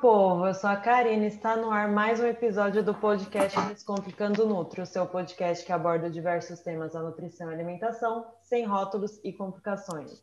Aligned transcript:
povo, 0.00 0.46
eu 0.46 0.54
sou 0.54 0.68
a 0.68 0.76
Karine, 0.76 1.26
está 1.26 1.56
no 1.56 1.70
ar 1.70 1.88
mais 1.88 2.18
um 2.18 2.26
episódio 2.26 2.82
do 2.82 2.92
podcast 2.94 3.60
Descomplicando 3.68 4.46
Nutri, 4.46 4.80
o 4.80 4.86
seu 4.86 5.06
podcast 5.06 5.64
que 5.64 5.72
aborda 5.72 6.10
diversos 6.10 6.60
temas 6.60 6.92
da 6.92 7.00
nutrição 7.00 7.50
e 7.50 7.54
alimentação, 7.54 8.26
sem 8.42 8.64
rótulos 8.64 9.20
e 9.22 9.32
complicações. 9.32 10.20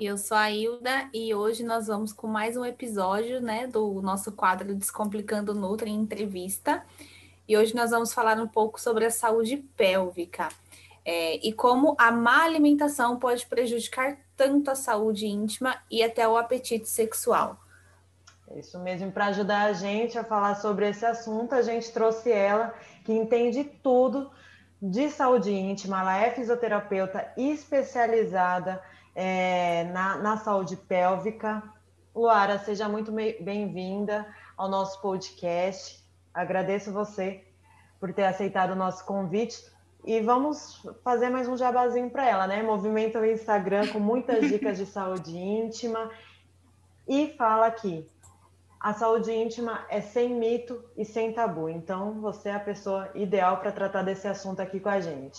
Eu 0.00 0.18
sou 0.18 0.36
a 0.36 0.50
Hilda 0.50 1.08
e 1.14 1.32
hoje 1.32 1.62
nós 1.62 1.86
vamos 1.86 2.12
com 2.12 2.26
mais 2.26 2.56
um 2.56 2.64
episódio 2.64 3.40
né, 3.40 3.66
do 3.66 4.02
nosso 4.02 4.32
quadro 4.32 4.74
Descomplicando 4.74 5.54
Nutri 5.54 5.90
em 5.90 6.00
entrevista. 6.00 6.84
E 7.46 7.56
hoje 7.56 7.74
nós 7.76 7.90
vamos 7.90 8.12
falar 8.12 8.38
um 8.40 8.48
pouco 8.48 8.80
sobre 8.80 9.04
a 9.04 9.10
saúde 9.10 9.58
pélvica 9.76 10.48
é, 11.04 11.36
e 11.46 11.52
como 11.52 11.94
a 11.98 12.10
má 12.10 12.42
alimentação 12.42 13.18
pode 13.18 13.46
prejudicar 13.46 14.18
tanto 14.36 14.70
a 14.70 14.74
saúde 14.74 15.26
íntima 15.26 15.76
e 15.90 16.02
até 16.02 16.26
o 16.26 16.36
apetite 16.36 16.88
sexual. 16.88 17.61
É 18.54 18.58
isso 18.58 18.78
mesmo, 18.78 19.10
para 19.10 19.26
ajudar 19.26 19.62
a 19.62 19.72
gente 19.72 20.18
a 20.18 20.24
falar 20.24 20.56
sobre 20.56 20.86
esse 20.86 21.06
assunto, 21.06 21.54
a 21.54 21.62
gente 21.62 21.90
trouxe 21.90 22.30
ela, 22.30 22.74
que 23.02 23.10
entende 23.10 23.64
tudo 23.64 24.30
de 24.80 25.08
saúde 25.08 25.50
íntima, 25.50 26.00
ela 26.00 26.18
é 26.18 26.30
fisioterapeuta 26.32 27.32
especializada 27.34 28.82
é, 29.14 29.84
na, 29.84 30.18
na 30.18 30.36
saúde 30.36 30.76
pélvica. 30.76 31.62
Luara, 32.14 32.58
seja 32.58 32.90
muito 32.90 33.10
bem-vinda 33.10 34.26
ao 34.54 34.68
nosso 34.68 35.00
podcast. 35.00 36.04
Agradeço 36.34 36.92
você 36.92 37.42
por 37.98 38.12
ter 38.12 38.24
aceitado 38.24 38.72
o 38.72 38.76
nosso 38.76 39.06
convite. 39.06 39.64
E 40.04 40.20
vamos 40.20 40.86
fazer 41.02 41.30
mais 41.30 41.48
um 41.48 41.56
jabazinho 41.56 42.10
para 42.10 42.28
ela, 42.28 42.46
né? 42.46 42.62
Movimenta 42.62 43.18
o 43.18 43.24
Instagram 43.24 43.86
com 43.92 43.98
muitas 43.98 44.46
dicas 44.46 44.76
de 44.76 44.84
saúde 44.84 45.34
íntima. 45.34 46.10
E 47.08 47.34
fala 47.38 47.66
aqui, 47.66 48.06
a 48.82 48.92
saúde 48.92 49.30
íntima 49.30 49.86
é 49.88 50.00
sem 50.00 50.34
mito 50.34 50.84
e 50.96 51.04
sem 51.04 51.32
tabu. 51.32 51.68
Então, 51.68 52.20
você 52.20 52.48
é 52.48 52.54
a 52.54 52.60
pessoa 52.60 53.08
ideal 53.14 53.58
para 53.58 53.70
tratar 53.70 54.02
desse 54.02 54.26
assunto 54.26 54.58
aqui 54.58 54.80
com 54.80 54.88
a 54.88 54.98
gente. 55.00 55.38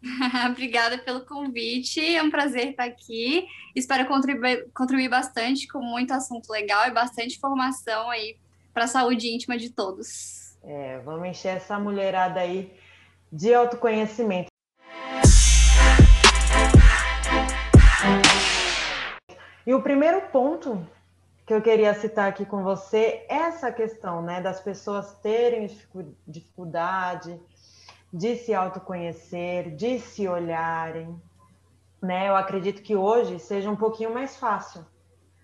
Obrigada 0.48 0.96
pelo 0.98 1.26
convite, 1.26 2.00
é 2.14 2.22
um 2.22 2.30
prazer 2.30 2.70
estar 2.70 2.84
aqui. 2.84 3.44
Espero 3.74 4.06
contribuir, 4.06 4.70
contribuir 4.72 5.08
bastante 5.08 5.66
com 5.66 5.80
muito 5.80 6.12
assunto 6.12 6.48
legal 6.48 6.86
e 6.86 6.92
bastante 6.92 7.36
informação 7.36 8.08
aí 8.08 8.36
para 8.72 8.84
a 8.84 8.88
saúde 8.88 9.28
íntima 9.34 9.58
de 9.58 9.70
todos. 9.70 10.56
É, 10.62 11.00
vamos 11.00 11.28
encher 11.28 11.56
essa 11.56 11.76
mulherada 11.76 12.38
aí 12.38 12.72
de 13.32 13.52
autoconhecimento. 13.52 14.48
E 19.66 19.74
o 19.74 19.82
primeiro 19.82 20.22
ponto 20.30 20.86
que 21.50 21.54
eu 21.54 21.60
queria 21.60 21.92
citar 21.94 22.28
aqui 22.28 22.46
com 22.46 22.62
você 22.62 23.26
essa 23.28 23.72
questão, 23.72 24.22
né, 24.22 24.40
das 24.40 24.60
pessoas 24.60 25.18
terem 25.18 25.68
dificuldade 26.24 27.40
de 28.12 28.36
se 28.36 28.54
autoconhecer, 28.54 29.74
de 29.74 29.98
se 29.98 30.28
olharem, 30.28 31.20
né? 32.00 32.28
Eu 32.28 32.36
acredito 32.36 32.80
que 32.82 32.94
hoje 32.94 33.40
seja 33.40 33.68
um 33.68 33.74
pouquinho 33.74 34.14
mais 34.14 34.36
fácil 34.36 34.86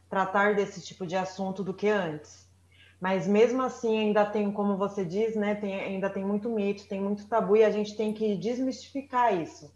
tratar 0.09 0.55
desse 0.55 0.81
tipo 0.81 1.05
de 1.05 1.17
assunto 1.17 1.65
do 1.65 1.75
que 1.75 1.89
antes. 1.89 2.49
Mas 3.01 3.27
mesmo 3.27 3.63
assim 3.63 3.99
ainda 3.99 4.25
tem, 4.25 4.53
como 4.53 4.77
você 4.77 5.05
diz, 5.05 5.35
né, 5.35 5.57
tem, 5.57 5.75
ainda 5.75 6.09
tem 6.09 6.25
muito 6.25 6.49
mito, 6.49 6.87
tem 6.87 7.01
muito 7.01 7.27
tabu 7.27 7.57
e 7.57 7.65
a 7.65 7.71
gente 7.73 7.97
tem 7.97 8.13
que 8.13 8.37
desmistificar 8.37 9.35
isso. 9.35 9.75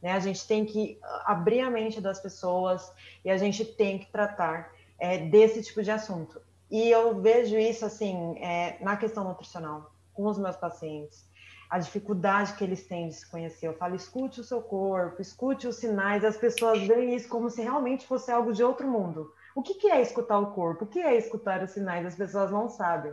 Né? 0.00 0.12
A 0.12 0.20
gente 0.20 0.46
tem 0.46 0.64
que 0.64 0.96
abrir 1.24 1.60
a 1.60 1.68
mente 1.68 2.00
das 2.00 2.20
pessoas 2.20 2.88
e 3.24 3.30
a 3.32 3.36
gente 3.36 3.64
tem 3.64 3.98
que 3.98 4.12
tratar 4.12 4.70
é, 5.02 5.18
desse 5.18 5.60
tipo 5.60 5.82
de 5.82 5.90
assunto. 5.90 6.40
E 6.70 6.88
eu 6.88 7.20
vejo 7.20 7.58
isso 7.58 7.84
assim 7.84 8.38
é, 8.38 8.78
na 8.80 8.96
questão 8.96 9.24
nutricional 9.24 9.92
com 10.14 10.26
os 10.26 10.38
meus 10.38 10.56
pacientes, 10.56 11.28
a 11.68 11.80
dificuldade 11.80 12.52
que 12.52 12.62
eles 12.62 12.86
têm 12.86 13.08
de 13.08 13.14
se 13.14 13.28
conhecer. 13.28 13.66
Eu 13.66 13.76
falo, 13.76 13.96
escute 13.96 14.40
o 14.40 14.44
seu 14.44 14.62
corpo, 14.62 15.20
escute 15.20 15.66
os 15.66 15.76
sinais. 15.76 16.24
As 16.24 16.36
pessoas 16.36 16.80
veem 16.86 17.16
isso 17.16 17.28
como 17.28 17.50
se 17.50 17.60
realmente 17.62 18.06
fosse 18.06 18.30
algo 18.30 18.52
de 18.52 18.62
outro 18.62 18.86
mundo. 18.86 19.32
O 19.56 19.62
que, 19.62 19.74
que 19.74 19.90
é 19.90 20.00
escutar 20.00 20.38
o 20.38 20.52
corpo? 20.52 20.84
O 20.84 20.86
que 20.88 21.00
é 21.00 21.16
escutar 21.16 21.62
os 21.64 21.72
sinais? 21.72 22.06
As 22.06 22.14
pessoas 22.14 22.52
não 22.52 22.68
sabem. 22.68 23.12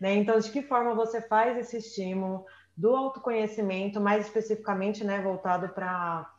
Né? 0.00 0.14
Então, 0.14 0.38
de 0.38 0.50
que 0.50 0.62
forma 0.62 0.94
você 0.94 1.20
faz 1.20 1.58
esse 1.58 1.76
estímulo 1.76 2.46
do 2.74 2.96
autoconhecimento, 2.96 4.00
mais 4.00 4.24
especificamente 4.24 5.04
né, 5.04 5.20
voltado 5.20 5.68
para 5.68 6.30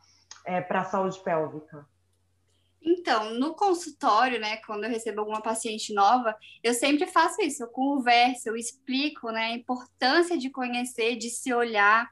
é, 0.44 0.58
a 0.58 0.84
saúde 0.86 1.20
pélvica? 1.20 1.86
Então, 2.90 3.34
no 3.34 3.54
consultório, 3.54 4.40
né, 4.40 4.58
quando 4.66 4.86
eu 4.86 4.90
recebo 4.90 5.20
alguma 5.20 5.42
paciente 5.42 5.94
nova, 5.94 6.34
eu 6.64 6.74
sempre 6.74 7.06
faço 7.06 7.42
isso, 7.42 7.62
eu 7.62 7.68
converso, 7.68 8.48
eu 8.48 8.56
explico, 8.56 9.30
né, 9.30 9.48
a 9.48 9.56
importância 9.56 10.38
de 10.38 10.50
conhecer, 10.50 11.18
de 11.18 11.30
se 11.30 11.54
olhar, 11.54 12.10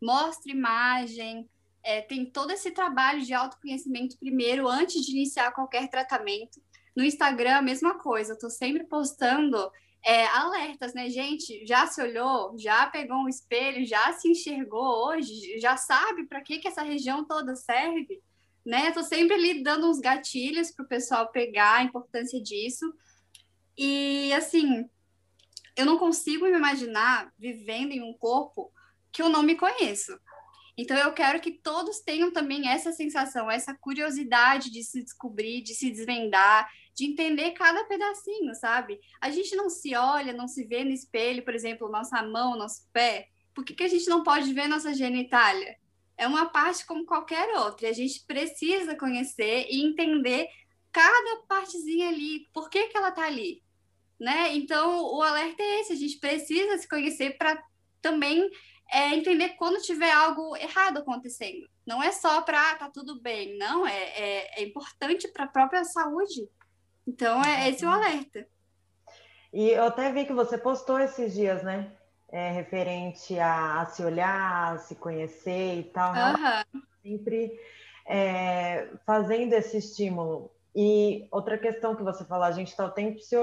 mostro 0.00 0.52
imagem, 0.52 1.50
é, 1.82 2.00
tem 2.02 2.24
todo 2.24 2.52
esse 2.52 2.70
trabalho 2.70 3.20
de 3.22 3.34
autoconhecimento 3.34 4.16
primeiro, 4.16 4.68
antes 4.68 5.04
de 5.04 5.10
iniciar 5.10 5.50
qualquer 5.50 5.88
tratamento. 5.90 6.62
No 6.94 7.02
Instagram, 7.02 7.56
a 7.56 7.62
mesma 7.62 7.98
coisa, 7.98 8.30
eu 8.30 8.34
estou 8.34 8.50
sempre 8.50 8.84
postando 8.84 9.58
é, 10.04 10.24
alertas, 10.26 10.94
né, 10.94 11.10
gente? 11.10 11.66
Já 11.66 11.88
se 11.88 12.00
olhou, 12.00 12.56
já 12.56 12.86
pegou 12.86 13.16
um 13.16 13.28
espelho, 13.28 13.84
já 13.84 14.12
se 14.12 14.28
enxergou 14.28 15.08
hoje, 15.08 15.58
já 15.58 15.76
sabe 15.76 16.26
para 16.26 16.40
que, 16.42 16.60
que 16.60 16.68
essa 16.68 16.82
região 16.82 17.24
toda 17.24 17.56
serve? 17.56 18.22
Né? 18.64 18.88
Eu 18.88 18.94
tô 18.94 19.02
sempre 19.02 19.34
ali 19.34 19.62
dando 19.62 19.88
uns 19.88 19.98
gatilhos 19.98 20.70
para 20.70 20.84
o 20.84 20.88
pessoal 20.88 21.30
pegar 21.30 21.78
a 21.78 21.82
importância 21.82 22.40
disso. 22.40 22.92
E 23.76 24.32
assim, 24.32 24.88
eu 25.76 25.86
não 25.86 25.98
consigo 25.98 26.44
me 26.44 26.56
imaginar 26.56 27.32
vivendo 27.38 27.92
em 27.92 28.02
um 28.02 28.12
corpo 28.12 28.72
que 29.10 29.22
eu 29.22 29.28
não 29.28 29.42
me 29.42 29.56
conheço. 29.56 30.18
Então 30.76 30.96
eu 30.96 31.12
quero 31.12 31.40
que 31.40 31.50
todos 31.50 32.00
tenham 32.00 32.32
também 32.32 32.68
essa 32.68 32.92
sensação, 32.92 33.50
essa 33.50 33.74
curiosidade 33.74 34.70
de 34.70 34.82
se 34.82 35.02
descobrir, 35.02 35.62
de 35.62 35.74
se 35.74 35.90
desvendar, 35.90 36.68
de 36.94 37.04
entender 37.04 37.52
cada 37.52 37.84
pedacinho, 37.84 38.54
sabe? 38.54 38.98
A 39.20 39.30
gente 39.30 39.54
não 39.54 39.68
se 39.68 39.94
olha, 39.94 40.32
não 40.32 40.48
se 40.48 40.64
vê 40.64 40.82
no 40.82 40.90
espelho, 40.90 41.44
por 41.44 41.54
exemplo, 41.54 41.90
nossa 41.90 42.22
mão, 42.22 42.56
nosso 42.56 42.88
pé. 42.92 43.28
Por 43.54 43.64
que, 43.64 43.74
que 43.74 43.84
a 43.84 43.88
gente 43.88 44.08
não 44.08 44.22
pode 44.22 44.52
ver 44.54 44.66
nossa 44.66 44.94
genitália? 44.94 45.76
É 46.16 46.26
uma 46.26 46.46
parte 46.46 46.86
como 46.86 47.06
qualquer 47.06 47.48
outra. 47.56 47.86
E 47.86 47.90
a 47.90 47.94
gente 47.94 48.24
precisa 48.26 48.96
conhecer 48.96 49.66
e 49.68 49.84
entender 49.84 50.48
cada 50.90 51.42
partezinha 51.48 52.08
ali, 52.08 52.46
por 52.52 52.68
que, 52.68 52.88
que 52.88 52.96
ela 52.96 53.08
está 53.08 53.26
ali. 53.26 53.62
Né? 54.20 54.54
Então, 54.54 55.02
o 55.14 55.22
alerta 55.22 55.62
é 55.62 55.80
esse: 55.80 55.92
a 55.92 55.96
gente 55.96 56.18
precisa 56.18 56.78
se 56.78 56.88
conhecer 56.88 57.36
para 57.36 57.60
também 58.00 58.48
é, 58.92 59.14
entender 59.14 59.50
quando 59.50 59.82
tiver 59.82 60.12
algo 60.12 60.56
errado 60.56 60.98
acontecendo. 60.98 61.66
Não 61.86 62.02
é 62.02 62.12
só 62.12 62.42
para 62.42 62.76
tá 62.76 62.90
tudo 62.90 63.20
bem, 63.20 63.56
não, 63.58 63.86
é, 63.86 63.96
é, 63.96 64.60
é 64.60 64.64
importante 64.64 65.26
para 65.28 65.44
a 65.44 65.48
própria 65.48 65.84
saúde. 65.84 66.48
Então, 67.06 67.42
é 67.42 67.68
esse 67.68 67.84
o 67.84 67.88
alerta. 67.88 68.46
E 69.52 69.70
eu 69.70 69.84
até 69.84 70.12
vi 70.12 70.24
que 70.24 70.32
você 70.32 70.56
postou 70.56 70.98
esses 70.98 71.34
dias, 71.34 71.62
né? 71.62 71.92
É, 72.32 72.50
referente 72.50 73.38
a, 73.38 73.82
a, 73.82 73.86
se 73.86 74.02
olhar, 74.02 74.72
a 74.72 74.78
se 74.78 74.94
conhecer 74.94 75.78
e 75.78 75.82
tal. 75.84 76.12
Uhum. 76.12 76.82
Sempre 77.02 77.52
é, 78.06 78.88
fazendo 79.04 79.52
esse 79.52 79.76
estímulo. 79.76 80.50
E 80.74 81.28
outra 81.30 81.58
questão 81.58 81.94
que 81.94 82.02
você 82.02 82.24
falou, 82.24 82.44
a 82.44 82.52
gente 82.52 82.68
está 82.68 82.86
o 82.86 82.90
tempo 82.90 83.20
se 83.20 83.36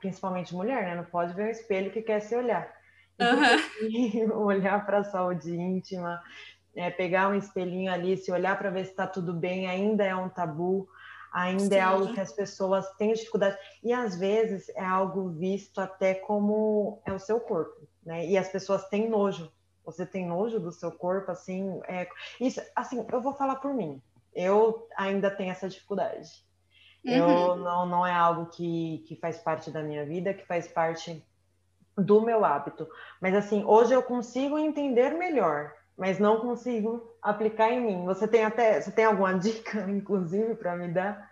principalmente 0.00 0.54
mulher, 0.54 0.84
né? 0.84 0.94
Não 0.94 1.04
pode 1.04 1.34
ver 1.34 1.48
o 1.48 1.50
espelho 1.50 1.92
que 1.92 2.00
quer 2.00 2.20
se 2.20 2.34
olhar. 2.34 2.74
Uhum. 3.20 4.32
olhar 4.46 4.86
para 4.86 4.98
a 4.98 5.04
saúde 5.04 5.54
íntima, 5.54 6.22
é, 6.74 6.90
pegar 6.90 7.28
um 7.28 7.34
espelhinho 7.34 7.92
ali, 7.92 8.16
se 8.16 8.32
olhar 8.32 8.58
para 8.58 8.70
ver 8.70 8.86
se 8.86 8.92
está 8.92 9.06
tudo 9.06 9.34
bem, 9.34 9.68
ainda 9.68 10.04
é 10.04 10.16
um 10.16 10.30
tabu 10.30 10.88
ainda 11.32 11.74
Sim. 11.74 11.74
é 11.74 11.80
algo 11.80 12.14
que 12.14 12.20
as 12.20 12.32
pessoas 12.32 12.88
têm 12.96 13.12
dificuldade 13.12 13.58
e 13.84 13.92
às 13.92 14.18
vezes 14.18 14.70
é 14.70 14.82
algo 14.82 15.28
visto 15.28 15.78
até 15.82 16.14
como 16.14 17.02
é 17.04 17.12
o 17.12 17.18
seu 17.18 17.38
corpo 17.38 17.86
né? 18.06 18.24
E 18.24 18.38
as 18.38 18.48
pessoas 18.48 18.88
têm 18.88 19.10
nojo. 19.10 19.52
Você 19.84 20.06
tem 20.06 20.24
nojo 20.24 20.58
do 20.58 20.72
seu 20.72 20.90
corpo, 20.90 21.30
assim, 21.30 21.80
é... 21.86 22.08
isso, 22.40 22.60
assim, 22.74 23.04
eu 23.12 23.20
vou 23.20 23.34
falar 23.34 23.56
por 23.56 23.74
mim. 23.74 24.00
Eu 24.34 24.88
ainda 24.96 25.30
tenho 25.30 25.50
essa 25.50 25.68
dificuldade. 25.68 26.28
Uhum. 27.04 27.12
Eu 27.12 27.56
não, 27.56 27.86
não 27.86 28.06
é 28.06 28.12
algo 28.12 28.46
que, 28.46 29.04
que 29.06 29.16
faz 29.16 29.38
parte 29.38 29.70
da 29.70 29.82
minha 29.82 30.04
vida, 30.04 30.34
que 30.34 30.46
faz 30.46 30.66
parte 30.66 31.24
do 31.96 32.20
meu 32.20 32.44
hábito. 32.44 32.88
Mas 33.20 33.34
assim, 33.34 33.64
hoje 33.64 33.92
eu 33.92 34.02
consigo 34.02 34.58
entender 34.58 35.10
melhor, 35.10 35.72
mas 35.96 36.18
não 36.18 36.40
consigo 36.40 37.16
aplicar 37.22 37.70
em 37.70 37.80
mim. 37.80 38.04
Você 38.04 38.26
tem 38.28 38.44
até, 38.44 38.80
você 38.80 38.90
tem 38.90 39.04
alguma 39.04 39.38
dica, 39.38 39.80
inclusive, 39.88 40.54
para 40.56 40.76
me 40.76 40.88
dar? 40.88 41.30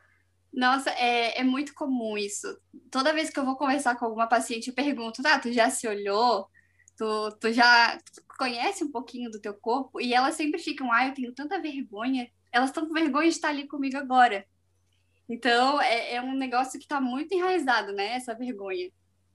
Nossa, 0.52 0.90
é, 0.90 1.40
é 1.40 1.44
muito 1.44 1.74
comum 1.74 2.16
isso. 2.16 2.46
Toda 2.90 3.12
vez 3.12 3.28
que 3.28 3.38
eu 3.38 3.44
vou 3.44 3.56
conversar 3.56 3.96
com 3.96 4.04
alguma 4.04 4.28
paciente, 4.28 4.68
eu 4.68 4.74
pergunto, 4.74 5.22
tá, 5.22 5.38
tu 5.40 5.52
já 5.52 5.68
se 5.68 5.88
olhou? 5.88 6.48
Tu, 6.96 7.30
tu 7.40 7.52
já 7.52 7.98
conhece 8.38 8.84
um 8.84 8.90
pouquinho 8.90 9.30
do 9.30 9.40
teu 9.40 9.54
corpo 9.54 10.00
e 10.00 10.14
elas 10.14 10.34
sempre 10.34 10.60
ficam, 10.60 10.92
ah, 10.92 11.06
eu 11.06 11.14
tenho 11.14 11.32
tanta 11.32 11.60
vergonha. 11.60 12.28
Elas 12.52 12.70
estão 12.70 12.86
com 12.86 12.94
vergonha 12.94 13.28
de 13.28 13.34
estar 13.34 13.48
ali 13.48 13.66
comigo 13.66 13.96
agora. 13.96 14.46
Então, 15.28 15.80
é, 15.80 16.14
é 16.14 16.22
um 16.22 16.34
negócio 16.34 16.78
que 16.78 16.84
está 16.84 17.00
muito 17.00 17.32
enraizado, 17.34 17.92
né? 17.92 18.14
Essa 18.14 18.34
vergonha. 18.34 18.90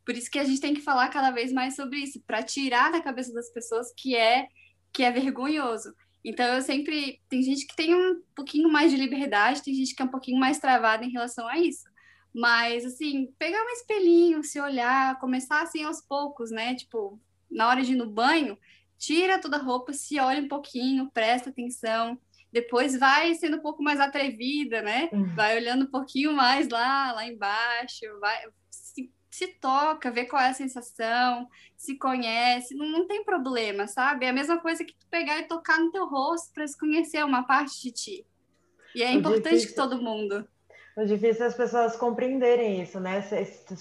Por 0.06 0.16
isso 0.16 0.30
que 0.30 0.40
a 0.40 0.44
gente 0.44 0.62
tem 0.62 0.74
que 0.74 0.82
falar 0.82 1.10
cada 1.10 1.32
vez 1.32 1.52
mais 1.52 1.76
sobre 1.76 2.00
isso, 2.00 2.22
para 2.26 2.44
tirar 2.44 2.92
da 2.92 3.02
cabeça 3.02 3.34
das 3.34 3.52
pessoas 3.52 3.92
que 3.96 4.16
é 4.16 4.48
que 4.92 5.04
é 5.04 5.12
vergonhoso. 5.12 5.94
Então, 6.24 6.46
eu 6.54 6.62
sempre. 6.62 7.22
Tem 7.30 7.42
gente 7.42 7.66
que 7.66 7.76
tem 7.76 7.96
um 7.96 8.22
pouquinho 8.36 8.70
mais 8.70 8.92
de 8.92 8.98
liberdade, 8.98 9.64
tem 9.64 9.74
gente 9.74 9.96
que 9.96 10.02
é 10.02 10.06
um 10.06 10.10
pouquinho 10.10 10.40
mais 10.40 10.60
travada 10.60 11.06
em 11.06 11.12
relação 11.12 11.48
a 11.48 11.58
isso. 11.58 11.88
Mas, 12.34 12.86
assim, 12.86 13.34
pegar 13.40 13.64
um 13.64 13.70
espelhinho, 13.70 14.44
se 14.44 14.60
olhar, 14.60 15.20
começar 15.20 15.62
assim 15.62 15.84
aos 15.84 16.02
poucos, 16.02 16.52
né? 16.52 16.76
Tipo, 16.76 17.20
na 17.50 17.68
hora 17.68 17.82
de 17.82 17.94
ir 17.94 17.96
no 17.96 18.10
banho, 18.10 18.58
tira 18.98 19.40
toda 19.40 19.58
a 19.58 19.62
roupa, 19.62 19.94
se 19.94 20.20
olha 20.20 20.42
um 20.42 20.48
pouquinho, 20.48 21.10
presta 21.12 21.50
atenção. 21.50 22.20
Depois 22.52 22.98
vai 22.98 23.34
sendo 23.36 23.58
um 23.58 23.62
pouco 23.62 23.82
mais 23.82 24.00
atrevida, 24.00 24.82
né? 24.82 25.10
Uhum. 25.14 25.36
Vai 25.36 25.56
olhando 25.58 25.86
um 25.86 25.90
pouquinho 25.90 26.34
mais 26.34 26.68
lá, 26.68 27.12
lá 27.14 27.26
embaixo, 27.26 28.06
vai, 28.20 28.44
se, 28.70 29.12
se 29.30 29.48
toca, 29.60 30.12
vê 30.12 30.26
qual 30.26 30.42
é 30.42 30.50
a 30.50 30.54
sensação, 30.54 31.48
se 31.78 31.96
conhece, 31.98 32.76
não, 32.76 32.88
não 32.88 33.08
tem 33.08 33.24
problema, 33.24 33.88
sabe? 33.88 34.26
É 34.26 34.30
a 34.30 34.34
mesma 34.34 34.60
coisa 34.60 34.84
que 34.84 34.94
tu 34.94 35.08
pegar 35.10 35.40
e 35.40 35.48
tocar 35.48 35.80
no 35.80 35.92
teu 35.92 36.08
rosto 36.08 36.52
para 36.54 36.68
se 36.68 36.78
conhecer 36.78 37.24
uma 37.24 37.44
parte 37.44 37.82
de 37.82 37.92
ti. 37.92 38.26
E 38.96 39.04
é, 39.04 39.08
é 39.08 39.12
importante 39.14 39.44
difícil. 39.44 39.70
que 39.70 39.76
todo 39.76 40.02
mundo. 40.02 40.48
O 40.98 41.06
difícil 41.06 41.44
é 41.44 41.48
as 41.48 41.56
pessoas 41.56 41.96
compreenderem 41.96 42.82
isso, 42.82 43.00
né? 43.00 43.22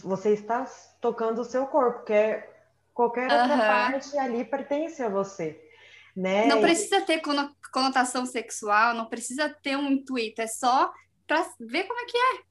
Você 0.05 0.33
está 0.33 0.65
tocando 1.01 1.41
o 1.41 1.45
seu 1.45 1.67
corpo, 1.67 2.05
que 2.05 2.13
é 2.13 2.58
qualquer 2.99 3.31
outra 3.31 3.55
uhum. 3.55 3.59
parte 3.59 4.19
ali 4.19 4.45
pertence 4.45 5.01
a 5.01 5.09
você. 5.09 5.57
Né? 6.17 6.47
Não 6.47 6.61
precisa 6.61 7.01
ter 7.03 7.23
conotação 7.73 8.27
sexual, 8.27 8.93
não 8.93 9.07
precisa 9.07 9.49
ter 9.63 9.77
um 9.77 9.93
intuito, 9.93 10.43
é 10.43 10.49
só 10.49 10.93
para 11.25 11.47
ver 11.61 11.85
como 11.85 12.01
é 12.01 12.05
que 12.07 12.17
é. 12.17 12.49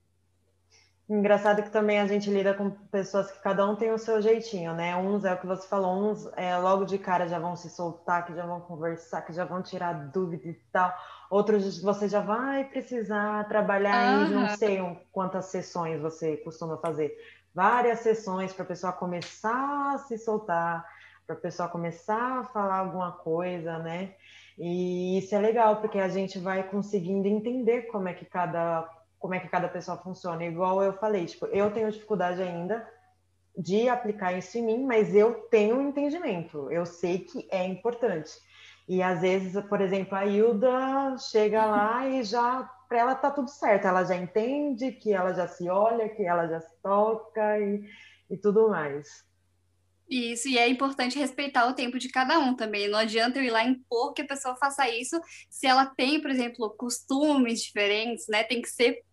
Engraçado 1.10 1.64
que 1.64 1.70
também 1.70 2.00
a 2.00 2.08
gente 2.08 2.30
lida 2.30 2.54
com 2.54 2.70
pessoas 2.70 3.30
que 3.30 3.42
cada 3.42 3.70
um 3.70 3.76
tem 3.76 3.92
o 3.92 3.98
seu 3.98 4.22
jeitinho, 4.22 4.74
né? 4.74 4.96
Uns 4.96 5.26
é 5.26 5.34
o 5.34 5.38
que 5.38 5.48
você 5.48 5.68
falou, 5.68 6.12
uns 6.12 6.30
é, 6.38 6.58
logo 6.58 6.86
de 6.86 6.98
cara 6.98 7.28
já 7.28 7.40
vão 7.40 7.58
se 7.58 7.70
soltar, 7.70 8.26
que 8.26 8.34
já 8.34 8.46
vão 8.46 8.62
conversar, 8.62 9.24
que 9.24 9.34
já 9.34 9.44
vão 9.44 9.62
tirar 9.62 9.94
dúvidas 10.12 10.46
e 10.46 10.62
tal. 10.72 10.94
Outros 11.30 11.82
você 11.82 12.08
já 12.08 12.22
vai 12.22 12.64
precisar 12.66 13.48
trabalhar 13.50 14.20
uhum. 14.20 14.30
não 14.30 14.50
sei 14.50 14.80
quantas 15.12 15.46
sessões 15.48 16.02
você 16.02 16.38
costuma 16.38 16.78
fazer. 16.78 17.14
Várias 17.54 18.00
sessões 18.00 18.54
para 18.54 18.64
a 18.64 18.68
pessoa 18.68 18.94
começar 18.94 19.94
a 19.94 19.98
se 19.98 20.18
soltar, 20.18 20.86
para 21.26 21.36
a 21.36 21.40
pessoa 21.40 21.68
começar 21.68 22.40
a 22.40 22.44
falar 22.44 22.78
alguma 22.78 23.12
coisa, 23.12 23.80
né? 23.80 24.16
E 24.58 25.20
isso 25.20 25.36
é 25.36 25.40
legal, 25.40 25.78
porque 25.78 26.00
a 26.00 26.10
gente 26.10 26.40
vai 26.40 26.64
conseguindo 26.64 27.28
entender 27.28 27.84
como 27.84 28.08
é 28.08 28.14
que 28.14 28.26
cada 28.26 28.90
como 29.20 29.34
é 29.34 29.40
que 29.40 29.50
cada 29.50 29.68
pessoa 29.68 29.98
funciona. 29.98 30.46
Igual 30.46 30.84
eu 30.84 30.94
falei, 30.94 31.26
tipo, 31.26 31.48
eu 31.48 31.72
tenho 31.72 31.92
dificuldade 31.92 32.42
ainda 32.42 32.88
de 33.58 33.90
aplicar 33.90 34.34
isso 34.34 34.58
em 34.58 34.62
mim, 34.62 34.86
mas 34.86 35.16
eu 35.16 35.34
tenho 35.50 35.78
um 35.78 35.90
entendimento, 35.90 36.72
eu 36.72 36.86
sei 36.86 37.20
que 37.20 37.48
é 37.52 37.66
importante. 37.66 38.32
E 38.88 39.02
às 39.02 39.22
vezes, 39.22 39.60
por 39.66 39.82
exemplo, 39.82 40.16
a 40.16 40.26
Hilda 40.26 41.18
chega 41.18 41.66
lá 41.66 42.08
e 42.08 42.24
já, 42.24 42.70
para 42.88 43.00
ela 43.00 43.16
tá 43.16 43.30
tudo 43.30 43.50
certo, 43.50 43.86
ela 43.86 44.04
já 44.04 44.16
entende 44.16 44.92
que 44.92 45.14
ela 45.14 45.34
já 45.34 45.48
se 45.48 45.70
olha, 45.70 46.10
que 46.10 46.24
ela 46.24 46.48
já 46.48 46.62
se 46.62 46.82
toca 46.82 47.60
e, 47.60 47.84
e 48.30 48.38
tudo 48.38 48.70
mais. 48.70 49.26
Isso, 50.10 50.48
e 50.48 50.58
é 50.58 50.70
importante 50.70 51.20
respeitar 51.20 51.68
o 51.68 51.74
tempo 51.74 52.00
de 52.00 52.10
cada 52.10 52.40
um 52.40 52.56
também. 52.56 52.88
Não 52.88 52.98
adianta 52.98 53.40
eu 53.40 53.44
ir 53.44 53.50
lá 53.50 53.64
impor 53.66 54.14
que 54.14 54.22
a 54.22 54.28
pessoa 54.28 54.56
faça 54.56 54.90
isso 54.90 55.20
se 55.50 55.68
ela 55.68 55.86
tem, 55.86 56.22
por 56.22 56.32
exemplo, 56.32 56.70
costumes 56.78 57.62
diferentes, 57.62 58.26
né? 58.30 58.44
Tem 58.44 58.62
que 58.62 58.70
ser 58.70 59.04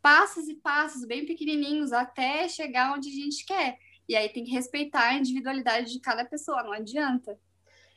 passos 0.00 0.48
e 0.48 0.56
passos 0.56 1.06
bem 1.06 1.24
pequenininhos 1.24 1.92
até 1.92 2.48
chegar 2.48 2.92
onde 2.92 3.08
a 3.08 3.12
gente 3.12 3.46
quer. 3.46 3.78
E 4.08 4.16
aí 4.16 4.28
tem 4.28 4.42
que 4.42 4.50
respeitar 4.50 5.10
a 5.10 5.14
individualidade 5.14 5.92
de 5.92 6.00
cada 6.00 6.24
pessoa, 6.24 6.64
não 6.64 6.72
adianta. 6.72 7.38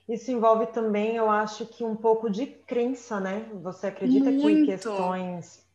Isso 0.08 0.32
envolve 0.32 0.68
também, 0.68 1.16
eu 1.16 1.30
acho 1.30 1.66
que 1.66 1.84
um 1.84 1.96
pouco 1.96 2.30
de 2.30 2.46
crença, 2.46 3.20
né? 3.20 3.50
Você 3.64 3.88
acredita 3.88 4.30
Muito. 4.30 4.60
que 4.60 4.66
questões 4.68 5.66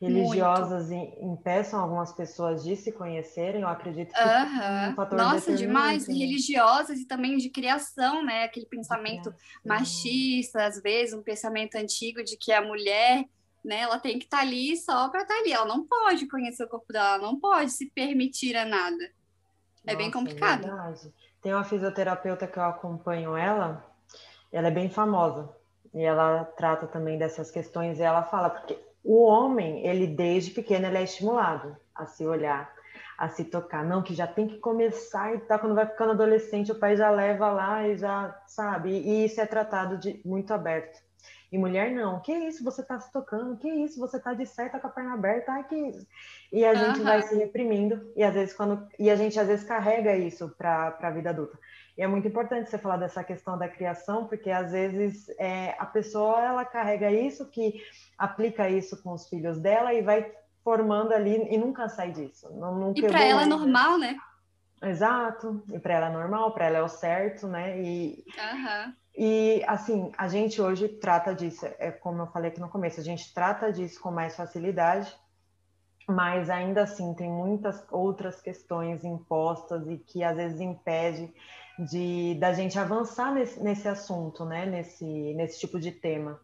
religiosas 0.00 0.90
Muito. 0.90 1.24
impeçam 1.24 1.80
algumas 1.80 2.12
pessoas 2.12 2.62
de 2.62 2.76
se 2.76 2.92
conhecerem? 2.92 3.62
Eu 3.62 3.68
acredito 3.68 4.12
que 4.12 4.20
uhum. 4.20 4.90
um 4.90 4.94
fator 4.94 5.18
Nossa, 5.18 5.54
demais, 5.54 6.06
religiosas 6.06 6.98
e 6.98 7.06
também 7.06 7.38
de 7.38 7.48
criação, 7.48 8.22
né? 8.22 8.44
Aquele 8.44 8.66
pensamento 8.66 9.34
machista, 9.64 10.66
às 10.66 10.80
vezes, 10.82 11.14
um 11.14 11.22
pensamento 11.22 11.76
antigo 11.76 12.22
de 12.22 12.36
que 12.36 12.52
a 12.52 12.60
mulher 12.60 13.24
né? 13.64 13.80
Ela 13.80 13.98
tem 13.98 14.18
que 14.18 14.24
estar 14.24 14.38
tá 14.38 14.42
ali 14.42 14.76
só 14.76 15.08
para 15.08 15.22
estar 15.22 15.34
tá 15.34 15.40
ali. 15.40 15.52
Ela 15.52 15.66
não 15.66 15.86
pode 15.86 16.26
conhecer 16.26 16.64
o 16.64 16.68
corpo 16.68 16.92
dela, 16.92 17.16
ela 17.16 17.22
não 17.22 17.38
pode 17.38 17.70
se 17.70 17.90
permitir 17.90 18.56
a 18.56 18.64
nada. 18.64 19.04
É 19.86 19.92
Nossa, 19.92 19.96
bem 19.96 20.10
complicado. 20.10 20.66
É 20.66 20.94
tem 21.42 21.52
uma 21.52 21.64
fisioterapeuta 21.64 22.46
que 22.46 22.58
eu 22.58 22.64
acompanho 22.64 23.36
ela, 23.36 23.84
ela 24.52 24.68
é 24.68 24.70
bem 24.70 24.88
famosa 24.88 25.48
e 25.94 26.02
ela 26.02 26.44
trata 26.44 26.86
também 26.86 27.18
dessas 27.18 27.50
questões 27.50 27.98
e 27.98 28.02
ela 28.02 28.22
fala 28.22 28.50
porque 28.50 28.78
o 29.04 29.24
homem, 29.24 29.86
ele 29.86 30.06
desde 30.06 30.50
pequeno 30.50 30.86
ele 30.86 30.98
é 30.98 31.02
estimulado 31.02 31.76
a 31.94 32.06
se 32.06 32.26
olhar, 32.26 32.70
a 33.16 33.28
se 33.28 33.44
tocar, 33.44 33.84
não 33.84 34.02
que 34.02 34.14
já 34.14 34.26
tem 34.26 34.46
que 34.46 34.58
começar 34.58 35.34
e 35.34 35.38
tá 35.38 35.58
quando 35.58 35.74
vai 35.74 35.86
ficando 35.86 36.12
adolescente, 36.12 36.72
o 36.72 36.78
pai 36.78 36.96
já 36.96 37.10
leva 37.10 37.50
lá 37.50 37.86
e 37.88 37.96
já 37.96 38.36
sabe, 38.46 38.90
e 38.90 39.24
isso 39.24 39.40
é 39.40 39.46
tratado 39.46 39.96
de 39.96 40.20
muito 40.24 40.52
aberto. 40.52 41.07
E 41.50 41.56
mulher 41.56 41.90
não, 41.92 42.20
que 42.20 42.32
isso, 42.32 42.62
você 42.62 42.82
tá 42.82 43.00
se 43.00 43.10
tocando, 43.10 43.56
que 43.56 43.68
isso, 43.68 43.98
você 43.98 44.20
tá 44.20 44.34
de 44.34 44.44
certa 44.44 44.78
com 44.78 44.86
a 44.86 44.90
perna 44.90 45.14
aberta, 45.14 45.52
ai 45.52 45.64
que 45.64 45.76
isso. 45.76 46.06
E 46.52 46.64
a 46.64 46.74
gente 46.74 47.00
vai 47.00 47.22
se 47.22 47.34
reprimindo, 47.36 48.12
e 48.14 48.22
às 48.22 48.34
vezes 48.34 48.54
quando. 48.54 48.86
E 48.98 49.10
a 49.10 49.16
gente 49.16 49.38
às 49.40 49.46
vezes 49.46 49.66
carrega 49.66 50.14
isso 50.14 50.48
para 50.58 50.98
a 51.00 51.10
vida 51.10 51.30
adulta. 51.30 51.58
E 51.96 52.02
é 52.02 52.06
muito 52.06 52.28
importante 52.28 52.70
você 52.70 52.78
falar 52.78 52.98
dessa 52.98 53.24
questão 53.24 53.58
da 53.58 53.68
criação, 53.68 54.26
porque 54.26 54.50
às 54.50 54.72
vezes 54.72 55.28
é, 55.38 55.74
a 55.78 55.86
pessoa 55.86 56.40
ela 56.40 56.64
carrega 56.64 57.10
isso, 57.10 57.50
que 57.50 57.82
aplica 58.16 58.68
isso 58.68 59.02
com 59.02 59.14
os 59.14 59.28
filhos 59.28 59.58
dela 59.58 59.92
e 59.94 60.02
vai 60.02 60.30
formando 60.62 61.12
ali 61.12 61.48
e 61.50 61.56
nunca 61.56 61.88
sai 61.88 62.12
disso. 62.12 62.48
Nunca 62.50 63.00
e 63.00 63.06
para 63.08 63.24
ela 63.24 63.42
é 63.42 63.46
normal, 63.46 63.98
né? 63.98 64.16
Exato, 64.82 65.62
e 65.72 65.78
para 65.78 65.94
ela 65.94 66.06
é 66.08 66.12
normal, 66.12 66.52
para 66.52 66.66
ela 66.66 66.78
é 66.78 66.82
o 66.82 66.88
certo, 66.88 67.48
né? 67.48 67.82
E, 67.82 68.24
uhum. 68.38 68.94
E, 69.20 69.64
assim, 69.66 70.12
a 70.16 70.28
gente 70.28 70.62
hoje 70.62 70.86
trata 70.86 71.34
disso, 71.34 71.66
é 71.80 71.90
como 71.90 72.22
eu 72.22 72.28
falei 72.28 72.52
aqui 72.52 72.60
no 72.60 72.68
começo, 72.68 73.00
a 73.00 73.02
gente 73.02 73.34
trata 73.34 73.72
disso 73.72 74.00
com 74.00 74.12
mais 74.12 74.36
facilidade, 74.36 75.12
mas 76.08 76.48
ainda 76.48 76.84
assim 76.84 77.12
tem 77.14 77.28
muitas 77.28 77.84
outras 77.90 78.40
questões 78.40 79.02
impostas 79.02 79.88
e 79.88 79.98
que 79.98 80.22
às 80.22 80.36
vezes 80.36 80.60
impede 80.60 81.34
de 81.90 82.36
da 82.38 82.52
gente 82.52 82.78
avançar 82.78 83.34
nesse, 83.34 83.60
nesse 83.60 83.88
assunto, 83.88 84.44
né? 84.44 84.64
Nesse, 84.64 85.04
nesse 85.34 85.58
tipo 85.58 85.80
de 85.80 85.90
tema. 85.90 86.40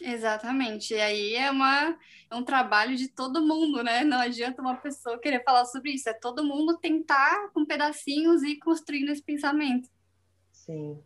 Exatamente. 0.00 0.94
E 0.94 1.00
aí 1.00 1.34
é, 1.34 1.50
uma, 1.50 1.98
é 2.30 2.36
um 2.36 2.44
trabalho 2.44 2.94
de 2.94 3.08
todo 3.08 3.44
mundo, 3.44 3.82
né? 3.82 4.04
Não 4.04 4.20
adianta 4.20 4.62
uma 4.62 4.76
pessoa 4.76 5.18
querer 5.18 5.42
falar 5.42 5.64
sobre 5.64 5.90
isso. 5.90 6.08
É 6.08 6.14
todo 6.14 6.44
mundo 6.44 6.78
tentar 6.78 7.50
com 7.52 7.66
pedacinhos 7.66 8.44
e 8.44 8.60
construindo 8.60 9.08
esse 9.08 9.24
pensamento. 9.24 9.88
Sim. 10.52 11.02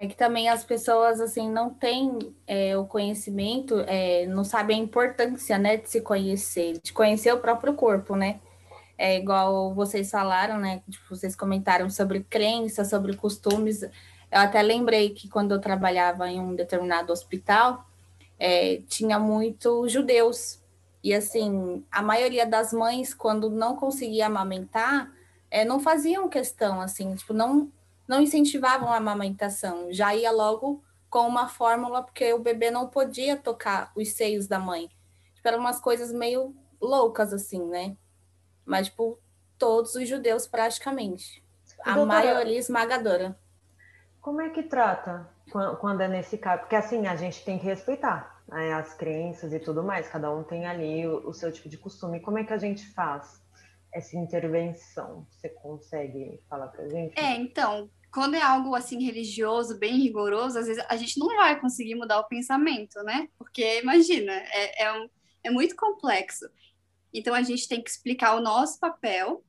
É 0.00 0.06
que 0.06 0.16
também 0.16 0.48
as 0.48 0.64
pessoas 0.64 1.20
assim 1.20 1.50
não 1.50 1.68
têm 1.68 2.34
é, 2.46 2.74
o 2.74 2.86
conhecimento, 2.86 3.80
é, 3.86 4.24
não 4.26 4.44
sabem 4.44 4.80
a 4.80 4.82
importância, 4.82 5.58
né, 5.58 5.76
de 5.76 5.90
se 5.90 6.00
conhecer, 6.00 6.80
de 6.82 6.90
conhecer 6.90 7.30
o 7.34 7.38
próprio 7.38 7.74
corpo, 7.74 8.16
né? 8.16 8.40
É 8.96 9.18
igual 9.18 9.74
vocês 9.74 10.10
falaram, 10.10 10.58
né? 10.58 10.82
Tipo, 10.88 11.14
vocês 11.14 11.36
comentaram 11.36 11.90
sobre 11.90 12.24
crença, 12.24 12.82
sobre 12.82 13.14
costumes. 13.14 13.82
Eu 13.82 13.90
até 14.30 14.62
lembrei 14.62 15.10
que 15.10 15.28
quando 15.28 15.52
eu 15.52 15.60
trabalhava 15.60 16.30
em 16.30 16.40
um 16.40 16.54
determinado 16.54 17.12
hospital, 17.12 17.84
é, 18.38 18.80
tinha 18.88 19.18
muito 19.18 19.86
judeus. 19.86 20.62
E 21.04 21.12
assim, 21.14 21.84
a 21.92 22.02
maioria 22.02 22.46
das 22.46 22.72
mães, 22.72 23.12
quando 23.12 23.50
não 23.50 23.76
conseguia 23.76 24.26
amamentar, 24.26 25.12
é, 25.50 25.64
não 25.64 25.78
faziam 25.78 26.28
questão, 26.28 26.80
assim, 26.80 27.14
tipo, 27.14 27.34
não 27.34 27.70
não 28.10 28.20
incentivavam 28.20 28.92
a 28.92 28.96
amamentação, 28.96 29.86
já 29.92 30.12
ia 30.12 30.32
logo 30.32 30.82
com 31.08 31.28
uma 31.28 31.46
fórmula, 31.46 32.02
porque 32.02 32.32
o 32.32 32.40
bebê 32.40 32.68
não 32.68 32.88
podia 32.88 33.36
tocar 33.36 33.92
os 33.94 34.08
seios 34.14 34.48
da 34.48 34.58
mãe. 34.58 34.90
Tipo, 35.32 35.46
eram 35.46 35.60
umas 35.60 35.78
coisas 35.78 36.12
meio 36.12 36.52
loucas, 36.80 37.32
assim, 37.32 37.64
né? 37.64 37.96
Mas, 38.66 38.88
tipo, 38.88 39.16
todos 39.56 39.94
os 39.94 40.08
judeus 40.08 40.48
praticamente. 40.48 41.40
A 41.84 41.94
Doutora, 41.94 42.06
maioria 42.06 42.58
esmagadora. 42.58 43.38
Como 44.20 44.40
é 44.40 44.50
que 44.50 44.64
trata 44.64 45.28
quando 45.80 46.00
é 46.00 46.08
nesse 46.08 46.36
caso? 46.36 46.62
Porque, 46.62 46.74
assim, 46.74 47.06
a 47.06 47.14
gente 47.14 47.44
tem 47.44 47.60
que 47.60 47.64
respeitar 47.64 48.42
né, 48.48 48.72
as 48.72 48.92
crenças 48.92 49.52
e 49.52 49.60
tudo 49.60 49.84
mais. 49.84 50.08
Cada 50.08 50.34
um 50.34 50.42
tem 50.42 50.66
ali 50.66 51.06
o, 51.06 51.28
o 51.28 51.32
seu 51.32 51.52
tipo 51.52 51.68
de 51.68 51.78
costume. 51.78 52.18
Como 52.18 52.38
é 52.38 52.44
que 52.44 52.52
a 52.52 52.58
gente 52.58 52.84
faz? 52.88 53.40
essa 53.92 54.16
intervenção? 54.16 55.26
Você 55.30 55.48
consegue 55.48 56.40
falar 56.48 56.68
para 56.68 56.88
gente? 56.88 57.18
É, 57.18 57.34
então, 57.36 57.90
quando 58.12 58.34
é 58.34 58.42
algo 58.42 58.74
assim 58.74 59.02
religioso, 59.02 59.78
bem 59.78 59.98
rigoroso, 59.98 60.58
às 60.58 60.66
vezes 60.66 60.84
a 60.88 60.96
gente 60.96 61.18
não 61.18 61.28
vai 61.28 61.60
conseguir 61.60 61.94
mudar 61.94 62.20
o 62.20 62.28
pensamento, 62.28 63.02
né? 63.02 63.28
Porque 63.38 63.80
imagina, 63.80 64.32
é, 64.32 64.84
é 64.84 64.92
um, 64.92 65.08
É 65.42 65.50
muito 65.50 65.76
complexo. 65.76 66.46
Então 67.12 67.34
a 67.34 67.42
gente 67.42 67.68
tem 67.68 67.82
que 67.82 67.90
explicar 67.90 68.36
o 68.36 68.40
nosso 68.40 68.78
papel 68.78 69.44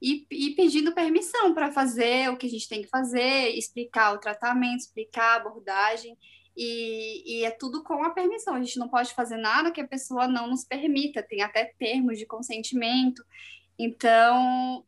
e, 0.00 0.26
e 0.30 0.50
pedindo 0.54 0.94
permissão 0.94 1.54
para 1.54 1.72
fazer 1.72 2.30
o 2.30 2.36
que 2.36 2.46
a 2.46 2.50
gente 2.50 2.68
tem 2.68 2.82
que 2.82 2.88
fazer, 2.88 3.50
explicar 3.56 4.12
o 4.12 4.18
tratamento, 4.18 4.80
explicar 4.80 5.32
a 5.32 5.36
abordagem. 5.36 6.16
E, 6.56 7.40
e, 7.40 7.44
é 7.44 7.50
tudo 7.50 7.82
com 7.82 8.04
a 8.04 8.10
permissão. 8.10 8.54
A 8.54 8.62
gente 8.62 8.78
não 8.78 8.88
pode 8.88 9.12
fazer 9.14 9.36
nada 9.36 9.72
que 9.72 9.80
a 9.80 9.88
pessoa 9.88 10.28
não 10.28 10.48
nos 10.48 10.64
permita. 10.64 11.22
Tem 11.22 11.42
até 11.42 11.72
termos 11.78 12.18
de 12.18 12.26
consentimento. 12.26 13.24
Então, 13.78 14.84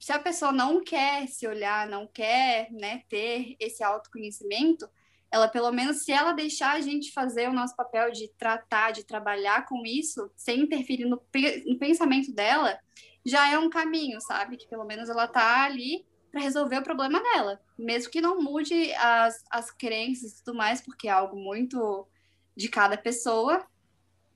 se 0.00 0.12
a 0.12 0.18
pessoa 0.18 0.50
não 0.50 0.82
quer 0.82 1.28
se 1.28 1.46
olhar, 1.46 1.86
não 1.86 2.06
quer 2.06 2.72
né, 2.72 3.02
ter 3.08 3.54
esse 3.60 3.84
autoconhecimento, 3.84 4.88
ela 5.30 5.46
pelo 5.46 5.70
menos 5.70 5.98
se 5.98 6.10
ela 6.10 6.32
deixar 6.32 6.72
a 6.72 6.80
gente 6.80 7.12
fazer 7.12 7.48
o 7.48 7.52
nosso 7.52 7.76
papel 7.76 8.10
de 8.10 8.28
tratar, 8.36 8.92
de 8.92 9.04
trabalhar 9.04 9.66
com 9.66 9.84
isso, 9.84 10.30
sem 10.34 10.60
interferir 10.60 11.04
no, 11.04 11.22
no 11.66 11.78
pensamento 11.78 12.32
dela, 12.32 12.80
já 13.24 13.52
é 13.52 13.58
um 13.58 13.68
caminho, 13.68 14.18
sabe? 14.22 14.56
Que 14.56 14.66
pelo 14.66 14.86
menos 14.86 15.10
ela 15.10 15.28
tá 15.28 15.64
ali 15.64 16.04
para 16.32 16.40
resolver 16.40 16.78
o 16.78 16.82
problema 16.82 17.22
dela, 17.22 17.60
mesmo 17.78 18.10
que 18.10 18.20
não 18.20 18.40
mude 18.40 18.92
as, 18.94 19.44
as 19.50 19.70
crenças 19.70 20.32
e 20.32 20.44
tudo 20.44 20.56
mais, 20.56 20.80
porque 20.80 21.08
é 21.08 21.10
algo 21.10 21.36
muito 21.36 22.08
de 22.56 22.68
cada 22.68 22.96
pessoa, 22.96 23.64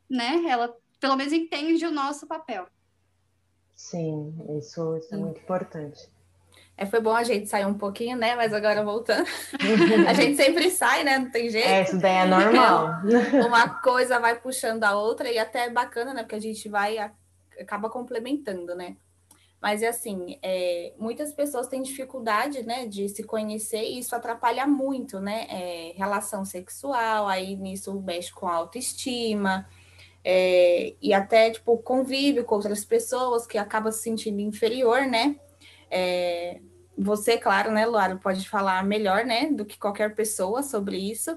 né? 0.09 0.43
Ela 0.47 0.77
pelo 1.01 1.17
menos 1.17 1.33
entende 1.33 1.87
o 1.87 1.91
nosso 1.91 2.27
papel. 2.27 2.69
Sim, 3.75 4.35
isso, 4.59 4.97
isso 4.97 5.15
é 5.15 5.19
muito 5.19 5.41
importante. 5.41 6.09
É, 6.77 6.87
foi 6.87 7.01
bom 7.01 7.15
a 7.15 7.23
gente 7.23 7.49
sair 7.49 7.67
um 7.67 7.75
pouquinho, 7.75 8.17
né? 8.17 8.35
Mas 8.35 8.53
agora 8.53 8.85
voltando. 8.85 9.27
a 10.09 10.13
gente 10.13 10.37
sempre 10.37 10.71
sai, 10.71 11.05
né? 11.05 11.19
Não 11.19 11.31
tem 11.31 11.49
jeito. 11.49 11.69
É, 11.69 11.83
isso 11.83 11.99
daí 11.99 12.17
é 12.17 12.27
normal. 12.27 12.89
Uma 13.47 13.69
coisa 13.81 14.19
vai 14.19 14.35
puxando 14.41 14.83
a 14.83 14.97
outra 14.97 15.31
e 15.31 15.39
até 15.39 15.67
é 15.67 15.71
bacana, 15.71 16.13
né? 16.13 16.23
Porque 16.23 16.35
a 16.35 16.41
gente 16.41 16.69
vai, 16.69 16.99
acaba 17.61 17.89
complementando, 17.89 18.75
né? 18.75 18.97
Mas 19.63 19.83
é 19.83 19.89
assim, 19.89 20.39
é, 20.43 20.93
muitas 20.99 21.33
pessoas 21.33 21.69
têm 21.69 21.81
dificuldade, 21.81 22.63
né, 22.63 22.87
de 22.87 23.09
se 23.09 23.23
conhecer 23.23 23.83
e 23.83 23.99
isso 23.99 24.15
atrapalha 24.15 24.67
muito, 24.67 25.19
né? 25.21 25.47
É, 25.49 25.93
relação 25.97 26.45
sexual, 26.45 27.27
aí 27.27 27.57
nisso 27.57 27.99
mexe 28.03 28.31
com 28.31 28.47
a 28.47 28.57
autoestima, 28.57 29.67
é, 30.25 30.95
e 31.03 31.13
até, 31.13 31.51
tipo, 31.51 31.77
convívio 31.79 32.45
com 32.45 32.55
outras 32.55 32.85
pessoas 32.85 33.47
que 33.47 33.59
acaba 33.59 33.93
se 33.93 34.03
sentindo 34.03 34.41
inferior, 34.41 35.03
né? 35.03 35.37
É, 35.91 36.61
você, 36.97 37.37
claro, 37.37 37.71
né, 37.71 37.85
Luara, 37.85 38.17
pode 38.17 38.49
falar 38.49 38.83
melhor, 38.85 39.25
né, 39.25 39.51
do 39.51 39.65
que 39.65 39.79
qualquer 39.79 40.15
pessoa 40.15 40.63
sobre 40.63 40.97
isso. 40.97 41.37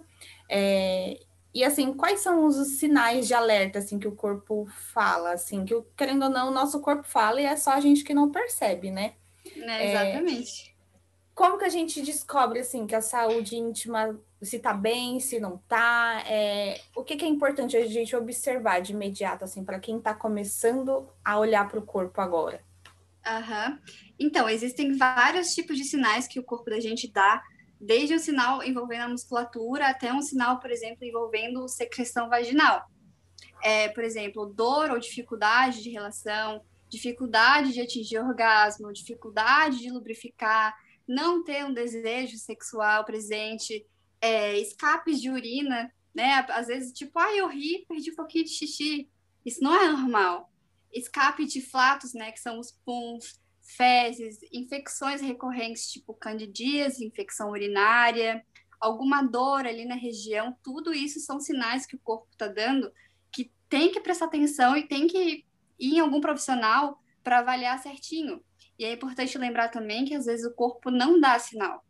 É, 0.49 1.19
e 1.53 1.63
assim, 1.63 1.93
quais 1.93 2.19
são 2.19 2.45
os 2.45 2.55
sinais 2.77 3.27
de 3.27 3.33
alerta 3.33 3.79
assim 3.79 3.97
que 3.97 4.07
o 4.07 4.15
corpo 4.15 4.67
fala, 4.93 5.33
assim, 5.33 5.65
que 5.65 5.73
querendo 5.97 6.23
ou 6.23 6.29
não, 6.29 6.49
o 6.49 6.53
nosso 6.53 6.79
corpo 6.79 7.03
fala 7.03 7.41
e 7.41 7.45
é 7.45 7.55
só 7.55 7.71
a 7.71 7.79
gente 7.79 8.03
que 8.03 8.13
não 8.13 8.31
percebe, 8.31 8.91
né? 8.91 9.15
É, 9.55 9.91
exatamente. 9.91 10.75
Como 11.33 11.57
que 11.57 11.65
a 11.65 11.69
gente 11.69 12.01
descobre 12.01 12.59
assim 12.59 12.85
que 12.85 12.95
a 12.95 13.01
saúde 13.01 13.55
íntima 13.55 14.19
se 14.41 14.59
tá 14.59 14.73
bem, 14.73 15.19
se 15.19 15.39
não 15.39 15.57
tá? 15.67 16.23
É, 16.27 16.79
o 16.95 17.03
que, 17.03 17.15
que, 17.15 17.25
é 17.25 17.27
importante 17.27 17.75
a 17.75 17.85
gente 17.85 18.15
observar 18.15 18.81
de 18.81 18.93
imediato 18.93 19.43
assim 19.43 19.63
para 19.63 19.79
quem 19.79 19.97
está 19.97 20.13
começando 20.13 21.09
a 21.23 21.39
olhar 21.39 21.67
para 21.67 21.79
o 21.79 21.85
corpo 21.85 22.21
agora? 22.21 22.61
Uhum. 23.25 23.77
Então, 24.19 24.47
existem 24.47 24.95
vários 24.95 25.53
tipos 25.53 25.77
de 25.77 25.83
sinais 25.83 26.27
que 26.27 26.39
o 26.39 26.43
corpo 26.43 26.69
da 26.69 26.79
gente 26.79 27.11
dá 27.11 27.43
desde 27.79 28.15
um 28.15 28.19
sinal 28.19 28.63
envolvendo 28.63 29.03
a 29.03 29.09
musculatura 29.09 29.87
até 29.87 30.13
um 30.13 30.21
sinal, 30.21 30.59
por 30.59 30.71
exemplo, 30.71 31.03
envolvendo 31.03 31.67
secreção 31.67 32.29
vaginal. 32.29 32.89
É, 33.63 33.89
por 33.89 34.03
exemplo, 34.03 34.45
dor 34.45 34.91
ou 34.91 34.99
dificuldade 34.99 35.81
de 35.81 35.89
relação, 35.89 36.61
dificuldade 36.89 37.73
de 37.73 37.81
atingir 37.81 38.19
orgasmo, 38.19 38.93
dificuldade 38.93 39.79
de 39.79 39.89
lubrificar, 39.89 40.75
não 41.07 41.43
ter 41.43 41.65
um 41.65 41.73
desejo 41.73 42.37
sexual 42.37 43.03
presente, 43.03 43.85
é, 44.21 44.57
escapes 44.59 45.21
de 45.21 45.29
urina, 45.29 45.91
né? 46.13 46.45
Às 46.49 46.67
vezes, 46.67 46.93
tipo, 46.93 47.17
ah, 47.19 47.35
eu 47.35 47.47
ri, 47.47 47.85
perdi 47.87 48.11
um 48.11 48.15
pouquinho 48.15 48.45
de 48.45 48.51
xixi. 48.51 49.09
Isso 49.45 49.63
não 49.63 49.75
é 49.75 49.87
normal. 49.87 50.51
Escape 50.91 51.45
de 51.45 51.61
flatos, 51.61 52.13
né? 52.13 52.31
Que 52.31 52.39
são 52.39 52.59
os 52.59 52.71
puns, 52.85 53.39
fezes, 53.61 54.39
infecções 54.51 55.21
recorrentes 55.21 55.91
tipo 55.91 56.13
candidíase, 56.13 57.05
infecção 57.05 57.51
urinária, 57.51 58.43
alguma 58.79 59.21
dor 59.21 59.65
ali 59.65 59.85
na 59.85 59.95
região, 59.95 60.55
tudo 60.63 60.93
isso 60.93 61.19
são 61.19 61.39
sinais 61.39 61.85
que 61.85 61.95
o 61.95 61.99
corpo 61.99 62.27
está 62.31 62.47
dando 62.47 62.91
que 63.31 63.51
tem 63.67 63.91
que 63.91 63.99
prestar 63.99 64.25
atenção 64.25 64.77
e 64.77 64.87
tem 64.87 65.07
que 65.07 65.45
ir 65.79 65.95
em 65.95 65.99
algum 65.99 66.21
profissional 66.21 67.01
para 67.23 67.39
avaliar 67.39 67.77
certinho. 67.79 68.41
E 68.79 68.85
é 68.85 68.93
importante 68.93 69.37
lembrar 69.37 69.69
também 69.69 70.05
que 70.05 70.15
às 70.15 70.25
vezes 70.25 70.45
o 70.45 70.53
corpo 70.53 70.89
não 70.89 71.19
dá 71.19 71.37
sinal. 71.37 71.83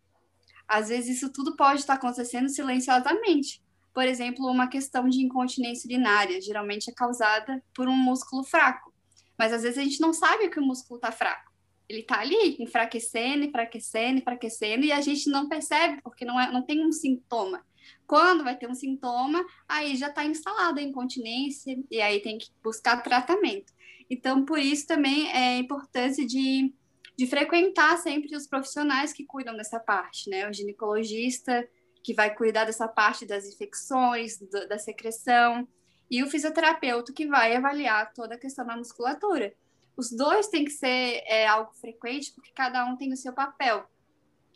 Às 0.67 0.89
vezes 0.89 1.17
isso 1.17 1.31
tudo 1.31 1.55
pode 1.55 1.79
estar 1.79 1.93
acontecendo 1.93 2.49
silenciosamente. 2.49 3.61
Por 3.93 4.03
exemplo, 4.03 4.45
uma 4.45 4.67
questão 4.67 5.07
de 5.07 5.23
incontinência 5.23 5.87
urinária, 5.87 6.41
geralmente 6.41 6.89
é 6.89 6.93
causada 6.93 7.63
por 7.73 7.87
um 7.87 7.95
músculo 7.95 8.43
fraco. 8.43 8.93
Mas 9.37 9.53
às 9.53 9.63
vezes 9.63 9.77
a 9.77 9.83
gente 9.83 10.01
não 10.01 10.13
sabe 10.13 10.49
que 10.49 10.59
o 10.59 10.65
músculo 10.65 10.97
está 10.97 11.11
fraco 11.11 11.47
ele 11.89 12.01
está 12.01 12.19
ali 12.19 12.57
enfraquecendo, 12.59 13.45
enfraquecendo, 13.45 14.19
enfraquecendo, 14.19 14.85
e 14.85 14.91
a 14.91 14.99
gente 15.01 15.29
não 15.29 15.47
percebe, 15.47 16.01
porque 16.01 16.25
não, 16.25 16.39
é, 16.39 16.51
não 16.51 16.61
tem 16.61 16.85
um 16.85 16.91
sintoma. 16.91 17.65
Quando 18.05 18.43
vai 18.43 18.57
ter 18.57 18.69
um 18.69 18.75
sintoma, 18.75 19.45
aí 19.67 19.95
já 19.95 20.07
está 20.09 20.25
instalada 20.25 20.81
a 20.81 20.83
incontinência, 20.83 21.77
e 21.89 22.01
aí 22.01 22.21
tem 22.21 22.37
que 22.37 22.49
buscar 22.61 23.01
tratamento. 23.01 23.73
Então, 24.09 24.43
por 24.43 24.59
isso 24.59 24.85
também 24.85 25.29
é 25.29 25.55
a 25.55 25.57
importância 25.57 26.25
de, 26.25 26.73
de 27.17 27.27
frequentar 27.27 27.97
sempre 27.97 28.35
os 28.35 28.47
profissionais 28.47 29.11
que 29.11 29.25
cuidam 29.25 29.55
dessa 29.55 29.79
parte, 29.79 30.29
né? 30.29 30.47
O 30.47 30.53
ginecologista, 30.53 31.67
que 32.03 32.13
vai 32.13 32.33
cuidar 32.35 32.65
dessa 32.65 32.87
parte 32.87 33.25
das 33.25 33.45
infecções, 33.45 34.37
do, 34.37 34.67
da 34.67 34.77
secreção, 34.77 35.67
e 36.09 36.23
o 36.23 36.29
fisioterapeuta, 36.29 37.11
que 37.11 37.27
vai 37.27 37.55
avaliar 37.55 38.13
toda 38.13 38.35
a 38.35 38.39
questão 38.39 38.65
da 38.65 38.77
musculatura 38.77 39.53
os 39.97 40.11
dois 40.11 40.47
têm 40.47 40.63
que 40.63 40.71
ser 40.71 41.23
é, 41.25 41.47
algo 41.47 41.73
frequente, 41.73 42.31
porque 42.31 42.51
cada 42.53 42.85
um 42.85 42.95
tem 42.95 43.11
o 43.11 43.17
seu 43.17 43.33
papel. 43.33 43.83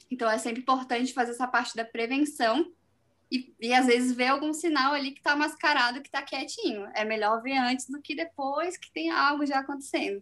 Então, 0.09 0.29
é 0.29 0.37
sempre 0.37 0.61
importante 0.61 1.13
fazer 1.13 1.31
essa 1.31 1.47
parte 1.47 1.75
da 1.75 1.83
prevenção 1.83 2.71
e, 3.31 3.53
e 3.59 3.73
às 3.73 3.87
vezes 3.87 4.15
ver 4.15 4.27
algum 4.27 4.53
sinal 4.53 4.93
ali 4.93 5.11
que 5.11 5.19
está 5.19 5.35
mascarado, 5.35 6.01
que 6.01 6.09
está 6.09 6.21
quietinho. 6.21 6.87
É 6.93 7.03
melhor 7.03 7.41
ver 7.41 7.57
antes 7.57 7.89
do 7.89 7.99
que 7.99 8.15
depois 8.15 8.77
que 8.77 8.91
tem 8.91 9.09
algo 9.09 9.43
já 9.43 9.59
acontecendo. 9.59 10.21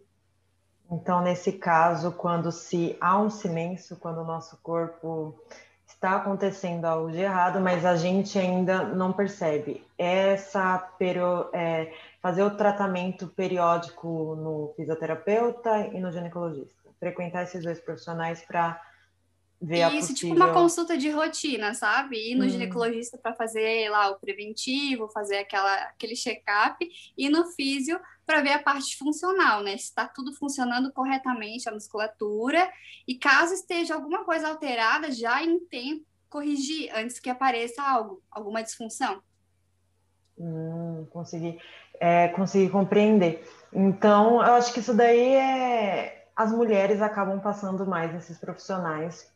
Então, 0.90 1.22
nesse 1.22 1.52
caso, 1.52 2.10
quando 2.12 2.50
se 2.50 2.96
há 3.00 3.16
um 3.16 3.30
silêncio, 3.30 3.96
quando 3.96 4.18
o 4.18 4.24
nosso 4.24 4.58
corpo 4.62 5.38
está 5.86 6.16
acontecendo 6.16 6.84
algo 6.84 7.12
de 7.12 7.20
errado, 7.20 7.60
mas 7.60 7.84
a 7.84 7.94
gente 7.94 8.38
ainda 8.38 8.84
não 8.84 9.12
percebe. 9.12 9.86
Essa 9.96 10.78
é, 11.52 11.92
fazer 12.20 12.42
o 12.42 12.56
tratamento 12.56 13.28
periódico 13.28 14.34
no 14.36 14.72
fisioterapeuta 14.76 15.78
e 15.92 16.00
no 16.00 16.10
ginecologista. 16.10 16.74
Frequentar 16.98 17.44
esses 17.44 17.62
dois 17.62 17.78
profissionais 17.78 18.42
para 18.42 18.80
ver 19.60 19.86
Isso, 19.88 20.12
possível... 20.12 20.14
tipo 20.14 20.34
uma 20.34 20.52
consulta 20.52 20.96
de 20.96 21.10
rotina, 21.10 21.74
sabe? 21.74 22.16
Ir 22.16 22.34
no 22.34 22.44
hum. 22.44 22.48
ginecologista 22.48 23.18
para 23.18 23.34
fazer 23.34 23.90
lá 23.90 24.10
o 24.10 24.18
preventivo, 24.18 25.08
fazer 25.08 25.38
aquela, 25.38 25.74
aquele 25.84 26.16
check-up, 26.16 26.88
e 27.16 27.28
no 27.28 27.46
físio 27.52 28.00
para 28.24 28.40
ver 28.40 28.52
a 28.52 28.62
parte 28.62 28.96
funcional, 28.96 29.62
né? 29.62 29.76
Se 29.76 29.84
está 29.84 30.06
tudo 30.06 30.32
funcionando 30.32 30.92
corretamente, 30.92 31.68
a 31.68 31.72
musculatura, 31.72 32.70
e 33.06 33.16
caso 33.16 33.52
esteja 33.52 33.94
alguma 33.94 34.24
coisa 34.24 34.48
alterada, 34.48 35.10
já 35.10 35.42
em 35.42 35.58
tempo 35.60 36.06
corrigir 36.28 36.90
antes 36.94 37.18
que 37.18 37.28
apareça 37.28 37.82
algo, 37.82 38.22
alguma 38.30 38.62
disfunção. 38.62 39.20
Hum, 40.38 41.06
consegui 41.10 41.58
é, 42.00 42.28
conseguir 42.28 42.70
compreender. 42.70 43.46
Então, 43.70 44.36
eu 44.36 44.54
acho 44.54 44.72
que 44.72 44.80
isso 44.80 44.94
daí 44.94 45.34
é. 45.34 46.26
As 46.34 46.50
mulheres 46.50 47.02
acabam 47.02 47.38
passando 47.38 47.86
mais 47.86 48.14
nesses 48.14 48.38
profissionais 48.38 49.30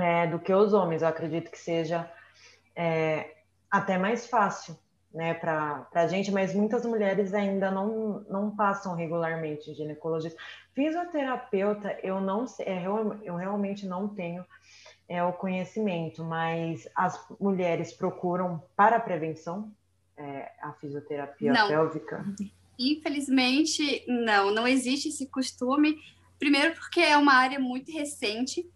é, 0.00 0.26
do 0.26 0.38
que 0.38 0.52
os 0.52 0.72
homens. 0.72 1.02
Eu 1.02 1.08
acredito 1.08 1.50
que 1.50 1.58
seja 1.58 2.10
é, 2.74 3.34
até 3.70 3.98
mais 3.98 4.26
fácil 4.26 4.76
né, 5.12 5.34
para 5.34 5.86
a 5.94 6.06
gente, 6.06 6.30
mas 6.30 6.54
muitas 6.54 6.86
mulheres 6.86 7.34
ainda 7.34 7.70
não, 7.70 8.24
não 8.28 8.50
passam 8.54 8.94
regularmente 8.94 9.74
ginecologista. 9.74 10.40
Fisioterapeuta, 10.74 11.98
eu 12.02 12.20
não 12.20 12.46
é, 12.60 12.86
eu, 12.86 13.18
eu 13.22 13.36
realmente 13.36 13.86
não 13.86 14.08
tenho 14.08 14.44
é, 15.08 15.22
o 15.22 15.32
conhecimento, 15.32 16.24
mas 16.24 16.88
as 16.94 17.22
mulheres 17.38 17.92
procuram 17.92 18.62
para 18.74 18.96
a 18.96 19.00
prevenção 19.00 19.70
é, 20.16 20.50
a 20.60 20.72
fisioterapia 20.74 21.52
não. 21.52 21.68
pélvica? 21.68 22.24
Infelizmente, 22.78 24.04
não, 24.08 24.50
não 24.52 24.66
existe 24.66 25.08
esse 25.08 25.26
costume. 25.26 25.98
Primeiro, 26.38 26.74
porque 26.74 27.00
é 27.00 27.16
uma 27.16 27.34
área 27.34 27.58
muito 27.58 27.92
recente 27.92 28.66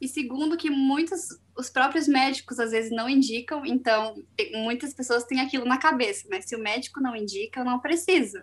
e 0.00 0.08
segundo 0.08 0.56
que 0.56 0.70
muitos 0.70 1.28
os 1.56 1.70
próprios 1.70 2.06
médicos 2.06 2.58
às 2.58 2.70
vezes 2.70 2.90
não 2.90 3.08
indicam, 3.08 3.64
então 3.64 4.14
muitas 4.62 4.92
pessoas 4.92 5.24
têm 5.24 5.40
aquilo 5.40 5.64
na 5.64 5.78
cabeça, 5.78 6.28
né? 6.28 6.40
Se 6.40 6.54
o 6.54 6.62
médico 6.62 7.00
não 7.00 7.16
indica, 7.16 7.60
eu 7.60 7.64
não 7.64 7.80
preciso. 7.80 8.38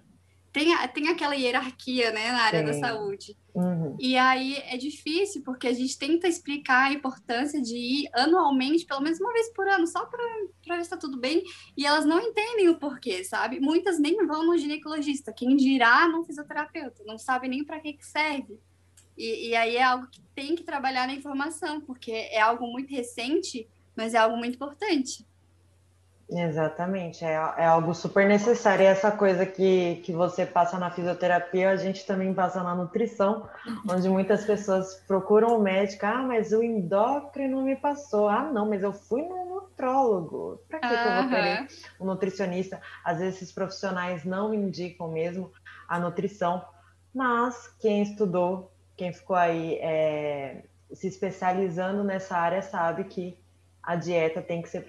Tem, 0.52 0.68
tem 0.90 1.08
aquela 1.08 1.34
hierarquia, 1.34 2.12
né, 2.12 2.32
na 2.32 2.44
área 2.44 2.60
Sim. 2.60 2.66
da 2.66 2.74
saúde. 2.88 3.36
Uhum. 3.56 3.98
E 4.00 4.16
aí 4.16 4.56
é 4.68 4.78
difícil, 4.78 5.42
porque 5.44 5.68
a 5.68 5.74
gente 5.74 5.98
tenta 5.98 6.28
explicar 6.28 6.90
a 6.90 6.94
importância 6.94 7.60
de 7.60 7.76
ir 7.76 8.10
anualmente, 8.14 8.86
pelo 8.86 9.02
menos 9.02 9.20
uma 9.20 9.34
vez 9.34 9.52
por 9.52 9.68
ano, 9.68 9.88
só 9.88 10.06
para 10.06 10.24
ver 10.68 10.76
se 10.76 10.82
está 10.82 10.96
tudo 10.96 11.20
bem, 11.20 11.42
e 11.76 11.88
elas 11.88 12.06
não 12.06 12.20
entendem 12.20 12.70
o 12.70 12.78
porquê, 12.78 13.24
sabe? 13.24 13.60
Muitas 13.60 13.98
nem 13.98 14.28
vão 14.28 14.46
no 14.46 14.56
ginecologista, 14.56 15.34
quem 15.34 15.56
dirá 15.56 16.08
no 16.08 16.24
fisioterapeuta, 16.24 17.04
não 17.04 17.18
sabe 17.18 17.48
nem 17.48 17.64
para 17.64 17.80
que, 17.80 17.94
que 17.94 18.06
serve. 18.06 18.60
E, 19.18 19.50
e 19.50 19.56
aí 19.56 19.78
é 19.78 19.84
algo 19.84 20.08
que 20.08 20.22
tem 20.36 20.56
que 20.56 20.64
trabalhar 20.64 21.08
na 21.08 21.14
informação, 21.14 21.82
porque 21.82 22.12
é 22.12 22.40
algo 22.40 22.68
muito 22.68 22.92
recente, 22.92 23.68
mas 23.96 24.14
é 24.14 24.18
algo 24.18 24.38
muito 24.38 24.56
importante. 24.56 25.26
Exatamente, 26.30 27.24
é, 27.24 27.34
é 27.34 27.66
algo 27.66 27.94
super 27.94 28.28
necessário. 28.28 28.84
E 28.84 28.88
essa 28.88 29.12
coisa 29.12 29.46
que, 29.46 29.98
que 29.98 30.12
você 30.12 30.46
passa 30.46 30.80
na 30.80 30.90
fisioterapia, 30.90 31.70
a 31.70 31.76
gente 31.76 32.06
também 32.06 32.34
passa 32.34 32.64
na 32.64 32.74
nutrição, 32.74 33.48
onde 33.88 34.10
muitas 34.10 34.44
pessoas 34.44 34.96
procuram 35.08 35.58
o 35.58 35.62
médico, 35.62 36.06
ah, 36.06 36.24
mas 36.24 36.52
o 36.52 36.64
endócrino 36.64 37.62
me 37.62 37.76
passou. 37.76 38.30
Ah, 38.30 38.52
não, 38.52 38.68
mas 38.68 38.82
eu 38.82 38.94
fui 38.94 39.22
no 39.22 39.46
nutrólogo. 39.46 40.60
Para 40.68 40.80
que, 40.80 40.88
que 40.88 40.94
eu 40.94 41.22
vou 41.22 41.30
querer 41.30 41.68
um 42.00 42.06
nutricionista? 42.06 42.82
Às 43.04 43.20
vezes 43.20 43.36
esses 43.36 43.52
profissionais 43.52 44.26
não 44.26 44.54
indicam 44.54 45.10
mesmo 45.10 45.52
a 45.88 46.00
nutrição, 46.00 46.66
mas 47.14 47.68
quem 47.80 48.02
estudou 48.02 48.73
quem 48.96 49.12
ficou 49.12 49.36
aí 49.36 49.76
é, 49.76 50.64
se 50.92 51.08
especializando 51.08 52.04
nessa 52.04 52.38
área 52.38 52.62
sabe 52.62 53.06
que 53.06 53.38
a 53.82 53.96
dieta 53.96 54.42
tem 54.42 54.62
que 54.62 54.70
ser 54.70 54.86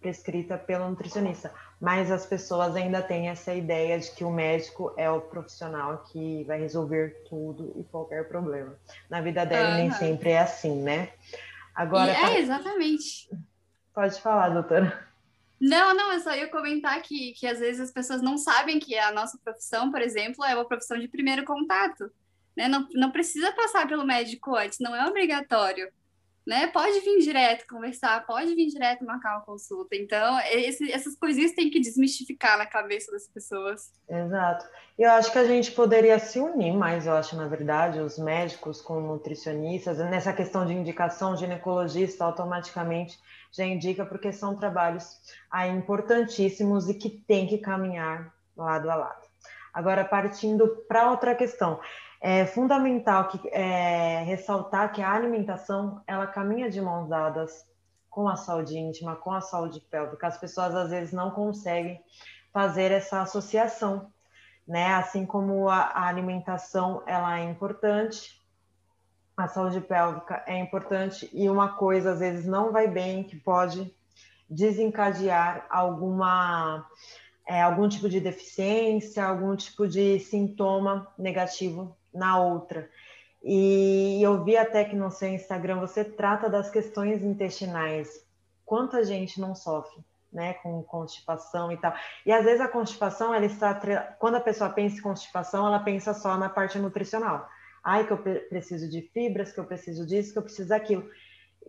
prescrita 0.00 0.56
pelo 0.56 0.88
nutricionista. 0.88 1.52
Mas 1.78 2.10
as 2.10 2.24
pessoas 2.24 2.74
ainda 2.74 3.02
têm 3.02 3.28
essa 3.28 3.52
ideia 3.52 3.98
de 3.98 4.10
que 4.12 4.24
o 4.24 4.30
médico 4.30 4.94
é 4.96 5.10
o 5.10 5.20
profissional 5.20 6.04
que 6.10 6.44
vai 6.44 6.58
resolver 6.58 7.24
tudo 7.28 7.74
e 7.76 7.84
qualquer 7.84 8.28
problema. 8.28 8.74
Na 9.10 9.20
vida 9.20 9.44
dela 9.44 9.70
uhum. 9.70 9.76
nem 9.76 9.90
sempre 9.92 10.30
é 10.30 10.38
assim, 10.38 10.80
né? 10.80 11.10
Agora. 11.74 12.10
É, 12.10 12.38
exatamente. 12.38 13.28
Pode 13.92 14.18
falar, 14.20 14.48
doutora. 14.48 15.06
Não, 15.60 15.94
não, 15.94 16.10
é 16.12 16.18
só 16.18 16.34
eu 16.34 16.50
comentar 16.50 17.00
que, 17.02 17.32
que 17.34 17.46
às 17.46 17.60
vezes 17.60 17.80
as 17.80 17.90
pessoas 17.92 18.22
não 18.22 18.38
sabem 18.38 18.80
que 18.80 18.98
a 18.98 19.12
nossa 19.12 19.38
profissão, 19.44 19.90
por 19.90 20.00
exemplo, 20.00 20.44
é 20.44 20.54
uma 20.54 20.64
profissão 20.64 20.98
de 20.98 21.06
primeiro 21.06 21.44
contato. 21.44 22.10
Né? 22.56 22.68
Não, 22.68 22.86
não 22.92 23.10
precisa 23.10 23.52
passar 23.52 23.86
pelo 23.88 24.04
médico 24.04 24.54
antes, 24.54 24.78
não 24.78 24.94
é 24.94 25.06
obrigatório. 25.06 25.90
Né? 26.44 26.66
Pode 26.66 26.98
vir 27.00 27.20
direto 27.20 27.68
conversar, 27.68 28.26
pode 28.26 28.52
vir 28.56 28.66
direto 28.66 29.04
marcar 29.04 29.36
uma 29.36 29.44
consulta. 29.44 29.94
Então, 29.94 30.40
esse, 30.50 30.90
essas 30.90 31.16
coisinhas 31.16 31.52
tem 31.52 31.70
que 31.70 31.78
desmistificar 31.78 32.58
na 32.58 32.66
cabeça 32.66 33.12
das 33.12 33.28
pessoas. 33.28 33.92
Exato. 34.08 34.66
Eu 34.98 35.10
acho 35.12 35.30
que 35.30 35.38
a 35.38 35.46
gente 35.46 35.70
poderia 35.70 36.18
se 36.18 36.40
unir 36.40 36.72
mais, 36.74 37.06
eu 37.06 37.12
acho, 37.12 37.36
na 37.36 37.46
verdade, 37.46 38.00
os 38.00 38.18
médicos 38.18 38.80
com 38.80 39.00
nutricionistas, 39.00 39.98
nessa 39.98 40.32
questão 40.32 40.66
de 40.66 40.72
indicação, 40.72 41.36
ginecologista 41.36 42.24
automaticamente 42.24 43.16
já 43.52 43.64
indica, 43.64 44.04
porque 44.04 44.32
são 44.32 44.56
trabalhos 44.56 45.20
aí 45.50 45.70
importantíssimos 45.70 46.88
e 46.88 46.94
que 46.94 47.08
tem 47.08 47.46
que 47.46 47.58
caminhar 47.58 48.34
lado 48.56 48.90
a 48.90 48.94
lado. 48.96 49.28
Agora, 49.72 50.04
partindo 50.04 50.84
para 50.88 51.10
outra 51.10 51.34
questão, 51.34 51.80
é 52.24 52.46
fundamental 52.46 53.26
que, 53.26 53.48
é, 53.48 54.22
ressaltar 54.22 54.92
que 54.92 55.02
a 55.02 55.10
alimentação 55.10 56.00
ela 56.06 56.24
caminha 56.24 56.70
de 56.70 56.80
mãos 56.80 57.08
dadas 57.08 57.66
com 58.08 58.28
a 58.28 58.36
saúde 58.36 58.78
íntima, 58.78 59.16
com 59.16 59.32
a 59.32 59.40
saúde 59.40 59.80
pélvica. 59.80 60.28
As 60.28 60.38
pessoas 60.38 60.72
às 60.72 60.90
vezes 60.90 61.12
não 61.12 61.32
conseguem 61.32 62.00
fazer 62.52 62.92
essa 62.92 63.22
associação, 63.22 64.06
né? 64.68 64.94
Assim 64.94 65.26
como 65.26 65.68
a, 65.68 65.80
a 65.80 66.06
alimentação 66.06 67.02
ela 67.08 67.40
é 67.40 67.42
importante, 67.42 68.40
a 69.36 69.48
saúde 69.48 69.80
pélvica 69.80 70.44
é 70.46 70.60
importante 70.60 71.28
e 71.32 71.50
uma 71.50 71.70
coisa 71.70 72.12
às 72.12 72.20
vezes 72.20 72.46
não 72.46 72.70
vai 72.70 72.86
bem 72.86 73.24
que 73.24 73.34
pode 73.34 73.92
desencadear 74.48 75.66
alguma 75.68 76.86
é, 77.48 77.60
algum 77.60 77.88
tipo 77.88 78.08
de 78.08 78.20
deficiência, 78.20 79.24
algum 79.24 79.56
tipo 79.56 79.88
de 79.88 80.20
sintoma 80.20 81.08
negativo 81.18 81.96
na 82.12 82.38
outra. 82.38 82.88
E 83.42 84.20
eu 84.22 84.44
vi 84.44 84.56
até 84.56 84.84
que 84.84 84.94
no 84.94 85.10
seu 85.10 85.28
Instagram 85.28 85.80
você 85.80 86.04
trata 86.04 86.48
das 86.48 86.70
questões 86.70 87.22
intestinais. 87.22 88.24
Quanta 88.64 89.04
gente 89.04 89.40
não 89.40 89.54
sofre, 89.54 90.00
né, 90.32 90.54
com 90.54 90.82
constipação 90.84 91.72
e 91.72 91.76
tal. 91.76 91.92
E 92.24 92.32
às 92.32 92.44
vezes 92.44 92.60
a 92.60 92.68
constipação, 92.68 93.34
ela 93.34 93.44
está 93.44 93.74
quando 94.18 94.36
a 94.36 94.40
pessoa 94.40 94.70
pensa 94.70 94.98
em 94.98 95.02
constipação, 95.02 95.66
ela 95.66 95.80
pensa 95.80 96.14
só 96.14 96.36
na 96.36 96.48
parte 96.48 96.78
nutricional. 96.78 97.48
Ai, 97.82 98.06
que 98.06 98.12
eu 98.12 98.18
preciso 98.18 98.88
de 98.88 99.02
fibras, 99.12 99.52
que 99.52 99.58
eu 99.58 99.64
preciso 99.64 100.06
disso, 100.06 100.32
que 100.32 100.38
eu 100.38 100.42
preciso 100.44 100.68
daquilo. 100.68 101.04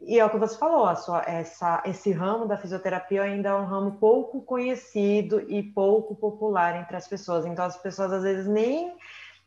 E 0.02 0.20
é 0.20 0.26
o 0.26 0.30
que 0.30 0.38
você 0.38 0.58
falou, 0.58 0.94
sua, 0.96 1.24
essa, 1.26 1.82
esse 1.86 2.12
ramo 2.12 2.46
da 2.46 2.58
fisioterapia 2.58 3.24
ainda 3.24 3.50
é 3.50 3.56
um 3.56 3.66
ramo 3.66 3.98
pouco 4.00 4.42
conhecido 4.42 5.42
e 5.50 5.64
pouco 5.64 6.16
popular 6.16 6.80
entre 6.80 6.96
as 6.96 7.08
pessoas. 7.08 7.46
Então, 7.46 7.66
as 7.66 7.78
pessoas 7.78 8.12
às 8.12 8.24
vezes 8.24 8.48
nem 8.48 8.96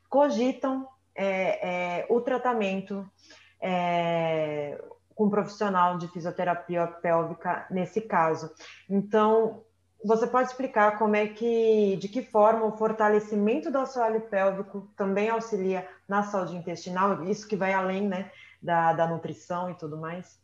cogitam 0.08 0.88
é, 1.14 2.00
é, 2.00 2.06
o 2.10 2.20
tratamento 2.20 3.08
é, 3.60 4.82
com 5.14 5.24
um 5.24 5.30
profissional 5.30 5.96
de 5.98 6.08
fisioterapia 6.08 6.86
pélvica 6.86 7.66
nesse 7.70 8.02
caso. 8.02 8.50
Então, 8.88 9.64
você 10.04 10.26
pode 10.26 10.50
explicar 10.50 10.98
como 10.98 11.16
é 11.16 11.26
que, 11.26 11.96
de 11.96 12.08
que 12.08 12.22
forma 12.22 12.66
o 12.66 12.76
fortalecimento 12.76 13.70
do 13.70 13.78
assoalho 13.78 14.20
pélvico 14.20 14.92
também 14.96 15.30
auxilia 15.30 15.88
na 16.06 16.22
saúde 16.22 16.54
intestinal, 16.54 17.24
isso 17.24 17.48
que 17.48 17.56
vai 17.56 17.72
além, 17.72 18.06
né, 18.06 18.30
da, 18.62 18.92
da 18.92 19.08
nutrição 19.08 19.70
e 19.70 19.74
tudo 19.74 19.96
mais? 19.96 20.38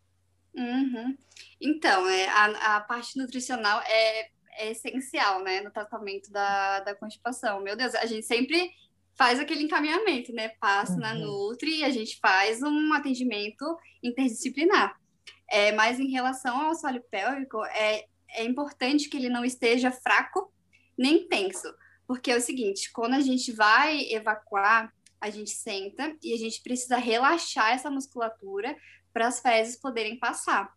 Uhum. 0.54 1.16
Então, 1.60 2.08
é, 2.08 2.28
a, 2.28 2.76
a 2.76 2.80
parte 2.80 3.18
nutricional 3.18 3.80
é, 3.82 4.28
é 4.58 4.70
essencial, 4.70 5.42
né, 5.42 5.60
no 5.60 5.70
tratamento 5.70 6.30
da, 6.30 6.80
da 6.80 6.94
constipação. 6.94 7.60
Meu 7.60 7.76
Deus, 7.76 7.94
a 7.94 8.06
gente 8.06 8.26
sempre 8.26 8.70
faz 9.14 9.38
aquele 9.38 9.62
encaminhamento, 9.62 10.32
né? 10.32 10.50
Passa 10.60 10.94
uhum. 10.94 11.00
na 11.00 11.14
Nutri 11.14 11.78
e 11.78 11.84
a 11.84 11.90
gente 11.90 12.18
faz 12.20 12.62
um 12.62 12.92
atendimento 12.92 13.64
interdisciplinar. 14.02 14.96
É, 15.50 15.72
mas 15.72 16.00
em 16.00 16.10
relação 16.10 16.60
ao 16.60 16.70
assoalho 16.70 17.02
pélvico, 17.10 17.64
é, 17.66 18.06
é 18.30 18.44
importante 18.44 19.08
que 19.08 19.16
ele 19.16 19.28
não 19.28 19.44
esteja 19.44 19.90
fraco 19.90 20.52
nem 20.96 21.28
tenso. 21.28 21.72
Porque 22.06 22.30
é 22.30 22.36
o 22.36 22.40
seguinte, 22.40 22.90
quando 22.92 23.14
a 23.14 23.20
gente 23.20 23.52
vai 23.52 24.00
evacuar, 24.10 24.92
a 25.20 25.30
gente 25.30 25.50
senta 25.50 26.16
e 26.22 26.34
a 26.34 26.36
gente 26.36 26.60
precisa 26.62 26.96
relaxar 26.96 27.72
essa 27.72 27.90
musculatura 27.90 28.76
para 29.12 29.28
as 29.28 29.40
fezes 29.40 29.78
poderem 29.78 30.18
passar. 30.18 30.72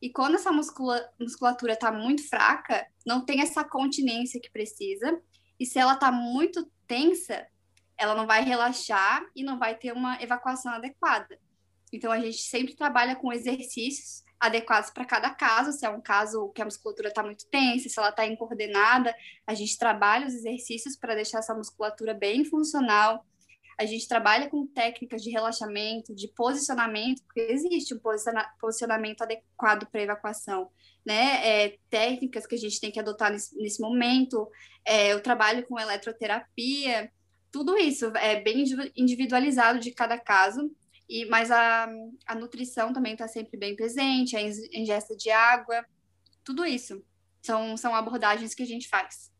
E 0.00 0.10
quando 0.10 0.34
essa 0.34 0.52
muscula 0.52 1.08
musculatura 1.18 1.72
está 1.72 1.90
muito 1.90 2.28
fraca, 2.28 2.86
não 3.06 3.24
tem 3.24 3.40
essa 3.40 3.64
continência 3.64 4.40
que 4.40 4.50
precisa. 4.50 5.20
E 5.58 5.64
se 5.64 5.78
ela 5.78 5.94
está 5.94 6.10
muito 6.12 6.70
tensa, 6.86 7.46
ela 7.98 8.14
não 8.14 8.26
vai 8.26 8.42
relaxar 8.42 9.24
e 9.34 9.42
não 9.42 9.58
vai 9.58 9.74
ter 9.74 9.92
uma 9.92 10.20
evacuação 10.22 10.72
adequada. 10.72 11.38
Então, 11.92 12.12
a 12.12 12.20
gente 12.20 12.38
sempre 12.38 12.74
trabalha 12.74 13.16
com 13.16 13.32
exercícios 13.32 14.24
adequados 14.38 14.90
para 14.90 15.04
cada 15.04 15.30
caso. 15.30 15.72
Se 15.72 15.86
é 15.86 15.88
um 15.88 16.00
caso 16.00 16.50
que 16.50 16.62
a 16.62 16.64
musculatura 16.64 17.08
está 17.08 17.22
muito 17.22 17.46
tensa, 17.46 17.88
se 17.88 17.98
ela 17.98 18.10
está 18.10 18.26
incoordenada, 18.26 19.14
a 19.46 19.54
gente 19.54 19.78
trabalha 19.78 20.26
os 20.26 20.34
exercícios 20.34 20.96
para 20.96 21.14
deixar 21.14 21.38
essa 21.38 21.54
musculatura 21.54 22.12
bem 22.12 22.44
funcional. 22.44 23.24
A 23.78 23.84
gente 23.84 24.08
trabalha 24.08 24.48
com 24.48 24.66
técnicas 24.66 25.22
de 25.22 25.30
relaxamento, 25.30 26.14
de 26.14 26.28
posicionamento, 26.28 27.22
porque 27.24 27.40
existe 27.40 27.94
um 27.94 28.00
posicionamento 28.58 29.22
adequado 29.22 29.86
para 29.86 30.02
evacuação, 30.02 30.70
né? 31.04 31.46
É, 31.46 31.78
técnicas 31.90 32.46
que 32.46 32.54
a 32.54 32.58
gente 32.58 32.80
tem 32.80 32.90
que 32.90 32.98
adotar 32.98 33.30
nesse, 33.30 33.54
nesse 33.56 33.80
momento. 33.80 34.48
É, 34.82 35.12
eu 35.12 35.22
trabalho 35.22 35.66
com 35.66 35.78
eletroterapia, 35.78 37.12
tudo 37.56 37.74
isso 37.78 38.14
é 38.16 38.38
bem 38.38 38.64
individualizado 38.94 39.78
de 39.78 39.90
cada 39.90 40.18
caso, 40.18 40.70
e 41.08 41.24
mas 41.24 41.50
a, 41.50 41.88
a 42.26 42.34
nutrição 42.34 42.92
também 42.92 43.14
está 43.14 43.26
sempre 43.26 43.56
bem 43.56 43.74
presente, 43.74 44.36
a 44.36 44.42
ingesta 44.42 45.16
de 45.16 45.30
água, 45.30 45.82
tudo 46.44 46.66
isso 46.66 47.02
são, 47.40 47.74
são 47.78 47.94
abordagens 47.94 48.54
que 48.54 48.62
a 48.62 48.66
gente 48.66 48.90
faz. 48.90 49.32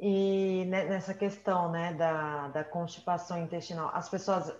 E 0.00 0.64
nessa 0.64 1.12
questão 1.12 1.70
né, 1.70 1.92
da, 1.92 2.48
da 2.48 2.64
constipação 2.64 3.38
intestinal, 3.42 3.90
as 3.92 4.08
pessoas, 4.08 4.50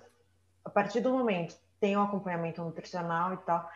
a 0.62 0.68
partir 0.68 1.00
do 1.00 1.10
momento, 1.10 1.56
tem 1.80 1.96
um 1.96 2.02
acompanhamento 2.02 2.62
nutricional 2.62 3.32
e 3.32 3.38
tal, 3.38 3.66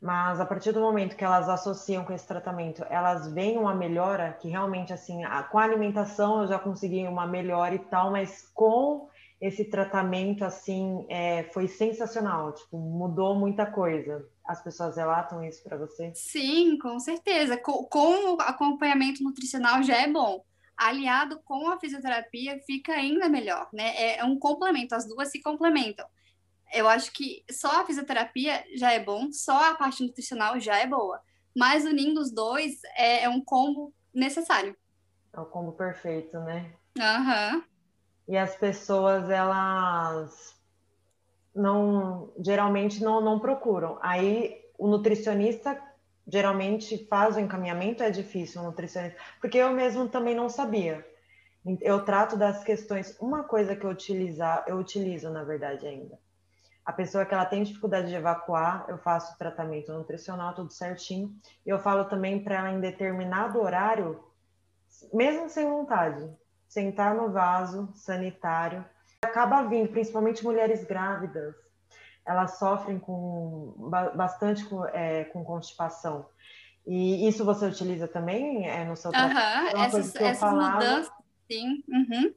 mas 0.00 0.40
a 0.40 0.46
partir 0.46 0.72
do 0.72 0.80
momento 0.80 1.16
que 1.16 1.24
elas 1.24 1.48
associam 1.48 2.04
com 2.04 2.12
esse 2.12 2.26
tratamento, 2.26 2.84
elas 2.88 3.32
veem 3.32 3.58
uma 3.58 3.74
melhora 3.74 4.32
que 4.40 4.48
realmente 4.48 4.92
assim, 4.92 5.24
a, 5.24 5.42
com 5.42 5.58
a 5.58 5.64
alimentação 5.64 6.42
eu 6.42 6.46
já 6.46 6.58
consegui 6.58 7.06
uma 7.06 7.26
melhora 7.26 7.74
e 7.74 7.80
tal, 7.80 8.12
mas 8.12 8.48
com 8.54 9.08
esse 9.40 9.64
tratamento 9.64 10.44
assim 10.44 11.04
é, 11.08 11.44
foi 11.52 11.66
sensacional, 11.66 12.52
tipo, 12.52 12.76
mudou 12.76 13.34
muita 13.34 13.66
coisa. 13.66 14.24
As 14.44 14.62
pessoas 14.62 14.96
relatam 14.96 15.44
isso 15.44 15.62
para 15.62 15.76
você? 15.76 16.12
Sim, 16.14 16.78
com 16.78 16.98
certeza. 16.98 17.56
Com, 17.56 17.84
com, 17.84 18.34
o 18.34 18.40
acompanhamento 18.40 19.22
nutricional 19.22 19.82
já 19.82 19.96
é 19.96 20.08
bom. 20.08 20.42
Aliado 20.76 21.40
com 21.44 21.68
a 21.68 21.78
fisioterapia 21.78 22.60
fica 22.64 22.92
ainda 22.92 23.28
melhor, 23.28 23.68
né? 23.72 23.94
É, 23.96 24.18
é 24.18 24.24
um 24.24 24.38
complemento, 24.38 24.94
as 24.94 25.06
duas 25.06 25.30
se 25.30 25.42
complementam. 25.42 26.06
Eu 26.72 26.88
acho 26.88 27.12
que 27.12 27.44
só 27.50 27.80
a 27.80 27.86
fisioterapia 27.86 28.64
já 28.74 28.92
é 28.92 29.02
bom, 29.02 29.32
só 29.32 29.70
a 29.70 29.74
parte 29.74 30.02
nutricional 30.02 30.58
já 30.60 30.78
é 30.78 30.86
boa. 30.86 31.20
Mas 31.56 31.84
unindo 31.84 32.20
os 32.20 32.32
dois 32.32 32.80
é, 32.96 33.24
é 33.24 33.28
um 33.28 33.42
combo 33.42 33.92
necessário. 34.14 34.76
É 35.32 35.40
o 35.40 35.46
combo 35.46 35.72
perfeito, 35.72 36.38
né? 36.40 36.72
Aham. 36.98 37.56
Uhum 37.56 37.78
e 38.28 38.36
as 38.36 38.54
pessoas 38.54 39.30
elas 39.30 40.54
não 41.54 42.30
geralmente 42.38 43.02
não, 43.02 43.20
não 43.22 43.40
procuram. 43.40 43.98
Aí 44.02 44.60
o 44.78 44.86
nutricionista 44.86 45.82
geralmente 46.30 47.06
faz 47.06 47.36
o 47.36 47.40
encaminhamento, 47.40 48.02
é 48.02 48.10
difícil 48.10 48.60
o 48.60 48.64
nutricionista, 48.64 49.18
porque 49.40 49.56
eu 49.56 49.70
mesmo 49.70 50.08
também 50.08 50.34
não 50.34 50.50
sabia. 50.50 51.04
Eu 51.80 52.04
trato 52.04 52.36
das 52.36 52.62
questões, 52.62 53.18
uma 53.18 53.42
coisa 53.42 53.74
que 53.74 53.84
eu 53.84 53.90
utilizar, 53.90 54.64
eu 54.68 54.76
utilizo 54.76 55.30
na 55.30 55.42
verdade 55.42 55.86
ainda. 55.86 56.18
A 56.88 56.92
pessoa 56.94 57.26
que 57.26 57.34
ela 57.34 57.44
tem 57.44 57.62
dificuldade 57.62 58.08
de 58.08 58.14
evacuar, 58.14 58.86
eu 58.88 58.96
faço 58.96 59.34
o 59.34 59.36
tratamento 59.36 59.92
nutricional 59.92 60.54
tudo 60.54 60.72
certinho. 60.72 61.38
E 61.66 61.68
eu 61.68 61.78
falo 61.78 62.06
também 62.06 62.42
para 62.42 62.54
ela 62.54 62.70
em 62.70 62.80
determinado 62.80 63.60
horário, 63.60 64.24
mesmo 65.12 65.50
sem 65.50 65.68
vontade, 65.68 66.26
sentar 66.66 67.14
no 67.14 67.30
vaso 67.30 67.92
sanitário. 67.94 68.82
Acaba 69.22 69.64
vindo, 69.64 69.90
principalmente 69.90 70.42
mulheres 70.42 70.82
grávidas, 70.82 71.54
elas 72.24 72.58
sofrem 72.58 72.98
com 72.98 73.74
bastante 74.14 74.64
com, 74.64 74.86
é, 74.86 75.24
com 75.24 75.44
constipação. 75.44 76.24
E 76.86 77.28
isso 77.28 77.44
você 77.44 77.66
utiliza 77.66 78.08
também 78.08 78.66
é, 78.66 78.86
no 78.86 78.96
seu 78.96 79.10
trabalho? 79.10 79.76
Uhum, 79.76 79.82
essas, 79.84 80.16
essas 80.16 80.40
falava... 80.40 80.76
mudanças, 80.76 81.12
sim. 81.52 81.84
Uhum. 81.86 82.34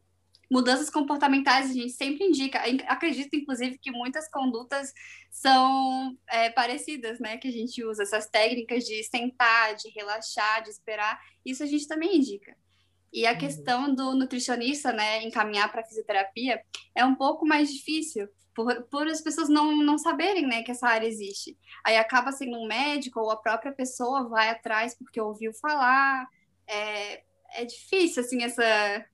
Mudanças 0.52 0.90
comportamentais 0.90 1.70
a 1.70 1.74
gente 1.74 1.94
sempre 1.94 2.26
indica. 2.26 2.62
Acredito, 2.88 3.34
inclusive, 3.34 3.78
que 3.78 3.90
muitas 3.90 4.30
condutas 4.30 4.92
são 5.30 6.18
é, 6.30 6.50
parecidas, 6.50 7.22
né? 7.22 7.38
Que 7.38 7.48
a 7.48 7.52
gente 7.52 7.82
usa 7.86 8.04
essas 8.04 8.28
técnicas 8.28 8.84
de 8.84 9.02
sentar, 9.06 9.76
de 9.76 9.90
relaxar, 9.92 10.62
de 10.62 10.70
esperar. 10.70 11.18
Isso 11.46 11.64
a 11.64 11.66
gente 11.66 11.88
também 11.88 12.18
indica. 12.18 12.54
E 13.14 13.26
a 13.26 13.32
uhum. 13.32 13.38
questão 13.38 13.96
do 13.96 14.14
nutricionista, 14.14 14.92
né, 14.92 15.24
encaminhar 15.24 15.72
para 15.72 15.84
fisioterapia 15.84 16.62
é 16.96 17.04
um 17.06 17.16
pouco 17.16 17.46
mais 17.46 17.72
difícil, 17.72 18.28
por, 18.54 18.84
por 18.84 19.08
as 19.08 19.22
pessoas 19.22 19.50
não, 19.50 19.78
não 19.78 19.98
saberem, 19.98 20.46
né, 20.46 20.64
que 20.64 20.72
essa 20.72 20.88
área 20.88 21.08
existe. 21.08 21.58
Aí 21.86 21.98
acaba 21.98 22.32
sendo 22.32 22.58
um 22.58 22.68
médico 22.68 23.20
ou 23.20 23.32
a 23.32 23.38
própria 23.38 23.72
pessoa 23.72 24.28
vai 24.28 24.50
atrás 24.50 24.96
porque 24.98 25.20
ouviu 25.20 25.54
falar. 25.54 26.28
É, 26.68 27.24
é 27.54 27.66
difícil, 27.66 28.22
assim, 28.22 28.44
essa, 28.44 28.64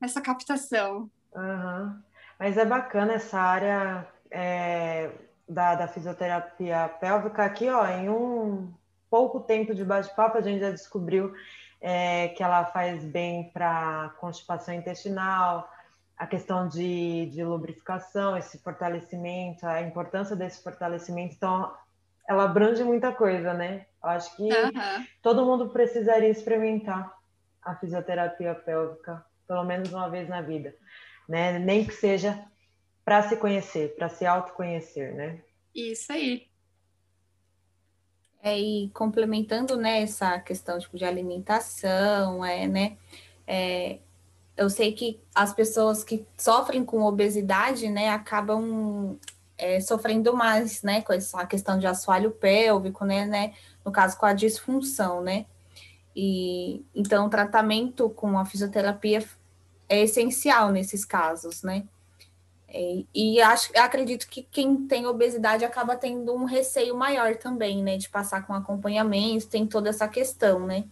essa 0.01 0.21
captação. 0.21 1.11
Uhum. 1.37 2.01
Mas 2.39 2.57
é 2.57 2.65
bacana 2.65 3.13
essa 3.13 3.39
área 3.39 4.07
é, 4.31 5.11
da, 5.47 5.75
da 5.75 5.87
fisioterapia 5.87 6.89
pélvica 6.99 7.45
aqui, 7.45 7.69
ó, 7.69 7.85
em 7.87 8.09
um 8.09 8.73
pouco 9.09 9.39
tempo 9.39 9.73
de 9.73 9.85
bate-papo 9.85 10.37
a 10.37 10.41
gente 10.41 10.59
já 10.59 10.71
descobriu 10.71 11.33
é, 11.79 12.29
que 12.29 12.43
ela 12.43 12.65
faz 12.65 13.03
bem 13.03 13.49
para 13.51 14.13
constipação 14.19 14.73
intestinal, 14.73 15.69
a 16.17 16.25
questão 16.25 16.67
de, 16.67 17.27
de 17.27 17.43
lubrificação, 17.43 18.35
esse 18.35 18.57
fortalecimento, 18.59 19.65
a 19.65 19.81
importância 19.81 20.35
desse 20.35 20.63
fortalecimento. 20.63 21.35
Então, 21.35 21.71
ela 22.27 22.45
abrange 22.45 22.83
muita 22.83 23.11
coisa, 23.11 23.53
né? 23.53 23.85
Eu 24.03 24.09
acho 24.09 24.35
que 24.35 24.43
uhum. 24.43 25.05
todo 25.21 25.45
mundo 25.45 25.69
precisaria 25.69 26.29
experimentar 26.29 27.15
a 27.61 27.75
fisioterapia 27.75 28.55
pélvica, 28.55 29.23
pelo 29.47 29.63
menos 29.63 29.93
uma 29.93 30.09
vez 30.09 30.27
na 30.27 30.41
vida, 30.41 30.73
né? 31.27 31.59
Nem 31.59 31.85
que 31.85 31.93
seja 31.93 32.43
para 33.03 33.27
se 33.27 33.37
conhecer, 33.37 33.95
para 33.95 34.09
se 34.09 34.25
autoconhecer, 34.25 35.13
né? 35.15 35.39
Isso 35.73 36.11
aí. 36.11 36.47
É, 38.41 38.57
e 38.57 38.89
complementando 38.89 39.75
né, 39.75 40.01
essa 40.01 40.39
questão 40.39 40.79
tipo, 40.79 40.97
de 40.97 41.03
alimentação, 41.03 42.45
é, 42.45 42.67
né, 42.67 42.97
é, 43.45 43.99
eu 44.55 44.69
sei 44.69 44.93
que 44.93 45.19
as 45.33 45.53
pessoas 45.53 46.03
que 46.03 46.25
sofrem 46.37 46.83
com 46.83 47.03
obesidade 47.03 47.89
né, 47.89 48.09
acabam 48.09 49.17
é, 49.57 49.79
sofrendo 49.79 50.35
mais 50.35 50.81
né, 50.81 51.01
com 51.01 51.13
essa 51.13 51.45
questão 51.45 51.79
de 51.79 51.87
assoalho 51.87 52.31
pélvico, 52.31 53.05
né, 53.05 53.25
né, 53.25 53.53
no 53.83 53.91
caso 53.91 54.17
com 54.17 54.25
a 54.25 54.33
disfunção, 54.33 55.21
né? 55.21 55.45
E 56.15 56.83
então 56.95 57.27
o 57.27 57.29
tratamento 57.29 58.09
com 58.09 58.39
a 58.39 58.45
fisioterapia 58.45 59.23
é 59.89 60.01
essencial 60.01 60.71
nesses 60.71 61.05
casos, 61.05 61.63
né? 61.63 61.83
É, 62.67 63.03
e 63.15 63.41
acho, 63.41 63.71
acredito 63.77 64.27
que 64.27 64.43
quem 64.43 64.87
tem 64.87 65.05
obesidade 65.07 65.63
acaba 65.63 65.95
tendo 65.95 66.33
um 66.33 66.43
receio 66.43 66.95
maior 66.95 67.37
também, 67.37 67.81
né, 67.81 67.97
de 67.97 68.09
passar 68.09 68.45
com 68.45 68.53
acompanhamento, 68.53 69.47
tem 69.47 69.65
toda 69.65 69.89
essa 69.89 70.07
questão, 70.07 70.59
né? 70.65 70.83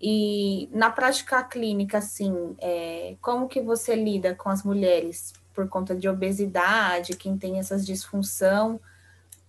E 0.00 0.68
na 0.72 0.90
prática 0.90 1.42
clínica, 1.42 1.98
assim, 1.98 2.54
é, 2.58 3.16
como 3.20 3.48
que 3.48 3.60
você 3.60 3.94
lida 3.94 4.34
com 4.34 4.48
as 4.48 4.62
mulheres 4.62 5.32
por 5.54 5.68
conta 5.68 5.94
de 5.94 6.08
obesidade, 6.08 7.16
quem 7.16 7.38
tem 7.38 7.58
essas 7.58 7.86
disfunção? 7.86 8.78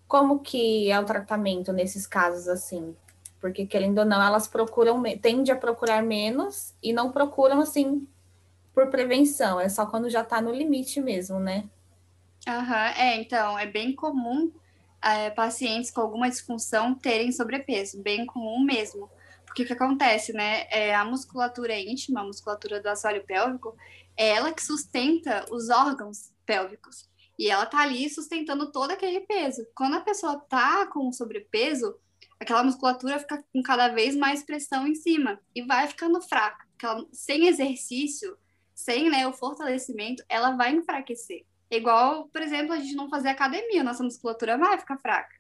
Como 0.07 0.39
que 0.39 0.89
é 0.89 0.97
o 0.97 1.05
tratamento 1.05 1.73
nesses 1.73 2.07
casos, 2.07 2.47
assim? 2.47 2.95
Porque, 3.41 3.65
querendo 3.65 3.99
ou 3.99 4.05
não, 4.05 4.21
elas 4.21 4.47
procuram, 4.47 5.03
tendem 5.21 5.53
a 5.53 5.57
procurar 5.57 6.01
menos 6.01 6.73
e 6.81 6.93
não 6.93 7.11
procuram, 7.11 7.59
assim, 7.59 8.07
por 8.77 8.91
prevenção, 8.91 9.59
é 9.59 9.67
só 9.67 9.87
quando 9.87 10.07
já 10.07 10.21
está 10.21 10.39
no 10.39 10.53
limite 10.53 11.01
mesmo, 11.01 11.39
né? 11.39 11.67
Aham, 12.47 12.93
é, 12.95 13.15
então, 13.15 13.57
é 13.57 13.65
bem 13.65 13.91
comum 13.91 14.51
é, 15.03 15.31
pacientes 15.31 15.89
com 15.89 15.99
alguma 15.99 16.29
disfunção 16.29 16.93
terem 16.93 17.31
sobrepeso, 17.31 17.99
bem 18.03 18.23
comum 18.27 18.59
mesmo. 18.59 19.09
Porque 19.47 19.63
o 19.63 19.65
que 19.65 19.73
acontece, 19.73 20.31
né? 20.31 20.67
É, 20.69 20.93
a 20.93 21.03
musculatura 21.03 21.75
íntima, 21.75 22.21
a 22.21 22.23
musculatura 22.23 22.79
do 22.79 22.87
assoalho 22.87 23.25
pélvico, 23.25 23.75
é 24.15 24.27
ela 24.27 24.53
que 24.53 24.63
sustenta 24.63 25.43
os 25.49 25.71
órgãos 25.71 26.31
pélvicos. 26.45 27.09
E 27.35 27.49
ela 27.49 27.65
tá 27.65 27.79
ali 27.79 28.07
sustentando 28.07 28.71
todo 28.71 28.91
aquele 28.91 29.21
peso. 29.21 29.65
Quando 29.73 29.95
a 29.95 30.01
pessoa 30.01 30.39
tá 30.39 30.85
com 30.85 31.11
sobrepeso, 31.11 31.95
aquela 32.39 32.63
musculatura 32.63 33.17
fica 33.17 33.43
com 33.51 33.63
cada 33.63 33.87
vez 33.87 34.15
mais 34.15 34.43
pressão 34.43 34.85
em 34.85 34.93
cima 34.93 35.39
e 35.55 35.63
vai 35.63 35.87
ficando 35.87 36.21
fraca. 36.21 36.63
Ela, 36.83 37.03
sem 37.11 37.47
exercício, 37.47 38.37
sem 38.77 39.09
né, 39.09 39.27
o 39.27 39.33
fortalecimento, 39.33 40.23
ela 40.29 40.51
vai 40.51 40.71
enfraquecer. 40.71 41.43
Igual, 41.69 42.29
por 42.29 42.43
exemplo, 42.43 42.73
a 42.73 42.79
gente 42.79 42.95
não 42.95 43.09
fazer 43.09 43.29
academia, 43.29 43.83
nossa 43.83 44.03
musculatura 44.03 44.55
vai 44.55 44.77
ficar 44.77 44.99
fraca. 44.99 45.35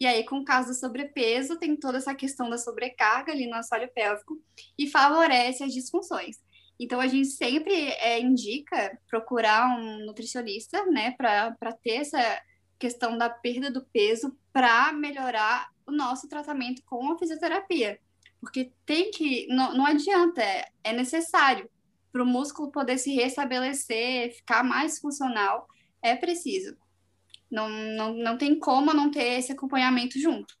E 0.00 0.04
aí, 0.04 0.24
com 0.24 0.40
o 0.40 0.44
caso 0.44 0.68
do 0.68 0.74
sobrepeso, 0.74 1.56
tem 1.60 1.76
toda 1.76 1.98
essa 1.98 2.12
questão 2.12 2.50
da 2.50 2.58
sobrecarga 2.58 3.30
ali 3.30 3.46
no 3.46 3.54
assoalho 3.54 3.88
pélvico 3.94 4.36
e 4.76 4.90
favorece 4.90 5.62
as 5.62 5.72
disfunções. 5.72 6.38
Então, 6.78 7.00
a 7.00 7.06
gente 7.06 7.28
sempre 7.28 7.72
é, 7.72 8.18
indica 8.18 8.98
procurar 9.08 9.78
um 9.78 10.04
nutricionista, 10.04 10.84
né, 10.86 11.12
para 11.12 11.72
ter 11.84 12.00
essa 12.00 12.42
questão 12.80 13.16
da 13.16 13.30
perda 13.30 13.70
do 13.70 13.84
peso 13.92 14.36
para 14.52 14.92
melhorar 14.92 15.70
o 15.86 15.92
nosso 15.92 16.28
tratamento 16.28 16.82
com 16.84 17.12
a 17.12 17.18
fisioterapia. 17.18 18.00
Porque 18.40 18.72
tem 18.84 19.12
que, 19.12 19.46
não, 19.46 19.72
não 19.72 19.86
adianta, 19.86 20.42
é, 20.42 20.68
é 20.82 20.92
necessário 20.92 21.70
para 22.12 22.22
o 22.22 22.26
músculo 22.26 22.70
poder 22.70 22.98
se 22.98 23.14
restabelecer, 23.14 24.34
ficar 24.34 24.62
mais 24.62 24.98
funcional, 24.98 25.66
é 26.02 26.14
preciso. 26.14 26.76
Não, 27.50 27.68
não, 27.68 28.14
não 28.14 28.38
tem 28.38 28.58
como 28.58 28.92
não 28.92 29.10
ter 29.10 29.38
esse 29.38 29.52
acompanhamento 29.52 30.18
junto. 30.20 30.56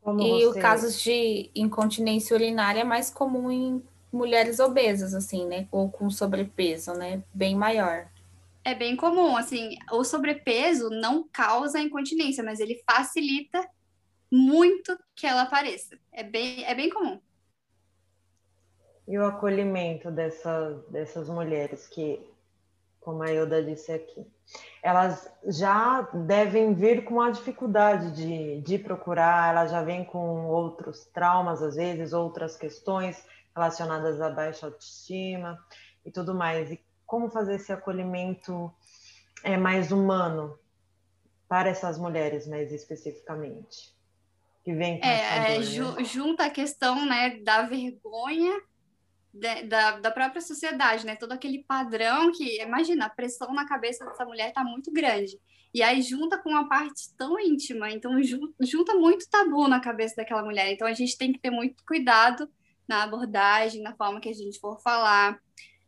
Como 0.00 0.20
e 0.20 0.44
você... 0.44 0.58
o 0.58 0.62
caso 0.62 1.02
de 1.02 1.50
incontinência 1.54 2.34
urinária 2.34 2.80
é 2.80 2.84
mais 2.84 3.10
comum 3.10 3.50
em 3.50 3.82
mulheres 4.10 4.58
obesas, 4.58 5.14
assim, 5.14 5.46
né? 5.46 5.68
Ou 5.70 5.90
com 5.90 6.10
sobrepeso, 6.10 6.94
né? 6.94 7.22
Bem 7.32 7.54
maior. 7.54 8.08
É 8.64 8.74
bem 8.74 8.96
comum, 8.96 9.36
assim, 9.36 9.76
o 9.92 10.04
sobrepeso 10.04 10.90
não 10.90 11.26
causa 11.30 11.80
incontinência, 11.80 12.42
mas 12.42 12.60
ele 12.60 12.82
facilita 12.90 13.66
muito 14.30 14.98
que 15.14 15.26
ela 15.26 15.42
apareça. 15.42 15.98
É 16.12 16.22
bem, 16.22 16.64
é 16.64 16.74
bem 16.74 16.90
comum 16.90 17.20
e 19.10 19.18
o 19.18 19.26
acolhimento 19.26 20.08
dessa, 20.08 20.84
dessas 20.88 21.28
mulheres 21.28 21.88
que, 21.88 22.24
como 23.00 23.24
a 23.24 23.32
Ilda 23.32 23.60
disse 23.60 23.90
aqui, 23.90 24.24
elas 24.80 25.28
já 25.48 26.02
devem 26.14 26.74
vir 26.74 27.02
com 27.02 27.20
a 27.20 27.32
dificuldade 27.32 28.12
de, 28.12 28.60
de 28.60 28.78
procurar, 28.78 29.50
elas 29.50 29.72
já 29.72 29.82
vêm 29.82 30.04
com 30.04 30.46
outros 30.46 31.06
traumas, 31.06 31.60
às 31.60 31.74
vezes, 31.74 32.12
outras 32.12 32.56
questões 32.56 33.20
relacionadas 33.52 34.20
à 34.20 34.30
baixa 34.30 34.66
autoestima 34.66 35.58
e 36.06 36.10
tudo 36.12 36.32
mais. 36.32 36.70
E 36.70 36.80
como 37.04 37.28
fazer 37.28 37.56
esse 37.56 37.72
acolhimento 37.72 38.72
é 39.42 39.56
mais 39.56 39.90
humano 39.90 40.56
para 41.48 41.68
essas 41.68 41.98
mulheres, 41.98 42.46
mais 42.46 42.70
especificamente? 42.70 43.92
Que 44.62 44.72
vem 44.72 45.00
com 45.00 45.06
é, 45.06 45.56
é 45.56 45.62
ju 45.62 45.96
né? 45.96 46.04
junta 46.04 46.44
a 46.44 46.50
questão 46.50 47.04
né, 47.04 47.40
da 47.42 47.62
vergonha 47.62 48.69
da, 49.32 49.98
da 49.98 50.10
própria 50.10 50.40
sociedade, 50.40 51.06
né? 51.06 51.16
Todo 51.16 51.32
aquele 51.32 51.64
padrão 51.64 52.32
que, 52.32 52.60
imagina, 52.60 53.06
a 53.06 53.10
pressão 53.10 53.52
na 53.52 53.66
cabeça 53.66 54.04
dessa 54.04 54.24
mulher 54.24 54.48
está 54.48 54.64
muito 54.64 54.92
grande. 54.92 55.38
E 55.72 55.82
aí 55.82 56.02
junta 56.02 56.36
com 56.36 56.50
uma 56.50 56.68
parte 56.68 57.14
tão 57.16 57.38
íntima, 57.38 57.90
então 57.90 58.12
junta 58.60 58.94
muito 58.94 59.28
tabu 59.30 59.68
na 59.68 59.80
cabeça 59.80 60.16
daquela 60.16 60.42
mulher. 60.42 60.72
Então 60.72 60.86
a 60.86 60.92
gente 60.92 61.16
tem 61.16 61.32
que 61.32 61.38
ter 61.38 61.50
muito 61.50 61.84
cuidado 61.86 62.50
na 62.88 63.04
abordagem, 63.04 63.82
na 63.82 63.94
forma 63.94 64.20
que 64.20 64.28
a 64.28 64.34
gente 64.34 64.58
for 64.58 64.80
falar. 64.80 65.40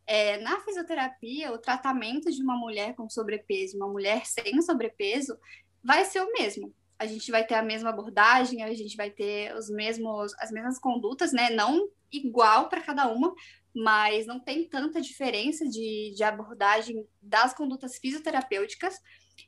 É, 0.07 0.37
na 0.37 0.59
fisioterapia, 0.61 1.51
o 1.51 1.57
tratamento 1.57 2.31
de 2.31 2.41
uma 2.41 2.55
mulher 2.57 2.95
com 2.95 3.09
sobrepeso, 3.09 3.75
uma 3.75 3.87
mulher 3.87 4.25
sem 4.25 4.61
sobrepeso, 4.61 5.37
vai 5.83 6.05
ser 6.05 6.21
o 6.21 6.31
mesmo. 6.31 6.73
A 6.97 7.05
gente 7.05 7.29
vai 7.29 7.45
ter 7.45 7.55
a 7.55 7.61
mesma 7.61 7.89
abordagem, 7.89 8.63
a 8.63 8.73
gente 8.73 8.95
vai 8.95 9.09
ter 9.09 9.53
os 9.55 9.69
mesmos, 9.69 10.33
as 10.39 10.51
mesmas 10.51 10.79
condutas, 10.79 11.33
né? 11.33 11.49
Não 11.49 11.89
igual 12.13 12.69
para 12.69 12.81
cada 12.81 13.07
uma, 13.07 13.33
mas 13.75 14.25
não 14.25 14.39
tem 14.39 14.67
tanta 14.67 15.01
diferença 15.01 15.67
de, 15.67 16.13
de 16.15 16.23
abordagem 16.23 17.05
das 17.21 17.53
condutas 17.53 17.97
fisioterapêuticas, 17.97 18.99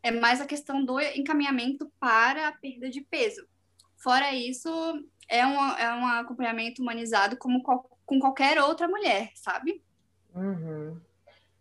é 0.02 0.12
mais 0.12 0.42
a 0.42 0.46
questão 0.46 0.84
do 0.84 1.00
encaminhamento 1.00 1.92
para 2.00 2.48
a 2.48 2.52
perda 2.52 2.90
de 2.90 3.02
peso. 3.02 3.46
Fora 3.98 4.34
isso, 4.34 4.70
é 5.30 5.46
um, 5.46 5.60
é 5.78 5.96
um 5.96 6.06
acompanhamento 6.08 6.82
humanizado 6.82 7.38
como 7.38 7.62
com 7.64 8.20
qualquer 8.20 8.62
outra 8.62 8.88
mulher, 8.88 9.32
sabe? 9.36 9.84
Uhum. 10.34 11.00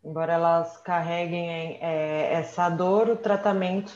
Embora 0.05 0.35
elas 0.35 0.77
carreguem 0.79 1.79
é, 1.81 2.35
essa 2.35 2.69
dor, 2.69 3.09
o 3.09 3.17
tratamento 3.17 3.93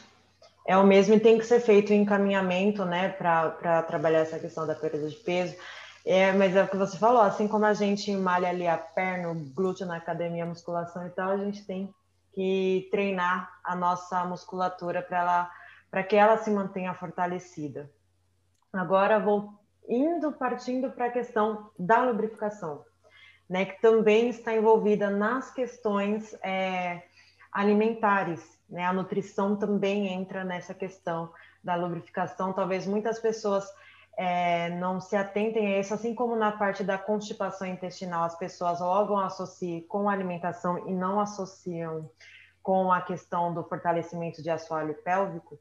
é 0.66 0.77
o 0.77 0.87
mesmo 0.87 1.14
e 1.14 1.21
tem 1.21 1.38
que 1.38 1.44
ser 1.44 1.61
feito 1.61 1.90
o 1.90 1.94
encaminhamento, 1.94 2.85
né, 2.85 3.09
para 3.09 3.83
trabalhar 3.83 4.21
essa 4.21 4.38
questão 4.38 4.66
da 4.66 4.75
perda 4.75 5.09
de 5.09 5.16
peso. 5.16 5.55
É, 6.11 6.33
mas 6.33 6.57
é 6.57 6.62
o 6.62 6.68
que 6.68 6.77
você 6.79 6.97
falou, 6.97 7.21
assim 7.21 7.47
como 7.47 7.66
a 7.66 7.75
gente 7.75 8.11
malha 8.16 8.49
ali 8.49 8.66
a 8.66 8.79
perna, 8.79 9.31
o 9.31 9.35
glúteo 9.35 9.85
na 9.85 9.99
academia, 9.99 10.44
a 10.44 10.47
musculação 10.47 11.07
e 11.07 11.11
tal, 11.11 11.33
a 11.33 11.37
gente 11.37 11.66
tem 11.66 11.94
que 12.33 12.88
treinar 12.90 13.61
a 13.62 13.77
nossa 13.77 14.25
musculatura 14.25 15.03
para 15.03 15.51
para 15.90 16.03
que 16.03 16.16
ela 16.16 16.38
se 16.38 16.51
mantenha 16.51 16.94
fortalecida. 16.94 17.90
Agora 18.73 19.21
vou 19.21 19.53
indo 19.87 20.33
partindo 20.33 20.90
para 20.90 21.07
a 21.07 21.11
questão 21.11 21.71
da 21.79 22.03
lubrificação, 22.03 22.87
né, 23.47 23.66
que 23.66 23.79
também 23.83 24.31
está 24.31 24.55
envolvida 24.55 25.11
nas 25.11 25.53
questões 25.53 26.33
é, 26.42 27.03
alimentares, 27.53 28.59
né? 28.66 28.87
A 28.87 28.94
nutrição 28.94 29.57
também 29.57 30.09
entra 30.09 30.42
nessa 30.42 30.73
questão 30.73 31.31
da 31.62 31.75
lubrificação. 31.75 32.55
Talvez 32.55 32.87
muitas 32.87 33.18
pessoas 33.18 33.66
é, 34.18 34.68
não 34.70 35.00
se 35.00 35.14
atentem 35.14 35.76
a 35.76 35.78
isso, 35.78 35.94
assim 35.94 36.12
como 36.12 36.35
na 36.35 36.50
parte 36.50 36.83
da 36.83 36.98
constipação 36.98 37.68
intestinal, 37.68 38.24
as 38.24 38.37
pessoas 38.37 38.81
logo 38.81 39.16
associam 39.16 39.81
com 39.83 40.09
a 40.09 40.12
alimentação 40.12 40.88
e 40.88 40.92
não 40.92 41.20
associam 41.20 42.11
com 42.61 42.90
a 42.90 43.00
questão 43.00 43.54
do 43.54 43.62
fortalecimento 43.62 44.42
de 44.42 44.50
assoalho 44.50 44.92
pélvico. 45.04 45.57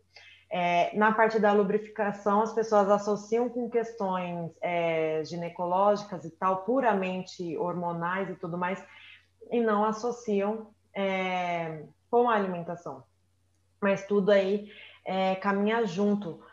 É, 0.50 0.98
na 0.98 1.12
parte 1.12 1.38
da 1.38 1.54
lubrificação, 1.54 2.42
as 2.42 2.52
pessoas 2.52 2.90
associam 2.90 3.48
com 3.48 3.70
questões 3.70 4.52
é, 4.60 5.24
ginecológicas 5.24 6.26
e 6.26 6.32
tal, 6.32 6.64
puramente 6.64 7.56
hormonais 7.58 8.28
e 8.28 8.36
tudo 8.36 8.58
mais, 8.58 8.84
e 9.52 9.62
não 9.62 9.86
associam 9.86 10.72
é, 10.96 11.84
com 12.10 12.28
a 12.28 12.34
alimentação. 12.34 13.04
Mas 13.80 14.04
tudo 14.08 14.32
aí 14.32 14.68
é, 15.06 15.36
caminha 15.36 15.86
junto. 15.86 16.44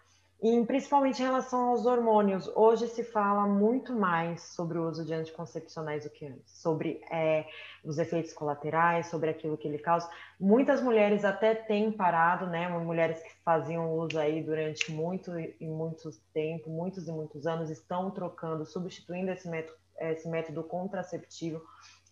E 0.43 0.63
principalmente 0.67 1.23
em 1.23 1.25
relação 1.25 1.71
aos 1.71 1.87
hormônios, 1.87 2.51
hoje 2.55 2.87
se 2.89 3.03
fala 3.03 3.47
muito 3.47 3.95
mais 3.95 4.43
sobre 4.43 4.79
o 4.79 4.87
uso 4.87 5.05
de 5.05 5.15
anticoncepcionais 5.15 6.05
do 6.05 6.11
que 6.11 6.27
antes, 6.27 6.53
sobre 6.61 7.01
é, 7.11 7.47
os 7.83 7.99
efeitos 7.99 8.33
colaterais, 8.35 9.07
sobre 9.07 9.31
aquilo 9.31 9.57
que 9.57 9.67
ele 9.67 9.79
causa. 9.79 10.09
Muitas 10.39 10.83
mulheres 10.83 11.25
até 11.25 11.55
têm 11.55 11.91
parado, 11.91 12.47
né? 12.47 12.69
Mulheres 12.69 13.23
que 13.23 13.33
faziam 13.43 13.95
uso 13.95 14.19
aí 14.19 14.43
durante 14.43 14.93
muito 14.93 15.31
e 15.39 15.67
muito 15.67 16.11
tempo, 16.35 16.69
muitos 16.69 17.09
e 17.09 17.13
muitos 17.13 17.47
anos, 17.47 17.71
estão 17.71 18.11
trocando, 18.11 18.67
substituindo 18.67 19.31
esse 19.31 19.49
método, 19.49 19.79
esse 19.99 20.29
método 20.29 20.63
contraceptivo, 20.63 21.63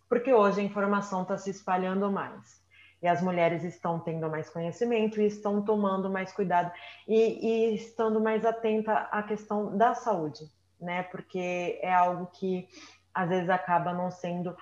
porque 0.09 0.33
hoje 0.33 0.61
a 0.61 0.63
informação 0.63 1.21
está 1.21 1.37
se 1.37 1.51
espalhando 1.51 2.11
mais 2.11 2.62
e 3.03 3.07
as 3.07 3.21
mulheres 3.21 3.65
estão 3.65 3.99
tendo 3.99 4.29
mais 4.29 4.49
conhecimento 4.49 5.19
e 5.19 5.27
estão 5.27 5.61
tomando 5.61 6.09
mais 6.09 6.31
cuidado 6.31 6.71
e, 7.05 7.15
e 7.15 7.75
estando 7.75 8.21
mais 8.21 8.45
atenta 8.45 8.93
à 9.11 9.21
questão 9.21 9.77
da 9.77 9.93
saúde, 9.93 10.45
né? 10.79 11.03
Porque 11.03 11.79
é 11.81 11.93
algo 11.93 12.27
que 12.27 12.65
às 13.13 13.27
vezes 13.27 13.49
acaba 13.49 13.91
não 13.91 14.09
sendo 14.09 14.55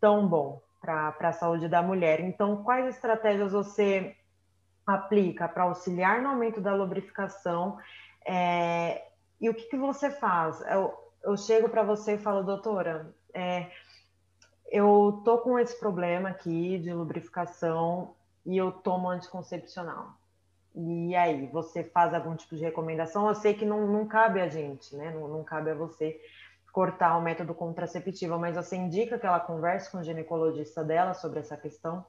tão 0.00 0.26
bom 0.26 0.60
para 0.80 1.14
a 1.20 1.32
saúde 1.32 1.68
da 1.68 1.80
mulher. 1.80 2.18
Então, 2.18 2.64
quais 2.64 2.88
estratégias 2.88 3.52
você 3.52 4.16
aplica 4.84 5.46
para 5.46 5.62
auxiliar 5.62 6.20
no 6.20 6.30
aumento 6.30 6.60
da 6.60 6.74
lubrificação? 6.74 7.78
É, 8.26 9.06
e 9.40 9.48
o 9.48 9.54
que, 9.54 9.68
que 9.68 9.76
você 9.76 10.10
faz? 10.10 10.60
Eu, 10.62 10.92
eu 11.22 11.36
chego 11.36 11.68
para 11.68 11.84
você 11.84 12.14
e 12.14 12.18
falo, 12.18 12.42
doutora, 12.42 13.14
é, 13.32 13.70
eu 14.70 15.20
tô 15.24 15.38
com 15.38 15.58
esse 15.58 15.78
problema 15.78 16.30
aqui 16.30 16.78
de 16.78 16.92
lubrificação 16.92 18.14
e 18.46 18.56
eu 18.56 18.70
tomo 18.70 19.08
anticoncepcional. 19.08 20.14
E 20.74 21.14
aí, 21.16 21.48
você 21.48 21.82
faz 21.82 22.14
algum 22.14 22.36
tipo 22.36 22.54
de 22.54 22.62
recomendação? 22.62 23.28
Eu 23.28 23.34
sei 23.34 23.54
que 23.54 23.64
não, 23.64 23.86
não 23.88 24.06
cabe 24.06 24.40
a 24.40 24.48
gente, 24.48 24.94
né? 24.94 25.10
Não, 25.10 25.26
não 25.26 25.42
cabe 25.42 25.70
a 25.70 25.74
você 25.74 26.20
cortar 26.72 27.18
o 27.18 27.22
método 27.22 27.52
contraceptivo, 27.52 28.38
mas 28.38 28.54
você 28.54 28.76
indica 28.76 29.18
que 29.18 29.26
ela 29.26 29.40
converse 29.40 29.90
com 29.90 29.98
o 29.98 30.04
ginecologista 30.04 30.84
dela 30.84 31.14
sobre 31.14 31.40
essa 31.40 31.56
questão? 31.56 32.06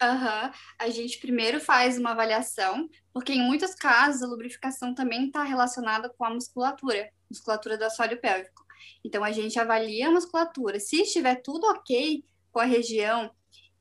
Aham, 0.00 0.46
uhum. 0.46 0.52
a 0.78 0.90
gente 0.90 1.18
primeiro 1.18 1.58
faz 1.58 1.98
uma 1.98 2.10
avaliação, 2.10 2.88
porque 3.12 3.32
em 3.32 3.42
muitos 3.42 3.74
casos 3.74 4.22
a 4.22 4.26
lubrificação 4.26 4.94
também 4.94 5.26
está 5.26 5.42
relacionada 5.42 6.08
com 6.10 6.24
a 6.24 6.30
musculatura, 6.30 7.10
musculatura 7.30 7.78
do 7.78 7.84
assoalho 7.84 8.20
pélvico. 8.20 8.67
Então, 9.04 9.24
a 9.24 9.32
gente 9.32 9.58
avalia 9.58 10.08
a 10.08 10.10
musculatura. 10.10 10.80
Se 10.80 11.02
estiver 11.02 11.36
tudo 11.42 11.66
ok 11.66 12.24
com 12.50 12.60
a 12.60 12.64
região, 12.64 13.30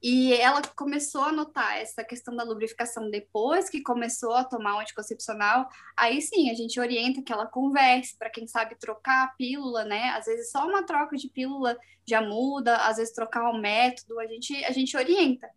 e 0.01 0.33
ela 0.33 0.61
começou 0.75 1.21
a 1.23 1.31
notar 1.31 1.77
essa 1.77 2.03
questão 2.03 2.35
da 2.35 2.43
lubrificação 2.43 3.09
depois 3.09 3.69
que 3.69 3.81
começou 3.81 4.33
a 4.33 4.43
tomar 4.43 4.75
um 4.75 4.79
anticoncepcional, 4.79 5.67
aí 5.95 6.21
sim 6.21 6.51
a 6.51 6.53
gente 6.53 6.79
orienta 6.79 7.21
que 7.21 7.33
ela 7.33 7.47
converse, 7.47 8.15
para 8.17 8.29
quem 8.29 8.47
sabe 8.47 8.77
trocar 8.77 9.23
a 9.23 9.27
pílula, 9.29 9.83
né? 9.85 10.09
Às 10.09 10.25
vezes 10.25 10.51
só 10.51 10.67
uma 10.67 10.83
troca 10.83 11.17
de 11.17 11.29
pílula 11.29 11.77
já 12.07 12.21
muda, 12.21 12.77
às 12.77 12.97
vezes 12.97 13.13
trocar 13.13 13.49
o 13.49 13.59
método, 13.59 14.19
a 14.19 14.27
gente, 14.27 14.63
a 14.65 14.71
gente 14.71 14.95
orienta. 14.95 15.49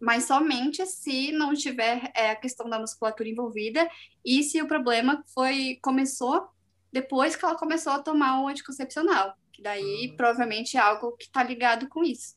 Mas 0.00 0.24
somente 0.24 0.84
se 0.86 1.30
não 1.30 1.54
tiver 1.54 2.10
é, 2.16 2.30
a 2.30 2.36
questão 2.36 2.68
da 2.68 2.80
musculatura 2.80 3.28
envolvida 3.28 3.88
e 4.24 4.42
se 4.42 4.60
o 4.62 4.66
problema 4.66 5.22
foi 5.32 5.78
começou 5.82 6.48
depois 6.92 7.36
que 7.36 7.44
ela 7.44 7.56
começou 7.56 7.92
a 7.92 7.98
tomar 7.98 8.42
o 8.42 8.48
anticoncepcional, 8.48 9.34
que 9.52 9.62
daí 9.62 10.08
uhum. 10.10 10.16
provavelmente 10.16 10.76
é 10.76 10.80
algo 10.80 11.12
que 11.12 11.24
está 11.24 11.42
ligado 11.42 11.88
com 11.88 12.02
isso. 12.02 12.36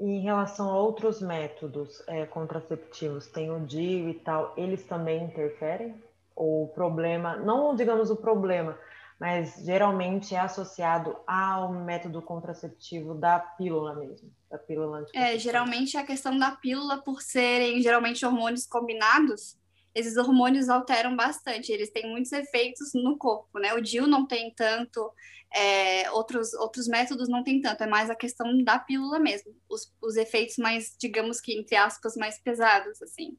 Em 0.00 0.20
relação 0.20 0.68
a 0.68 0.76
outros 0.76 1.20
métodos 1.20 2.02
é, 2.08 2.26
contraceptivos, 2.26 3.26
tem 3.28 3.50
o 3.50 3.60
DIU 3.60 4.08
e 4.08 4.14
tal, 4.14 4.52
eles 4.56 4.82
também 4.84 5.24
interferem? 5.24 5.94
Ou 6.34 6.64
o 6.64 6.68
problema, 6.68 7.36
não 7.36 7.76
digamos 7.76 8.10
o 8.10 8.16
problema, 8.16 8.76
mas 9.22 9.62
geralmente 9.64 10.34
é 10.34 10.40
associado 10.40 11.16
ao 11.24 11.72
método 11.72 12.20
contraceptivo 12.20 13.14
da 13.14 13.38
pílula 13.38 13.94
mesmo, 13.94 14.28
da 14.50 14.58
pílula 14.58 15.06
É, 15.14 15.38
geralmente 15.38 15.96
é 15.96 16.00
a 16.00 16.04
questão 16.04 16.36
da 16.36 16.50
pílula, 16.50 16.98
por 16.98 17.22
serem 17.22 17.80
geralmente 17.80 18.26
hormônios 18.26 18.66
combinados, 18.66 19.56
esses 19.94 20.16
hormônios 20.16 20.68
alteram 20.68 21.14
bastante, 21.14 21.70
eles 21.70 21.90
têm 21.90 22.10
muitos 22.10 22.32
efeitos 22.32 22.92
no 22.94 23.16
corpo, 23.18 23.58
né? 23.58 23.74
O 23.74 23.80
DIU 23.80 24.06
não 24.06 24.26
tem 24.26 24.50
tanto, 24.54 25.12
é, 25.54 26.10
outros, 26.12 26.54
outros 26.54 26.88
métodos 26.88 27.28
não 27.28 27.42
tem 27.42 27.60
tanto, 27.60 27.82
é 27.82 27.86
mais 27.86 28.08
a 28.08 28.14
questão 28.14 28.62
da 28.64 28.78
pílula 28.78 29.18
mesmo, 29.18 29.54
os, 29.68 29.92
os 30.00 30.16
efeitos 30.16 30.56
mais, 30.56 30.96
digamos 30.98 31.40
que, 31.40 31.58
entre 31.58 31.76
aspas, 31.76 32.16
mais 32.16 32.38
pesados, 32.38 33.02
assim. 33.02 33.36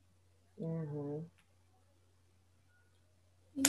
Uhum. 0.57 1.25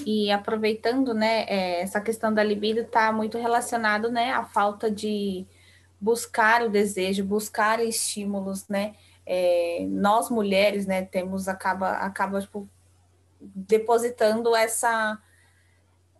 E 0.06 0.30
aproveitando, 0.30 1.12
né, 1.12 1.44
é, 1.46 1.80
essa 1.80 2.00
questão 2.00 2.32
da 2.32 2.42
libido 2.42 2.80
está 2.80 3.12
muito 3.12 3.38
relacionado, 3.38 4.10
né, 4.10 4.32
à 4.32 4.44
falta 4.44 4.90
de 4.90 5.46
buscar 6.00 6.62
o 6.62 6.70
desejo, 6.70 7.24
buscar 7.24 7.82
estímulos, 7.82 8.68
né, 8.68 8.94
é, 9.26 9.86
nós 9.88 10.30
mulheres, 10.30 10.86
né, 10.86 11.02
temos 11.02 11.48
acaba 11.48 11.92
acaba 11.92 12.40
tipo, 12.40 12.68
depositando 13.40 14.54
essa 14.54 15.18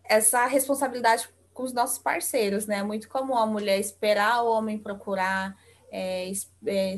essa 0.03 0.45
responsabilidade 0.45 1.29
com 1.53 1.63
os 1.63 1.73
nossos 1.73 1.97
parceiros, 1.97 2.67
né? 2.67 2.79
É 2.79 2.83
muito 2.83 3.07
comum 3.09 3.35
a 3.35 3.45
mulher 3.45 3.79
esperar 3.79 4.43
o 4.43 4.51
homem 4.51 4.77
procurar, 4.77 5.57
é, 5.89 6.29
é, 6.67 6.95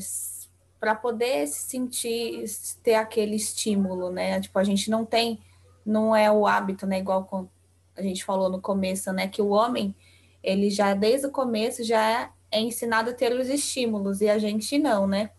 para 0.79 0.95
poder 0.95 1.47
se 1.47 1.69
sentir, 1.69 2.43
ter 2.83 2.95
aquele 2.95 3.35
estímulo, 3.35 4.09
né? 4.09 4.41
Tipo, 4.41 4.57
a 4.59 4.63
gente 4.63 4.89
não 4.89 5.05
tem, 5.05 5.39
não 5.85 6.15
é 6.15 6.31
o 6.31 6.47
hábito, 6.47 6.87
né? 6.87 6.99
Igual 6.99 7.49
a 7.95 8.01
gente 8.01 8.25
falou 8.25 8.49
no 8.49 8.59
começo, 8.59 9.13
né? 9.13 9.27
Que 9.27 9.41
o 9.41 9.49
homem, 9.49 9.95
ele 10.43 10.69
já 10.69 10.93
desde 10.95 11.27
o 11.27 11.31
começo 11.31 11.83
já 11.83 12.31
é 12.51 12.59
ensinado 12.59 13.11
a 13.11 13.13
ter 13.13 13.31
os 13.33 13.49
estímulos 13.49 14.21
e 14.21 14.29
a 14.29 14.39
gente 14.39 14.79
não, 14.79 15.05
né? 15.07 15.31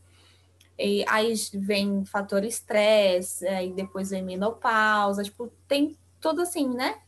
E 0.78 1.04
aí 1.08 1.34
vem 1.54 2.04
fator 2.04 2.44
estresse, 2.44 3.46
aí 3.48 3.72
depois 3.72 4.10
vem 4.10 4.22
menopausa, 4.22 5.24
tipo, 5.24 5.50
tem 5.66 5.96
tudo 6.20 6.42
assim, 6.42 6.68
né? 6.68 6.98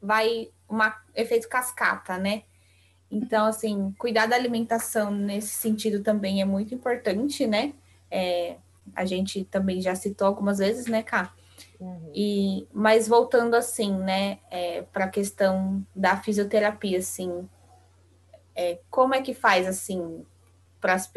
Vai 0.00 0.50
um 0.68 0.78
efeito 1.14 1.48
cascata, 1.48 2.16
né? 2.16 2.44
Então, 3.10 3.46
assim, 3.46 3.92
cuidar 3.98 4.26
da 4.26 4.36
alimentação 4.36 5.10
nesse 5.10 5.48
sentido 5.48 6.02
também 6.02 6.40
é 6.40 6.44
muito 6.44 6.74
importante, 6.74 7.46
né? 7.46 7.74
É, 8.10 8.56
a 8.94 9.04
gente 9.04 9.44
também 9.44 9.80
já 9.80 9.94
citou 9.94 10.26
algumas 10.26 10.58
vezes, 10.58 10.86
né, 10.86 11.02
Cá? 11.02 11.34
Uhum. 11.78 12.10
E, 12.14 12.66
mas 12.72 13.06
voltando 13.08 13.54
assim, 13.54 13.92
né, 13.92 14.38
é, 14.50 14.82
para 14.82 15.06
a 15.06 15.08
questão 15.08 15.84
da 15.94 16.16
fisioterapia, 16.16 16.98
assim, 16.98 17.48
é, 18.54 18.78
como 18.90 19.14
é 19.14 19.22
que 19.22 19.34
faz 19.34 19.66
assim 19.66 20.24
para 20.80 20.94
as 20.94 21.10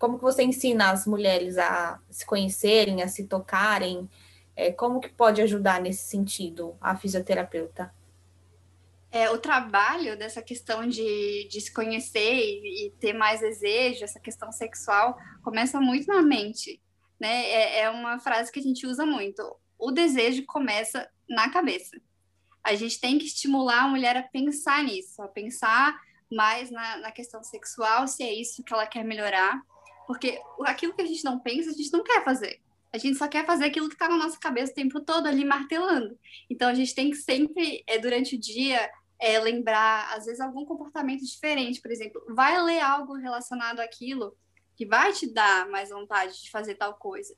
como 0.00 0.16
que 0.16 0.22
você 0.22 0.42
ensina 0.42 0.90
as 0.90 1.06
mulheres 1.06 1.58
a 1.58 2.00
se 2.08 2.24
conhecerem, 2.24 3.02
a 3.02 3.08
se 3.08 3.26
tocarem? 3.26 4.08
É, 4.56 4.72
como 4.72 4.98
que 4.98 5.10
pode 5.10 5.42
ajudar 5.42 5.78
nesse 5.78 6.08
sentido 6.08 6.74
a 6.80 6.96
fisioterapeuta? 6.96 7.94
É, 9.12 9.28
o 9.28 9.36
trabalho 9.36 10.16
dessa 10.16 10.40
questão 10.40 10.88
de, 10.88 11.46
de 11.50 11.60
se 11.60 11.70
conhecer 11.70 12.34
e, 12.34 12.86
e, 12.86 12.90
ter 12.92 13.12
mais 13.12 13.40
desejo, 13.40 14.02
essa 14.02 14.18
questão 14.18 14.50
sexual, 14.50 15.18
começa 15.42 15.78
muito 15.78 16.06
na 16.06 16.22
mente. 16.22 16.80
Né? 17.20 17.50
É, 17.50 17.80
é 17.80 17.90
uma 17.90 18.18
frase 18.18 18.50
que 18.50 18.58
a 18.58 18.62
gente 18.62 18.86
usa 18.86 19.04
muito. 19.04 19.54
O 19.78 19.90
desejo 19.90 20.46
começa 20.46 21.10
na 21.28 21.50
cabeça. 21.50 22.00
A 22.64 22.74
gente 22.74 22.98
tem 22.98 23.18
que 23.18 23.26
estimular 23.26 23.84
a 23.84 23.88
mulher 23.88 24.16
a 24.16 24.22
pensar 24.22 24.82
nisso, 24.82 25.20
a 25.20 25.28
pensar 25.28 25.94
mais 26.32 26.70
na, 26.70 26.96
na 26.98 27.12
questão 27.12 27.42
sexual, 27.42 28.08
se 28.08 28.22
é 28.22 28.32
isso 28.32 28.64
que 28.64 28.72
ela 28.72 28.86
quer 28.86 29.04
melhorar, 29.04 29.60
porque 30.10 30.42
aquilo 30.66 30.92
que 30.92 31.02
a 31.02 31.06
gente 31.06 31.22
não 31.22 31.38
pensa, 31.38 31.70
a 31.70 31.72
gente 31.72 31.92
não 31.92 32.02
quer 32.02 32.24
fazer. 32.24 32.60
A 32.92 32.98
gente 32.98 33.16
só 33.16 33.28
quer 33.28 33.46
fazer 33.46 33.66
aquilo 33.66 33.86
que 33.88 33.94
está 33.94 34.08
na 34.08 34.16
nossa 34.16 34.36
cabeça 34.36 34.72
o 34.72 34.74
tempo 34.74 35.00
todo 35.00 35.28
ali 35.28 35.44
martelando. 35.44 36.18
Então 36.50 36.68
a 36.68 36.74
gente 36.74 36.92
tem 36.96 37.12
que 37.12 37.16
sempre, 37.16 37.84
é, 37.86 37.96
durante 37.96 38.34
o 38.34 38.40
dia, 38.40 38.90
é, 39.20 39.38
lembrar, 39.38 40.12
às 40.12 40.24
vezes, 40.24 40.40
algum 40.40 40.64
comportamento 40.64 41.24
diferente. 41.24 41.80
Por 41.80 41.92
exemplo, 41.92 42.20
vai 42.30 42.60
ler 42.60 42.80
algo 42.80 43.14
relacionado 43.14 43.78
àquilo 43.78 44.36
que 44.74 44.84
vai 44.84 45.12
te 45.12 45.32
dar 45.32 45.68
mais 45.68 45.90
vontade 45.90 46.42
de 46.42 46.50
fazer 46.50 46.74
tal 46.74 46.94
coisa. 46.94 47.32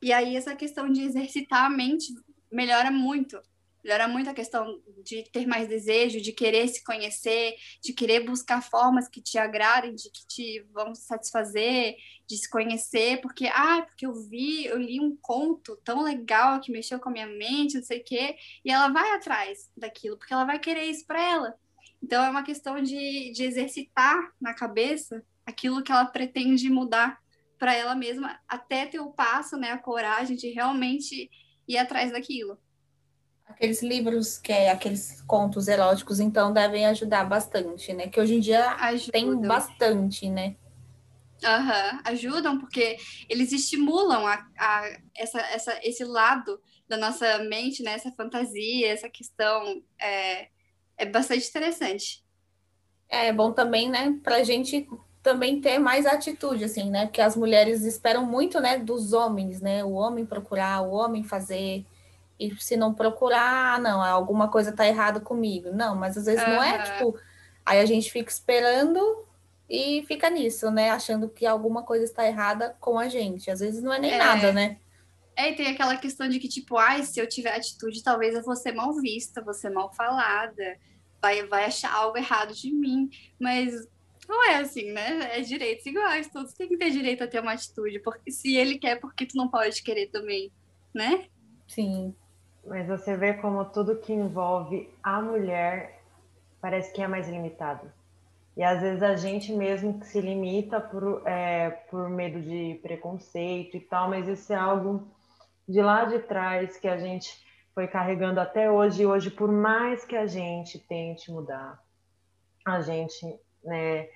E 0.00 0.10
aí 0.10 0.36
essa 0.36 0.56
questão 0.56 0.90
de 0.90 1.02
exercitar 1.02 1.66
a 1.66 1.68
mente 1.68 2.14
melhora 2.50 2.90
muito 2.90 3.38
melhora 3.86 4.08
muito 4.08 4.28
a 4.28 4.34
questão 4.34 4.82
de 5.04 5.22
ter 5.30 5.46
mais 5.46 5.68
desejo, 5.68 6.20
de 6.20 6.32
querer 6.32 6.66
se 6.66 6.82
conhecer, 6.82 7.54
de 7.80 7.92
querer 7.92 8.20
buscar 8.24 8.60
formas 8.60 9.08
que 9.08 9.22
te 9.22 9.38
agradem, 9.38 9.94
de 9.94 10.10
que 10.10 10.26
te 10.26 10.66
vão 10.72 10.92
satisfazer, 10.92 11.94
de 12.28 12.36
se 12.36 12.50
conhecer, 12.50 13.20
porque, 13.20 13.46
ah, 13.46 13.82
porque 13.86 14.04
eu 14.04 14.12
vi, 14.28 14.66
eu 14.66 14.76
li 14.76 14.98
um 15.00 15.16
conto 15.16 15.76
tão 15.84 16.02
legal 16.02 16.60
que 16.60 16.72
mexeu 16.72 16.98
com 16.98 17.10
a 17.10 17.12
minha 17.12 17.28
mente, 17.28 17.76
não 17.76 17.84
sei 17.84 18.00
o 18.00 18.04
quê, 18.04 18.36
e 18.64 18.70
ela 18.72 18.88
vai 18.88 19.12
atrás 19.12 19.70
daquilo, 19.76 20.18
porque 20.18 20.34
ela 20.34 20.44
vai 20.44 20.58
querer 20.58 20.86
isso 20.86 21.06
para 21.06 21.22
ela. 21.22 21.54
Então, 22.02 22.24
é 22.24 22.28
uma 22.28 22.42
questão 22.42 22.82
de, 22.82 23.30
de 23.30 23.44
exercitar 23.44 24.32
na 24.40 24.52
cabeça 24.52 25.24
aquilo 25.46 25.82
que 25.82 25.92
ela 25.92 26.06
pretende 26.06 26.68
mudar 26.68 27.18
para 27.56 27.72
ela 27.72 27.94
mesma, 27.94 28.38
até 28.48 28.84
ter 28.84 28.98
o 28.98 29.12
passo, 29.12 29.56
né, 29.56 29.70
a 29.70 29.78
coragem 29.78 30.36
de 30.36 30.50
realmente 30.50 31.30
ir 31.68 31.78
atrás 31.78 32.10
daquilo. 32.10 32.58
Aqueles 33.46 33.82
livros 33.82 34.38
que 34.38 34.52
é 34.52 34.70
aqueles 34.70 35.22
contos 35.22 35.68
eróticos, 35.68 36.20
então, 36.20 36.52
devem 36.52 36.86
ajudar 36.86 37.24
bastante, 37.24 37.92
né? 37.92 38.08
Que 38.08 38.20
hoje 38.20 38.34
em 38.34 38.40
dia 38.40 38.72
ajudam. 38.72 39.12
tem 39.12 39.40
bastante, 39.40 40.28
né? 40.28 40.56
Uhum, 41.42 42.00
ajudam 42.04 42.58
porque 42.58 42.96
eles 43.28 43.52
estimulam 43.52 44.26
a, 44.26 44.46
a, 44.58 44.98
essa, 45.14 45.40
essa, 45.40 45.80
esse 45.82 46.04
lado 46.04 46.60
da 46.88 46.96
nossa 46.96 47.38
mente, 47.40 47.82
né? 47.82 47.92
Essa 47.92 48.10
fantasia, 48.12 48.88
essa 48.88 49.08
questão 49.08 49.82
é, 50.00 50.48
é 50.96 51.06
bastante 51.06 51.48
interessante. 51.48 52.24
É 53.08 53.32
bom 53.32 53.52
também, 53.52 53.88
né? 53.88 54.18
Para 54.22 54.36
a 54.36 54.42
gente 54.42 54.88
também 55.22 55.60
ter 55.60 55.78
mais 55.78 56.06
atitude, 56.06 56.64
assim, 56.64 56.90
né? 56.90 57.06
Porque 57.06 57.20
as 57.20 57.36
mulheres 57.36 57.84
esperam 57.84 58.24
muito, 58.24 58.60
né? 58.60 58.78
Dos 58.78 59.12
homens, 59.12 59.60
né? 59.60 59.84
O 59.84 59.92
homem 59.92 60.24
procurar, 60.24 60.82
o 60.82 60.92
homem 60.92 61.22
fazer 61.22 61.84
e 62.38 62.54
se 62.56 62.76
não 62.76 62.92
procurar, 62.92 63.74
ah, 63.74 63.78
não, 63.78 64.02
alguma 64.02 64.48
coisa 64.48 64.72
tá 64.72 64.86
errada 64.86 65.20
comigo. 65.20 65.70
Não, 65.72 65.94
mas 65.96 66.16
às 66.16 66.26
vezes 66.26 66.42
uhum. 66.42 66.54
não 66.54 66.62
é, 66.62 66.82
tipo, 66.82 67.18
aí 67.64 67.80
a 67.80 67.86
gente 67.86 68.12
fica 68.12 68.30
esperando 68.30 69.26
e 69.68 70.04
fica 70.06 70.28
nisso, 70.30 70.70
né? 70.70 70.90
Achando 70.90 71.28
que 71.28 71.46
alguma 71.46 71.82
coisa 71.82 72.04
está 72.04 72.26
errada 72.26 72.76
com 72.78 72.98
a 72.98 73.08
gente. 73.08 73.50
Às 73.50 73.60
vezes 73.60 73.82
não 73.82 73.92
é 73.92 73.98
nem 73.98 74.12
é. 74.12 74.18
nada, 74.18 74.52
né? 74.52 74.78
É, 75.34 75.50
e 75.50 75.54
tem 75.54 75.66
aquela 75.66 75.96
questão 75.96 76.28
de 76.28 76.38
que, 76.38 76.48
tipo, 76.48 76.78
ai, 76.78 77.02
se 77.02 77.20
eu 77.20 77.28
tiver 77.28 77.54
atitude, 77.54 78.02
talvez 78.02 78.34
eu 78.34 78.42
vou 78.42 78.56
ser 78.56 78.72
mal 78.72 78.94
vista, 78.94 79.42
vou 79.42 79.52
ser 79.52 79.70
mal 79.70 79.92
falada, 79.92 80.78
vai, 81.20 81.46
vai 81.46 81.64
achar 81.64 81.92
algo 81.92 82.16
errado 82.16 82.54
de 82.54 82.72
mim. 82.72 83.10
Mas 83.38 83.86
não 84.28 84.50
é 84.50 84.56
assim, 84.56 84.92
né? 84.92 85.38
É 85.38 85.40
direitos 85.40 85.84
iguais, 85.84 86.28
todos 86.28 86.54
têm 86.54 86.68
que 86.68 86.76
ter 86.76 86.90
direito 86.90 87.24
a 87.24 87.26
ter 87.26 87.40
uma 87.40 87.52
atitude. 87.52 87.98
Porque 88.00 88.30
se 88.30 88.56
ele 88.56 88.78
quer, 88.78 89.00
por 89.00 89.14
que 89.14 89.26
tu 89.26 89.36
não 89.36 89.48
pode 89.48 89.82
querer 89.82 90.06
também, 90.06 90.50
né? 90.94 91.26
Sim. 91.66 92.14
Mas 92.66 92.86
você 92.86 93.16
vê 93.16 93.34
como 93.34 93.64
tudo 93.64 93.96
que 93.96 94.12
envolve 94.12 94.92
a 95.02 95.22
mulher 95.22 96.00
parece 96.60 96.92
que 96.92 97.00
é 97.00 97.06
mais 97.06 97.28
limitado. 97.28 97.90
E 98.56 98.62
às 98.62 98.80
vezes 98.80 99.02
a 99.02 99.14
gente 99.14 99.52
mesmo 99.52 100.00
que 100.00 100.06
se 100.06 100.20
limita 100.20 100.80
por, 100.80 101.22
é, 101.26 101.70
por 101.90 102.08
medo 102.08 102.40
de 102.40 102.78
preconceito 102.82 103.76
e 103.76 103.80
tal, 103.80 104.08
mas 104.08 104.26
isso 104.26 104.52
é 104.52 104.56
algo 104.56 105.06
de 105.68 105.80
lá 105.82 106.04
de 106.06 106.18
trás 106.20 106.76
que 106.76 106.88
a 106.88 106.96
gente 106.96 107.44
foi 107.74 107.86
carregando 107.86 108.40
até 108.40 108.70
hoje. 108.70 109.02
E 109.02 109.06
hoje, 109.06 109.30
por 109.30 109.52
mais 109.52 110.04
que 110.04 110.16
a 110.16 110.26
gente 110.26 110.78
tente 110.78 111.30
mudar, 111.30 111.78
a 112.64 112.80
gente 112.80 113.38
né, 113.62 114.08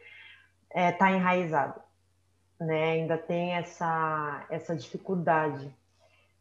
é, 0.71 0.91
tá 0.91 1.13
enraizado. 1.13 1.81
Né? 2.59 2.93
Ainda 2.93 3.19
tem 3.19 3.53
essa, 3.53 4.47
essa 4.51 4.75
dificuldade 4.75 5.73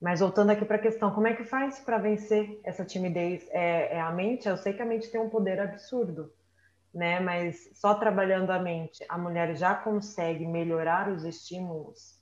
mas 0.02 0.22
voltando 0.22 0.52
aqui 0.52 0.64
para 0.64 0.78
a 0.78 0.82
questão, 0.82 1.12
como 1.12 1.28
é 1.28 1.34
que 1.34 1.44
faz 1.44 1.80
para 1.80 1.98
vencer 1.98 2.60
essa 2.64 2.86
timidez? 2.86 3.48
É, 3.52 3.98
é, 3.98 4.02
a 4.02 4.12
mente? 4.12 4.48
Eu 4.48 4.58
sei 4.58 4.72
que 4.72 4.82
a 4.82 4.86
mente 4.86 5.12
tem 5.12 5.20
um 5.20 5.30
poder 5.30 5.60
absurdo, 5.60 6.32
né? 6.94 7.20
Mas 7.20 7.70
só 7.74 7.94
trabalhando 7.96 8.52
a 8.52 8.60
mente, 8.60 9.04
a 9.10 9.18
mulher 9.18 9.56
já 9.58 9.76
consegue 9.76 10.46
melhorar 10.46 11.10
os 11.10 11.26
estímulos 11.26 12.18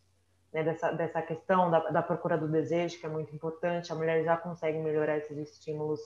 né? 0.51 0.63
dessa, 0.63 0.91
dessa 0.91 1.21
questão 1.21 1.69
da, 1.69 1.79
da 1.89 2.01
procura 2.01 2.35
do 2.35 2.47
desejo, 2.47 2.99
que 2.99 3.05
é 3.05 3.09
muito 3.09 3.35
importante. 3.35 3.91
A 3.91 3.95
mulher 3.95 4.23
já 4.23 4.35
consegue 4.35 4.79
melhorar 4.79 5.17
esses 5.17 5.37
estímulos 5.37 5.99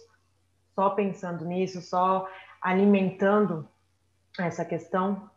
só 0.76 0.90
pensando 0.90 1.46
nisso, 1.46 1.82
só 1.82 2.28
alimentando 2.62 3.68
essa 4.38 4.66
questão 4.66 5.30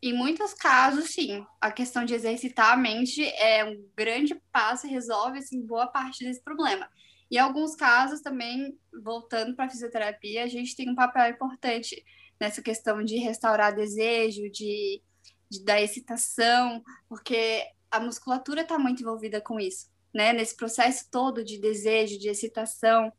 em 0.00 0.12
muitos 0.12 0.54
casos, 0.54 1.10
sim, 1.10 1.44
a 1.60 1.72
questão 1.72 2.04
de 2.04 2.14
exercitar 2.14 2.72
a 2.72 2.76
mente 2.76 3.24
é 3.24 3.64
um 3.64 3.84
grande 3.96 4.34
passo 4.52 4.86
e 4.86 4.90
resolve 4.90 5.38
assim, 5.38 5.60
boa 5.60 5.88
parte 5.88 6.24
desse 6.24 6.42
problema. 6.42 6.88
Em 7.30 7.36
alguns 7.36 7.74
casos, 7.74 8.20
também, 8.20 8.78
voltando 9.02 9.54
para 9.54 9.66
a 9.66 9.70
fisioterapia, 9.70 10.44
a 10.44 10.46
gente 10.46 10.74
tem 10.74 10.88
um 10.88 10.94
papel 10.94 11.30
importante 11.30 12.02
nessa 12.40 12.62
questão 12.62 13.02
de 13.02 13.16
restaurar 13.16 13.74
desejo, 13.74 14.48
de, 14.50 15.02
de 15.50 15.64
dar 15.64 15.82
excitação, 15.82 16.82
porque 17.08 17.66
a 17.90 18.00
musculatura 18.00 18.62
está 18.62 18.78
muito 18.78 19.02
envolvida 19.02 19.40
com 19.40 19.58
isso, 19.58 19.90
né? 20.14 20.32
Nesse 20.32 20.56
processo 20.56 21.06
todo 21.10 21.44
de 21.44 21.58
desejo, 21.58 22.18
de 22.18 22.28
excitação. 22.28 23.12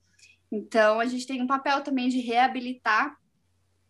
Então, 0.52 1.00
a 1.00 1.06
gente 1.06 1.28
tem 1.28 1.42
um 1.42 1.48
papel 1.48 1.84
também 1.84 2.08
de 2.08 2.20
reabilitar 2.20 3.16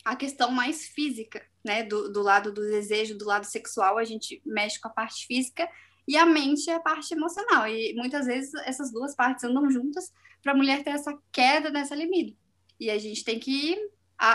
a 0.04 0.16
questão 0.16 0.52
mais 0.52 0.88
física, 0.88 1.46
né? 1.70 1.84
Do, 1.84 2.12
do 2.12 2.24
lado 2.24 2.52
do 2.52 2.62
desejo, 2.62 3.16
do 3.16 3.26
lado 3.26 3.46
sexual, 3.46 4.00
a 4.00 4.04
gente 4.04 4.42
mexe 4.44 4.82
com 4.82 4.88
a 4.88 4.92
parte 4.92 5.28
física 5.28 5.70
e 6.08 6.18
a 6.18 6.26
mente 6.26 6.68
é 6.68 6.74
a 6.74 6.80
parte 6.80 7.14
emocional. 7.14 7.68
E 7.68 7.94
muitas 7.94 8.26
vezes 8.26 8.52
essas 8.66 8.92
duas 8.92 9.16
partes 9.16 9.44
andam 9.44 9.70
juntas 9.70 10.12
para 10.42 10.54
a 10.54 10.56
mulher 10.56 10.84
ter 10.84 10.90
essa 10.90 11.16
queda 11.32 11.70
nessa 11.70 11.94
libido. 11.94 12.36
E 12.80 12.90
a 12.90 12.98
gente 12.98 13.24
tem 13.24 13.40
que 13.40 13.78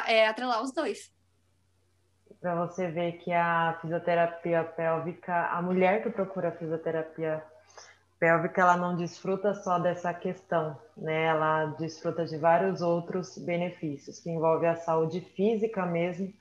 é, 0.06 0.28
atrelar 0.28 0.62
os 0.62 0.72
dois. 0.72 1.12
Para 2.40 2.66
você 2.66 2.88
ver 2.88 3.18
que 3.18 3.32
a 3.32 3.76
fisioterapia 3.80 4.62
pélvica, 4.62 5.48
a 5.48 5.60
mulher 5.60 6.02
que 6.02 6.10
procura 6.10 6.52
fisioterapia 6.52 7.42
pélvica, 8.20 8.60
ela 8.60 8.76
não 8.76 8.96
desfruta 8.96 9.54
só 9.54 9.78
dessa 9.80 10.14
questão, 10.14 10.78
né? 10.96 11.24
Ela 11.24 11.66
desfruta 11.78 12.24
de 12.24 12.36
vários 12.36 12.80
outros 12.80 13.36
benefícios, 13.38 14.20
que 14.20 14.30
envolve 14.30 14.66
a 14.66 14.76
saúde 14.76 15.20
física 15.34 15.84
mesmo, 15.84 16.32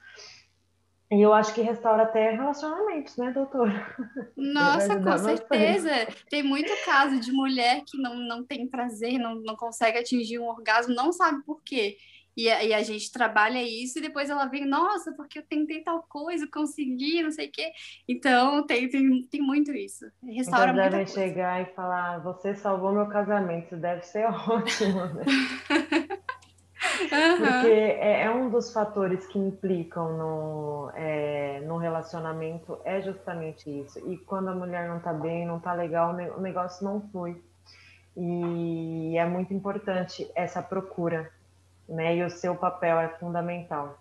E 1.14 1.22
eu 1.22 1.32
acho 1.32 1.54
que 1.54 1.62
restaura 1.62 2.04
até 2.04 2.32
relacionamentos, 2.32 3.16
né, 3.18 3.30
doutor? 3.30 3.70
Nossa, 4.36 5.00
com 5.00 5.18
certeza. 5.20 5.92
Tem 6.28 6.42
muito 6.42 6.72
caso 6.84 7.20
de 7.20 7.32
mulher 7.32 7.84
que 7.86 8.00
não, 8.00 8.16
não 8.16 8.44
tem 8.44 8.68
prazer, 8.68 9.20
não, 9.20 9.36
não 9.36 9.56
consegue 9.56 10.00
atingir 10.00 10.40
um 10.40 10.48
orgasmo, 10.48 10.96
não 10.96 11.12
sabe 11.12 11.44
por 11.44 11.62
quê. 11.64 11.98
E 12.36 12.50
a, 12.50 12.64
e 12.64 12.74
a 12.74 12.82
gente 12.82 13.12
trabalha 13.12 13.62
isso 13.62 14.00
e 14.00 14.02
depois 14.02 14.28
ela 14.28 14.48
vem, 14.48 14.66
nossa, 14.66 15.12
porque 15.12 15.38
eu 15.38 15.44
tentei 15.44 15.84
tal 15.84 16.02
coisa, 16.10 16.50
consegui, 16.52 17.22
não 17.22 17.30
sei 17.30 17.48
o 17.48 17.52
quê. 17.52 17.72
Então, 18.10 18.66
tem, 18.66 18.90
tem, 18.90 19.22
tem 19.28 19.40
muito 19.40 19.72
isso. 19.72 20.06
Restaura 20.24 20.72
então, 20.72 20.90
devem 20.90 21.06
chegar 21.06 21.62
e 21.62 21.66
falar, 21.76 22.24
você 22.24 22.56
salvou 22.56 22.92
meu 22.92 23.06
casamento, 23.06 23.78
deve 23.78 24.02
ser 24.02 24.26
ótimo, 24.50 25.06
né? 25.14 25.26
Uhum. 27.02 27.38
Porque 27.38 27.72
é, 27.72 28.24
é, 28.24 28.30
um 28.30 28.50
dos 28.50 28.72
fatores 28.72 29.26
que 29.28 29.40
implicam 29.40 30.18
no, 30.18 30.92
é, 30.96 31.62
no 31.66 31.78
relacionamento, 31.78 32.80
é 32.84 33.02
justamente 33.02 33.70
isso. 33.70 34.00
E 34.10 34.18
quando 34.18 34.50
a 34.50 34.56
mulher 34.56 34.88
não 34.88 35.00
tá 35.00 35.14
bem, 35.14 35.46
não 35.46 35.60
tá 35.60 35.74
legal, 35.74 36.14
o 36.14 36.42
negócio 36.42 36.84
não 36.84 37.02
flui. 37.10 37.42
E 38.16 39.18
é 39.18 39.26
muito 39.26 39.54
importante 39.54 40.30
essa 40.36 40.62
procura, 40.62 41.32
né? 41.90 42.16
E 42.16 42.24
o 42.24 42.30
seu 42.30 42.56
papel 42.56 43.00
é 43.00 43.10
fundamental 43.10 43.98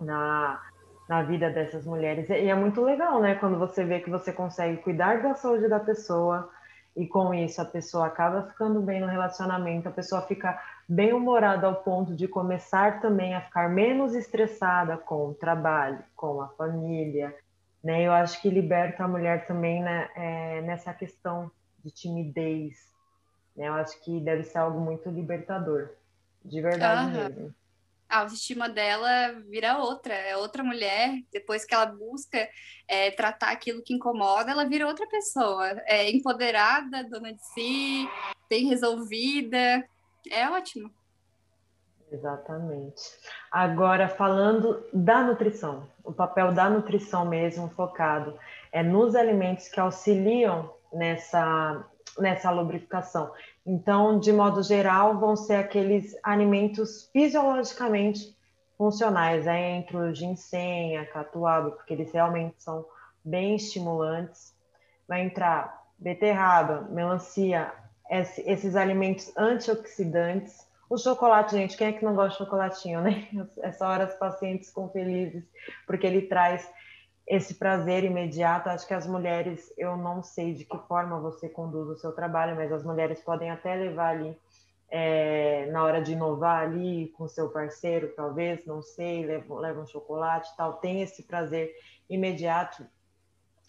na, 0.00 0.62
na 1.08 1.22
vida 1.22 1.50
dessas 1.50 1.84
mulheres. 1.84 2.28
E 2.30 2.48
é 2.48 2.54
muito 2.54 2.82
legal, 2.82 3.20
né? 3.20 3.34
Quando 3.34 3.58
você 3.58 3.84
vê 3.84 4.00
que 4.00 4.10
você 4.10 4.32
consegue 4.32 4.78
cuidar 4.78 5.22
da 5.22 5.34
saúde 5.34 5.68
da 5.68 5.78
pessoa 5.78 6.50
e 6.96 7.06
com 7.06 7.34
isso 7.34 7.60
a 7.60 7.64
pessoa 7.64 8.06
acaba 8.06 8.44
ficando 8.44 8.80
bem 8.80 9.00
no 9.00 9.06
relacionamento, 9.06 9.88
a 9.88 9.92
pessoa 9.92 10.22
fica 10.22 10.58
bem-humorada 10.88 11.66
ao 11.66 11.76
ponto 11.76 12.14
de 12.14 12.28
começar 12.28 13.00
também 13.00 13.34
a 13.34 13.40
ficar 13.40 13.68
menos 13.68 14.14
estressada 14.14 14.96
com 14.96 15.30
o 15.30 15.34
trabalho, 15.34 16.02
com 16.14 16.40
a 16.40 16.48
família, 16.48 17.34
né? 17.82 18.02
Eu 18.02 18.12
acho 18.12 18.40
que 18.40 18.48
liberta 18.48 19.04
a 19.04 19.08
mulher 19.08 19.46
também 19.46 19.82
né, 19.82 20.08
é, 20.14 20.60
nessa 20.62 20.92
questão 20.92 21.50
de 21.84 21.90
timidez, 21.90 22.76
né? 23.56 23.68
Eu 23.68 23.74
acho 23.74 24.02
que 24.02 24.20
deve 24.20 24.42
ser 24.44 24.58
algo 24.58 24.80
muito 24.80 25.08
libertador, 25.10 25.90
de 26.44 26.60
verdade 26.60 27.06
uhum. 27.06 27.24
mesmo. 27.24 27.54
A 28.08 28.18
autoestima 28.18 28.68
dela 28.68 29.32
vira 29.48 29.78
outra, 29.78 30.14
é 30.14 30.36
outra 30.36 30.62
mulher. 30.62 31.18
Depois 31.32 31.64
que 31.64 31.74
ela 31.74 31.86
busca 31.86 32.48
é, 32.86 33.10
tratar 33.10 33.50
aquilo 33.50 33.82
que 33.82 33.94
incomoda, 33.94 34.50
ela 34.50 34.68
vira 34.68 34.86
outra 34.86 35.06
pessoa. 35.08 35.66
É 35.86 36.08
empoderada, 36.10 37.02
dona 37.08 37.32
de 37.32 37.44
si, 37.44 38.08
bem 38.48 38.68
resolvida, 38.68 39.84
é 40.30 40.48
ótimo. 40.50 40.90
Exatamente. 42.10 43.02
Agora, 43.50 44.08
falando 44.08 44.84
da 44.92 45.22
nutrição, 45.22 45.88
o 46.04 46.12
papel 46.12 46.52
da 46.52 46.70
nutrição 46.70 47.24
mesmo 47.24 47.68
focado 47.70 48.38
é 48.70 48.82
nos 48.82 49.16
alimentos 49.16 49.68
que 49.68 49.80
auxiliam 49.80 50.70
nessa, 50.92 51.84
nessa 52.18 52.50
lubrificação. 52.50 53.32
Então, 53.66 54.20
de 54.20 54.32
modo 54.32 54.62
geral, 54.62 55.18
vão 55.18 55.34
ser 55.34 55.56
aqueles 55.56 56.16
alimentos 56.22 57.08
fisiologicamente 57.12 58.36
funcionais, 58.76 59.46
é 59.46 59.70
entre 59.70 59.96
o 59.96 60.14
ginseng, 60.14 60.96
a 60.96 61.06
catuaba, 61.06 61.70
porque 61.70 61.94
eles 61.94 62.12
realmente 62.12 62.62
são 62.62 62.84
bem 63.24 63.56
estimulantes. 63.56 64.54
Vai 65.08 65.22
entrar 65.22 65.82
beterraba, 65.98 66.82
melancia, 66.90 67.72
esses 68.10 68.76
alimentos 68.76 69.32
antioxidantes. 69.36 70.66
O 70.88 70.98
chocolate, 70.98 71.52
gente, 71.52 71.76
quem 71.76 71.88
é 71.88 71.92
que 71.92 72.04
não 72.04 72.14
gosta 72.14 72.32
de 72.32 72.38
chocolatinho, 72.38 73.00
né? 73.00 73.28
Essa 73.62 73.88
hora 73.88 74.06
os 74.06 74.14
pacientes 74.14 74.68
ficam 74.68 74.88
felizes, 74.90 75.44
porque 75.86 76.06
ele 76.06 76.22
traz 76.22 76.70
esse 77.26 77.54
prazer 77.54 78.04
imediato. 78.04 78.68
Acho 78.68 78.86
que 78.86 78.94
as 78.94 79.06
mulheres, 79.06 79.72
eu 79.78 79.96
não 79.96 80.22
sei 80.22 80.52
de 80.52 80.64
que 80.64 80.78
forma 80.86 81.18
você 81.18 81.48
conduz 81.48 81.88
o 81.88 81.96
seu 81.96 82.12
trabalho, 82.12 82.54
mas 82.54 82.70
as 82.70 82.84
mulheres 82.84 83.20
podem 83.20 83.50
até 83.50 83.74
levar 83.74 84.10
ali, 84.10 84.38
é, 84.90 85.66
na 85.72 85.82
hora 85.82 86.02
de 86.02 86.12
inovar 86.12 86.62
ali 86.62 87.08
com 87.16 87.26
seu 87.26 87.48
parceiro, 87.48 88.12
talvez, 88.14 88.64
não 88.66 88.82
sei, 88.82 89.24
levam, 89.24 89.56
levam 89.56 89.86
chocolate 89.86 90.54
tal, 90.56 90.74
tem 90.74 91.02
esse 91.02 91.22
prazer 91.22 91.74
imediato. 92.08 92.86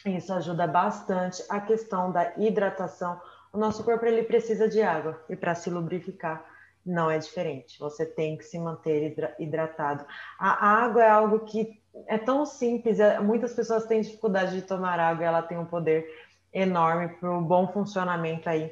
Isso 0.05 0.33
ajuda 0.33 0.67
bastante 0.67 1.43
a 1.49 1.59
questão 1.59 2.11
da 2.11 2.33
hidratação 2.37 3.19
o 3.55 3.57
nosso 3.57 3.85
corpo 3.85 4.05
ele 4.05 4.23
precisa 4.23 4.67
de 4.67 4.81
água 4.81 5.23
e 5.29 5.35
para 5.35 5.55
se 5.55 5.69
lubrificar 5.69 6.45
não 6.85 7.09
é 7.09 7.17
diferente. 7.17 7.79
Você 7.79 8.05
tem 8.05 8.37
que 8.37 8.43
se 8.43 8.59
manter 8.59 9.15
hidratado. 9.39 10.05
A 10.37 10.83
água 10.83 11.03
é 11.03 11.09
algo 11.09 11.39
que 11.39 11.81
é 12.07 12.17
tão 12.17 12.45
simples. 12.45 12.99
É, 12.99 13.17
muitas 13.19 13.53
pessoas 13.53 13.85
têm 13.85 14.01
dificuldade 14.01 14.53
de 14.53 14.61
tomar 14.61 14.99
água. 14.99 15.25
Ela 15.25 15.41
tem 15.41 15.57
um 15.57 15.65
poder 15.65 16.05
enorme 16.53 17.07
para 17.07 17.31
o 17.31 17.41
bom 17.41 17.67
funcionamento 17.69 18.49
aí 18.49 18.71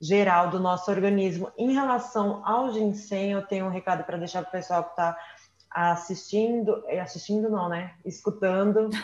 geral 0.00 0.48
do 0.48 0.58
nosso 0.58 0.90
organismo. 0.90 1.52
Em 1.56 1.72
relação 1.72 2.42
ao 2.44 2.72
ginseng, 2.72 3.32
eu 3.32 3.42
tenho 3.42 3.66
um 3.66 3.70
recado 3.70 4.02
para 4.02 4.16
deixar 4.16 4.40
para 4.40 4.48
o 4.48 4.52
pessoal 4.52 4.84
que 4.84 4.90
está 4.90 5.16
assistindo, 5.70 6.82
assistindo 7.00 7.48
não, 7.50 7.68
né? 7.68 7.94
Escutando. 8.04 8.88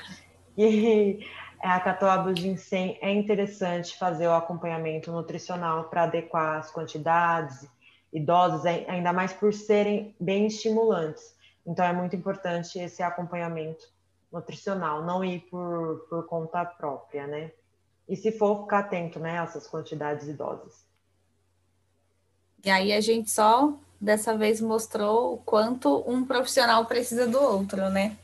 E 0.61 1.25
é, 1.61 1.69
a 1.69 1.81
catuaba 1.81 2.35
ginseng 2.35 2.99
é 3.01 3.13
interessante 3.13 3.97
fazer 3.99 4.29
o 4.29 4.35
acompanhamento 4.35 5.11
nutricional 5.11 5.85
para 5.85 6.05
adequar 6.05 6.59
as 6.59 6.71
quantidades 6.71 7.67
e 8.13 8.21
doses, 8.21 8.65
ainda 8.65 9.13
mais 9.13 9.33
por 9.33 9.53
serem 9.53 10.15
bem 10.21 10.47
estimulantes. 10.47 11.35
Então 11.67 11.85
é 11.85 11.93
muito 11.93 12.17
importante 12.17 12.79
esse 12.79 13.03
acompanhamento 13.03 13.87
nutricional, 14.33 15.03
não 15.05 15.25
ir 15.25 15.41
por, 15.51 16.07
por 16.09 16.27
conta 16.27 16.65
própria, 16.65 17.27
né? 17.27 17.51
E 18.09 18.17
se 18.17 18.33
for, 18.33 18.63
ficar 18.63 18.81
atento, 18.81 19.19
né, 19.19 19.39
a 19.39 19.43
essas 19.43 19.67
quantidades 19.67 20.29
e 20.29 20.33
doses. 20.33 20.87
E 22.65 22.71
aí 22.71 22.93
a 22.93 23.01
gente 23.01 23.31
só 23.31 23.75
dessa 24.01 24.37
vez 24.37 24.61
mostrou 24.61 25.35
o 25.35 25.39
quanto 25.39 26.05
um 26.07 26.25
profissional 26.25 26.87
precisa 26.87 27.27
do 27.27 27.41
outro, 27.41 27.91
né? 27.91 28.17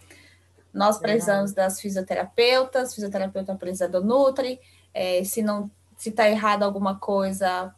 Nós 0.75 0.99
precisamos 0.99 1.53
das 1.53 1.81
fisioterapeutas, 1.81 2.95
fisioterapeuta 2.95 3.55
precisa 3.55 3.89
do 3.89 4.03
Nutri, 4.03 4.61
é, 4.93 5.23
se 5.23 5.41
não 5.41 5.71
se 5.97 6.09
está 6.11 6.29
errado 6.29 6.65
alguma 6.65 6.99
coisa, 6.99 7.73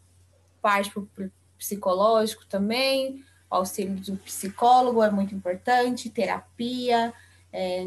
parte 0.63 0.91
para 0.91 1.27
o 1.27 1.31
psicológico 1.59 2.47
também, 2.47 3.23
o 3.51 3.57
auxílio 3.57 3.95
do 3.97 4.17
psicólogo 4.17 5.03
é 5.03 5.11
muito 5.11 5.35
importante, 5.35 6.11
terapia, 6.11 7.13
é, 7.53 7.87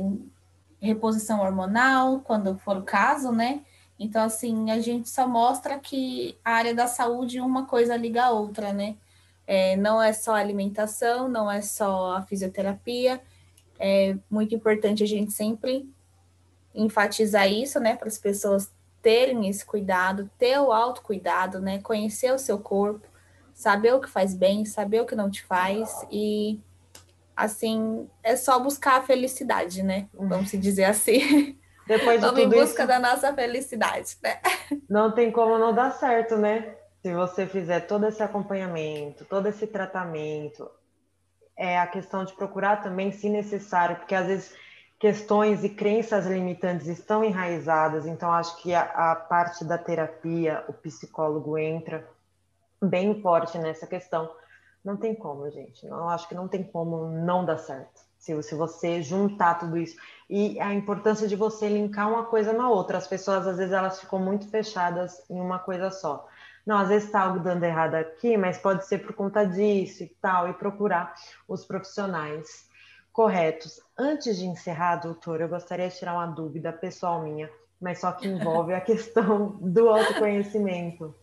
reposição 0.80 1.42
hormonal, 1.42 2.20
quando 2.22 2.58
for 2.60 2.78
o 2.78 2.84
caso, 2.84 3.32
né? 3.32 3.62
Então, 4.00 4.24
assim, 4.24 4.72
a 4.72 4.80
gente 4.80 5.10
só 5.10 5.28
mostra 5.28 5.78
que 5.78 6.38
a 6.46 6.52
área 6.52 6.74
da 6.74 6.88
saúde 6.88 7.42
uma 7.42 7.66
coisa 7.66 7.98
liga 7.98 8.26
a 8.26 8.32
outra, 8.32 8.72
né? 8.72 8.96
É, 9.46 9.76
não 9.76 10.02
é 10.02 10.14
só 10.14 10.36
alimentação, 10.36 11.28
não 11.28 11.52
é 11.52 11.62
só 11.62 12.16
a 12.16 12.22
fisioterapia, 12.22 13.22
é 13.80 14.16
muito 14.30 14.54
importante 14.54 15.04
a 15.04 15.08
gente 15.08 15.32
sempre 15.32 15.90
enfatizar 16.76 17.52
isso, 17.52 17.80
né, 17.80 17.96
para 17.96 18.08
as 18.08 18.18
pessoas 18.18 18.72
terem 19.02 19.48
esse 19.48 19.66
cuidado, 19.66 20.30
ter 20.38 20.60
o 20.60 20.72
autocuidado, 20.72 21.60
né, 21.60 21.80
conhecer 21.80 22.34
o 22.34 22.38
seu 22.38 22.60
corpo, 22.60 23.08
saber 23.54 23.94
o 23.94 24.02
que 24.02 24.10
faz 24.10 24.34
bem, 24.34 24.66
saber 24.66 25.02
o 25.02 25.06
que 25.06 25.16
não 25.16 25.30
te 25.30 25.44
faz 25.44 26.06
e 26.12 26.60
assim, 27.36 28.10
é 28.22 28.36
só 28.36 28.60
buscar 28.60 29.00
a 29.00 29.02
felicidade, 29.02 29.82
né? 29.82 30.08
Vamos 30.14 30.52
dizer 30.52 30.84
assim. 30.84 31.58
Depois 31.88 32.20
de 32.20 32.26
Vamos 32.26 32.42
em 32.42 32.50
busca 32.50 32.84
isso, 32.84 32.88
da 32.88 33.00
nossa 33.00 33.34
felicidade, 33.34 34.18
né? 34.22 34.40
Não 34.88 35.12
tem 35.12 35.32
como 35.32 35.58
não 35.58 35.74
dar 35.74 35.92
certo, 35.92 36.38
né? 36.38 36.76
Se 37.02 37.12
você 37.14 37.48
fizer 37.48 37.80
todo 37.82 38.06
esse 38.06 38.22
acompanhamento, 38.22 39.26
todo 39.26 39.48
esse 39.48 39.66
tratamento, 39.66 40.70
é 41.60 41.78
a 41.78 41.86
questão 41.86 42.24
de 42.24 42.32
procurar 42.34 42.82
também, 42.82 43.12
se 43.12 43.30
necessário, 43.30 43.98
porque 43.98 44.16
às 44.16 44.26
vezes 44.26 44.56
questões 44.98 45.62
e 45.64 45.70
crenças 45.70 46.26
limitantes 46.26 46.88
estão 46.88 47.22
enraizadas, 47.22 48.08
então 48.08 48.32
acho 48.32 48.56
que 48.62 48.74
a, 48.74 48.82
a 49.12 49.16
parte 49.16 49.66
da 49.66 49.78
terapia, 49.78 50.64
o 50.70 50.74
psicólogo 50.74 51.58
entra 51.58 52.08
bem 52.82 53.22
forte 53.22 53.58
nessa 53.58 53.86
questão. 53.86 54.32
Não 54.84 54.96
tem 54.96 55.14
como, 55.14 55.50
gente. 55.50 55.86
Eu 55.86 56.08
acho 56.08 56.30
que 56.30 56.34
não 56.34 56.48
tem 56.48 56.64
como 56.64 57.10
não 57.10 57.44
dar 57.44 57.58
certo. 57.58 58.00
Se, 58.18 58.42
se 58.42 58.56
você 58.56 59.02
juntar 59.02 59.60
tudo 59.60 59.78
isso. 59.78 59.98
E 60.30 60.58
a 60.62 60.74
importância 60.74 61.28
de 61.28 61.36
você 61.36 61.68
linkar 61.68 62.10
uma 62.10 62.24
coisa 62.24 62.54
na 62.54 62.70
outra. 62.70 62.98
As 62.98 63.08
pessoas, 63.08 63.46
às 63.46 63.58
vezes, 63.58 63.74
elas 63.74 64.00
ficam 64.00 64.20
muito 64.20 64.48
fechadas 64.48 65.22
em 65.30 65.40
uma 65.40 65.60
coisa 65.60 65.92
só 65.92 66.26
não, 66.70 66.78
às 66.78 66.90
vezes 66.90 67.06
está 67.06 67.22
algo 67.22 67.40
dando 67.40 67.64
errado 67.64 67.96
aqui, 67.96 68.38
mas 68.38 68.60
pode 68.60 68.86
ser 68.86 69.00
por 69.00 69.14
conta 69.14 69.44
disso 69.44 70.04
e 70.04 70.08
tal, 70.22 70.48
e 70.48 70.54
procurar 70.54 71.16
os 71.48 71.66
profissionais 71.66 72.70
corretos. 73.12 73.82
Antes 73.98 74.38
de 74.38 74.46
encerrar, 74.46 74.98
doutor, 74.98 75.42
eu 75.42 75.50
gostaria 75.50 75.90
de 75.90 75.98
tirar 75.98 76.14
uma 76.14 76.28
dúvida 76.28 76.72
pessoal 76.72 77.24
minha, 77.24 77.50
mas 77.82 78.00
só 78.00 78.12
que 78.12 78.28
envolve 78.28 78.76
a 78.76 78.82
questão 78.86 79.58
do 79.60 79.90
autoconhecimento, 79.90 81.16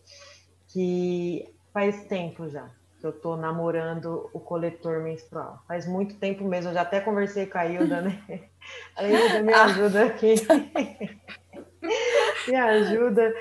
que 0.67 1.49
faz 1.73 2.07
tempo 2.07 2.49
já 2.49 2.69
que 2.99 3.07
eu 3.07 3.13
tô 3.13 3.37
namorando 3.37 4.29
o 4.33 4.41
coletor 4.41 5.01
menstrual. 5.01 5.63
Faz 5.69 5.87
muito 5.87 6.17
tempo 6.17 6.43
mesmo, 6.43 6.71
eu 6.71 6.75
já 6.75 6.81
até 6.81 7.01
conversei 7.01 7.47
com 7.47 7.59
a 7.59 7.67
Hilda, 7.67 8.01
né? 8.01 8.21
A 8.97 9.05
Hilda 9.05 9.43
me 9.43 9.53
ajuda 9.53 10.07
aqui. 10.07 10.35
me 12.49 12.57
ajuda. 12.57 13.33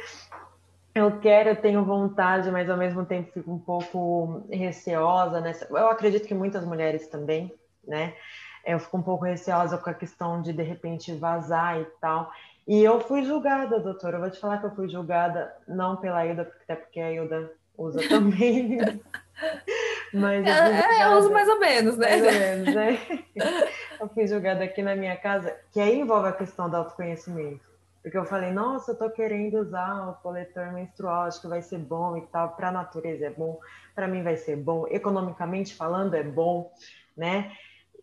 Eu 0.96 1.20
quero, 1.20 1.50
eu 1.50 1.56
tenho 1.58 1.84
vontade, 1.84 2.50
mas 2.50 2.70
ao 2.70 2.78
mesmo 2.78 3.06
tempo 3.06 3.30
fico 3.34 3.52
um 3.52 3.60
pouco 3.60 4.48
receosa. 4.50 5.42
Nessa... 5.42 5.68
Eu 5.70 5.90
acredito 5.90 6.26
que 6.26 6.34
muitas 6.34 6.64
mulheres 6.66 7.08
também, 7.10 7.54
né? 7.86 8.14
Eu 8.66 8.80
fico 8.80 8.98
um 8.98 9.02
pouco 9.02 9.26
receosa 9.26 9.78
com 9.78 9.90
a 9.90 9.94
questão 9.94 10.42
de 10.42 10.54
de 10.54 10.64
repente 10.64 11.14
vazar 11.14 11.82
e 11.82 11.86
tal. 12.00 12.32
E 12.66 12.82
eu 12.82 13.02
fui 13.02 13.24
julgada, 13.24 13.78
doutora. 13.78 14.16
Eu 14.16 14.22
vou 14.22 14.32
te 14.32 14.40
falar 14.40 14.60
que 14.60 14.68
eu 14.68 14.76
fui 14.76 14.88
julgada 14.88 15.54
não 15.68 15.98
pela 15.98 16.26
Hilda, 16.26 16.50
até 16.64 16.76
porque 16.76 17.02
a 17.02 17.12
Hilda 17.12 17.52
usa 17.78 18.00
também. 18.08 18.80
Mas 20.14 20.48
eu, 20.48 20.54
é, 20.54 21.04
eu 21.04 21.18
uso 21.18 21.30
mais 21.30 21.50
ou 21.50 21.60
menos, 21.60 21.98
né? 21.98 22.08
Mais 22.08 22.24
ou 22.24 22.32
menos, 22.32 22.74
né? 22.74 23.00
Eu 24.00 24.10
fui 24.10 24.28
julgada 24.28 24.64
aqui 24.64 24.82
na 24.82 24.96
minha 24.96 25.16
casa, 25.16 25.56
que 25.72 25.80
aí 25.80 26.00
envolve 26.00 26.28
a 26.28 26.34
questão 26.34 26.70
do 26.70 26.76
autoconhecimento. 26.76 27.75
Porque 28.06 28.20
eu 28.20 28.26
falei, 28.26 28.52
nossa, 28.52 28.92
eu 28.92 29.00
tô 29.00 29.10
querendo 29.10 29.58
usar 29.58 30.08
o 30.08 30.14
coletor 30.22 30.72
menstrual, 30.72 31.24
acho 31.24 31.42
que 31.42 31.48
vai 31.48 31.64
ser 31.64 31.80
bom 31.80 32.16
e 32.16 32.22
tal. 32.28 32.56
Para 32.56 32.70
a 32.70 32.72
natureza 32.72 33.26
é 33.26 33.30
bom, 33.32 33.60
para 33.96 34.08
mim 34.08 34.22
vai 34.22 34.38
ser 34.38 34.58
bom, 34.58 34.86
economicamente 34.88 35.74
falando 35.74 36.14
é 36.14 36.22
bom, 36.22 36.72
né? 37.18 37.52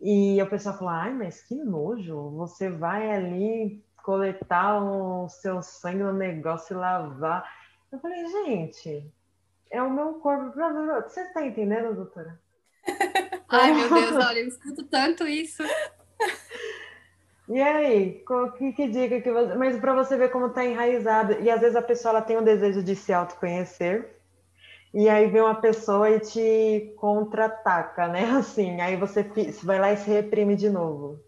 E 0.01 0.43
o 0.43 0.51
pessoal 0.51 0.77
falou, 0.77 0.93
ai, 0.93 1.13
mas 1.13 1.43
que 1.43 1.55
nojo, 1.55 2.31
você 2.31 2.69
vai 2.69 3.13
ali 3.13 3.81
coletar 4.03 4.83
o 4.83 5.29
seu 5.29 5.63
sangue 5.63 6.03
no 6.03 6.13
negócio 6.13 6.75
e 6.75 6.81
lavar. 6.81 7.49
Eu 7.93 8.01
falei, 8.01 8.27
gente, 8.27 9.09
é 9.71 9.81
o 9.81 9.89
meu 9.89 10.15
corpo. 10.15 10.53
Você 11.05 11.21
está 11.21 11.47
entendendo, 11.47 11.95
doutora? 11.95 12.41
Ai, 13.49 13.73
meu 13.73 13.87
Deus, 13.95 14.17
olha, 14.17 14.41
eu 14.41 14.49
escuto 14.49 14.83
tanto 14.83 15.29
isso. 15.29 15.63
E 17.49 17.61
aí, 17.61 18.25
que, 18.57 18.73
que 18.73 18.89
dica 18.89 19.21
que 19.21 19.31
você. 19.31 19.55
Mas 19.55 19.79
para 19.79 19.95
você 19.95 20.17
ver 20.17 20.31
como 20.31 20.47
está 20.47 20.65
enraizado. 20.65 21.35
E 21.41 21.51
às 21.51 21.61
vezes 21.61 21.77
a 21.77 21.83
pessoa 21.83 22.13
ela 22.13 22.23
tem 22.23 22.37
o 22.37 22.43
desejo 22.43 22.83
de 22.83 22.95
se 22.95 23.13
autoconhecer. 23.13 24.17
E 24.95 25.09
aí 25.09 25.27
vem 25.29 25.41
uma 25.41 25.55
pessoa 25.55 26.11
e 26.11 26.21
te 26.21 26.95
contra-ataca, 26.97 28.09
né? 28.09 28.25
Assim, 28.39 28.81
aí 28.81 28.97
você 28.97 29.25
vai 29.63 29.79
lá 29.79 29.93
e 29.93 29.97
se 29.97 30.11
reprime 30.11 30.55
de 30.55 30.69
novo. 30.69 31.21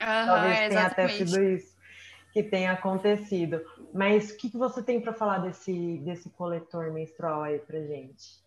Uhum, 0.00 0.26
Talvez 0.26 0.68
tenha 0.68 0.86
até 0.86 1.08
sido 1.08 1.42
isso 1.42 1.74
que 2.34 2.42
tem 2.42 2.66
acontecido. 2.66 3.64
Mas 3.94 4.30
o 4.30 4.36
que, 4.36 4.50
que 4.50 4.58
você 4.58 4.82
tem 4.82 5.00
para 5.00 5.14
falar 5.14 5.38
desse, 5.38 5.98
desse 5.98 6.28
coletor 6.30 6.92
menstrual 6.92 7.44
aí 7.44 7.60
para 7.60 7.80
gente? 7.80 8.42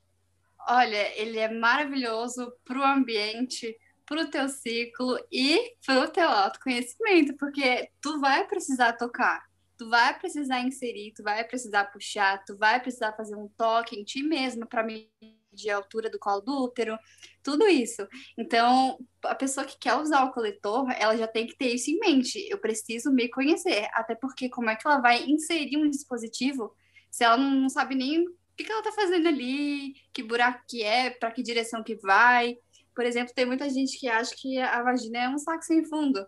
Olha, 0.68 1.18
ele 1.18 1.40
é 1.40 1.50
maravilhoso 1.50 2.52
para 2.66 2.78
o 2.78 2.84
ambiente, 2.84 3.74
para 4.08 4.22
o 4.22 4.30
teu 4.30 4.48
ciclo 4.48 5.20
e 5.32 5.76
para 5.86 6.02
o 6.02 6.08
teu 6.08 6.28
autoconhecimento, 6.28 7.36
porque 7.38 7.90
tu 8.02 8.20
vai 8.20 8.48
precisar 8.48 8.94
tocar, 8.94 9.44
tu 9.78 9.90
vai 9.90 10.18
precisar 10.18 10.62
inserir, 10.62 11.14
tu 11.14 11.22
vai 11.22 11.44
precisar 11.44 11.86
puxar, 11.86 12.44
tu 12.46 12.58
vai 12.58 12.80
precisar 12.80 13.14
fazer 13.14 13.36
um 13.36 13.50
toque 13.50 14.00
em 14.00 14.04
ti 14.04 14.24
mesma 14.24 14.66
para 14.66 14.84
medir 14.84 15.70
a 15.70 15.76
altura 15.76 16.10
do 16.10 16.18
colo 16.18 16.42
do 16.42 16.64
útero, 16.64 16.98
tudo 17.44 17.68
isso. 17.68 18.08
Então, 18.38 18.98
a 19.24 19.36
pessoa 19.36 19.66
que 19.66 19.78
quer 19.78 19.96
usar 19.96 20.24
o 20.24 20.32
coletor, 20.32 20.90
ela 20.98 21.18
já 21.18 21.28
tem 21.28 21.46
que 21.46 21.58
ter 21.58 21.74
isso 21.74 21.92
em 21.92 22.00
mente. 22.00 22.48
Eu 22.50 22.60
preciso 22.60 23.12
me 23.12 23.28
conhecer, 23.30 23.90
até 23.94 24.16
porque 24.16 24.50
como 24.50 24.70
é 24.70 24.76
que 24.76 24.88
ela 24.88 25.00
vai 25.00 25.26
inserir 25.26 25.78
um 25.78 25.90
dispositivo 25.90 26.74
se 27.12 27.24
ela 27.24 27.38
não 27.38 27.68
sabe 27.68 27.96
nem 27.96 28.26
o 28.26 28.36
que 28.56 28.72
ela 28.72 28.80
está 28.80 28.92
fazendo 28.92 29.28
ali, 29.28 29.94
que 30.14 30.24
buraco 30.24 30.64
que 30.68 30.84
é, 30.84 31.10
para 31.10 31.32
que 31.32 31.44
direção 31.44 31.84
que 31.84 31.96
vai. 31.96 32.58
Por 32.98 33.06
exemplo, 33.06 33.32
tem 33.32 33.46
muita 33.46 33.70
gente 33.70 34.00
que 34.00 34.08
acha 34.08 34.34
que 34.36 34.58
a 34.58 34.82
vagina 34.82 35.20
é 35.20 35.30
um 35.30 35.38
saco 35.38 35.64
sem 35.64 35.86
fundo, 35.86 36.26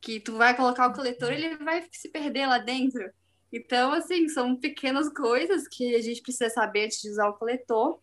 que 0.00 0.18
tu 0.18 0.36
vai 0.36 0.56
colocar 0.56 0.88
o 0.88 0.92
coletor 0.92 1.32
e 1.32 1.36
ele 1.36 1.56
vai 1.58 1.86
se 1.92 2.08
perder 2.08 2.46
lá 2.46 2.58
dentro. 2.58 3.08
Então, 3.52 3.92
assim, 3.92 4.28
são 4.28 4.56
pequenas 4.56 5.08
coisas 5.08 5.68
que 5.68 5.94
a 5.94 6.02
gente 6.02 6.20
precisa 6.20 6.50
saber 6.50 6.86
antes 6.86 7.00
de 7.00 7.10
usar 7.10 7.28
o 7.28 7.38
coletor 7.38 8.00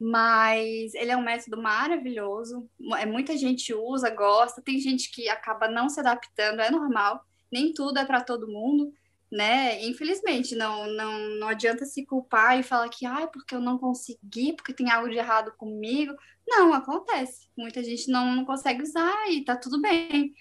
mas 0.00 0.94
ele 0.94 1.10
é 1.10 1.16
um 1.16 1.24
método 1.24 1.60
maravilhoso. 1.60 2.70
É, 2.98 3.04
muita 3.04 3.36
gente 3.36 3.74
usa, 3.74 4.08
gosta, 4.10 4.62
tem 4.62 4.78
gente 4.78 5.10
que 5.10 5.28
acaba 5.28 5.68
não 5.68 5.88
se 5.88 5.98
adaptando, 5.98 6.60
é 6.60 6.70
normal, 6.70 7.20
nem 7.50 7.72
tudo 7.72 7.98
é 7.98 8.04
para 8.04 8.22
todo 8.22 8.46
mundo, 8.46 8.92
né? 9.30 9.84
Infelizmente, 9.84 10.56
não, 10.56 10.86
não, 10.86 11.18
não 11.36 11.48
adianta 11.48 11.84
se 11.84 12.04
culpar 12.06 12.58
e 12.58 12.62
falar 12.62 12.88
que, 12.88 13.04
ah, 13.04 13.26
porque 13.26 13.54
eu 13.54 13.60
não 13.60 13.78
consegui, 13.78 14.54
porque 14.54 14.72
tem 14.72 14.90
algo 14.90 15.08
de 15.08 15.16
errado 15.16 15.52
comigo. 15.56 16.14
Não, 16.46 16.72
acontece. 16.72 17.48
Muita 17.56 17.82
gente 17.82 18.10
não, 18.10 18.34
não 18.34 18.44
consegue 18.44 18.82
usar 18.82 19.30
e 19.30 19.44
tá 19.44 19.56
tudo 19.56 19.80
bem. 19.80 20.32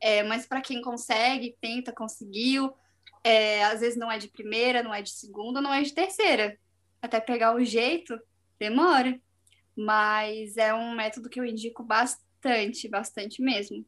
É, 0.00 0.22
mas 0.22 0.46
para 0.46 0.60
quem 0.60 0.82
consegue, 0.82 1.56
tenta, 1.60 1.90
conseguiu, 1.90 2.74
é, 3.22 3.64
às 3.64 3.80
vezes 3.80 3.98
não 3.98 4.12
é 4.12 4.18
de 4.18 4.28
primeira, 4.28 4.82
não 4.82 4.92
é 4.92 5.00
de 5.00 5.10
segunda, 5.10 5.60
não 5.60 5.72
é 5.72 5.82
de 5.82 5.94
terceira. 5.94 6.58
Até 7.00 7.20
pegar 7.20 7.54
o 7.54 7.64
jeito, 7.64 8.18
Demora, 8.58 9.18
mas 9.76 10.56
é 10.56 10.72
um 10.72 10.94
método 10.94 11.28
que 11.28 11.40
eu 11.40 11.44
indico 11.44 11.82
bastante, 11.82 12.88
bastante 12.88 13.42
mesmo. 13.42 13.84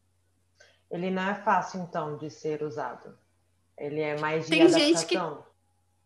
Ele 0.90 1.10
não 1.10 1.22
é 1.22 1.34
fácil, 1.34 1.80
então, 1.80 2.16
de 2.16 2.30
ser 2.30 2.62
usado. 2.62 3.16
Ele 3.78 4.00
é 4.00 4.18
mais 4.18 4.44
de 4.44 4.50
tem 4.50 4.62
adaptação. 4.62 4.88
Gente 4.88 5.06
que, 5.06 5.18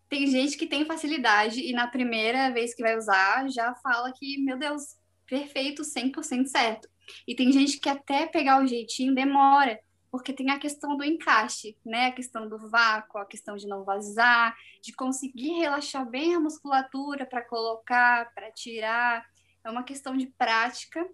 tem 0.08 0.26
gente 0.26 0.56
que 0.56 0.66
tem 0.66 0.84
facilidade 0.84 1.60
e 1.60 1.72
na 1.72 1.86
primeira 1.86 2.50
vez 2.50 2.74
que 2.74 2.82
vai 2.82 2.96
usar 2.96 3.48
já 3.48 3.74
fala 3.76 4.12
que, 4.12 4.38
meu 4.38 4.58
Deus, 4.58 4.82
perfeito, 5.26 5.82
100% 5.82 6.46
certo. 6.46 6.88
E 7.26 7.34
tem 7.34 7.52
gente 7.52 7.78
que 7.78 7.88
até 7.88 8.26
pegar 8.26 8.62
o 8.62 8.66
jeitinho 8.66 9.14
demora 9.14 9.78
porque 10.10 10.32
tem 10.32 10.50
a 10.50 10.58
questão 10.58 10.96
do 10.96 11.04
encaixe, 11.04 11.76
né? 11.86 12.06
A 12.06 12.12
questão 12.12 12.48
do 12.48 12.58
vácuo, 12.68 13.18
a 13.18 13.24
questão 13.24 13.56
de 13.56 13.66
não 13.68 13.84
vazar, 13.84 14.56
de 14.82 14.92
conseguir 14.92 15.52
relaxar 15.52 16.08
bem 16.08 16.34
a 16.34 16.40
musculatura 16.40 17.24
para 17.24 17.44
colocar, 17.44 18.32
para 18.34 18.50
tirar. 18.50 19.24
É 19.62 19.70
uma 19.70 19.84
questão 19.84 20.16
de 20.16 20.26
prática. 20.26 21.06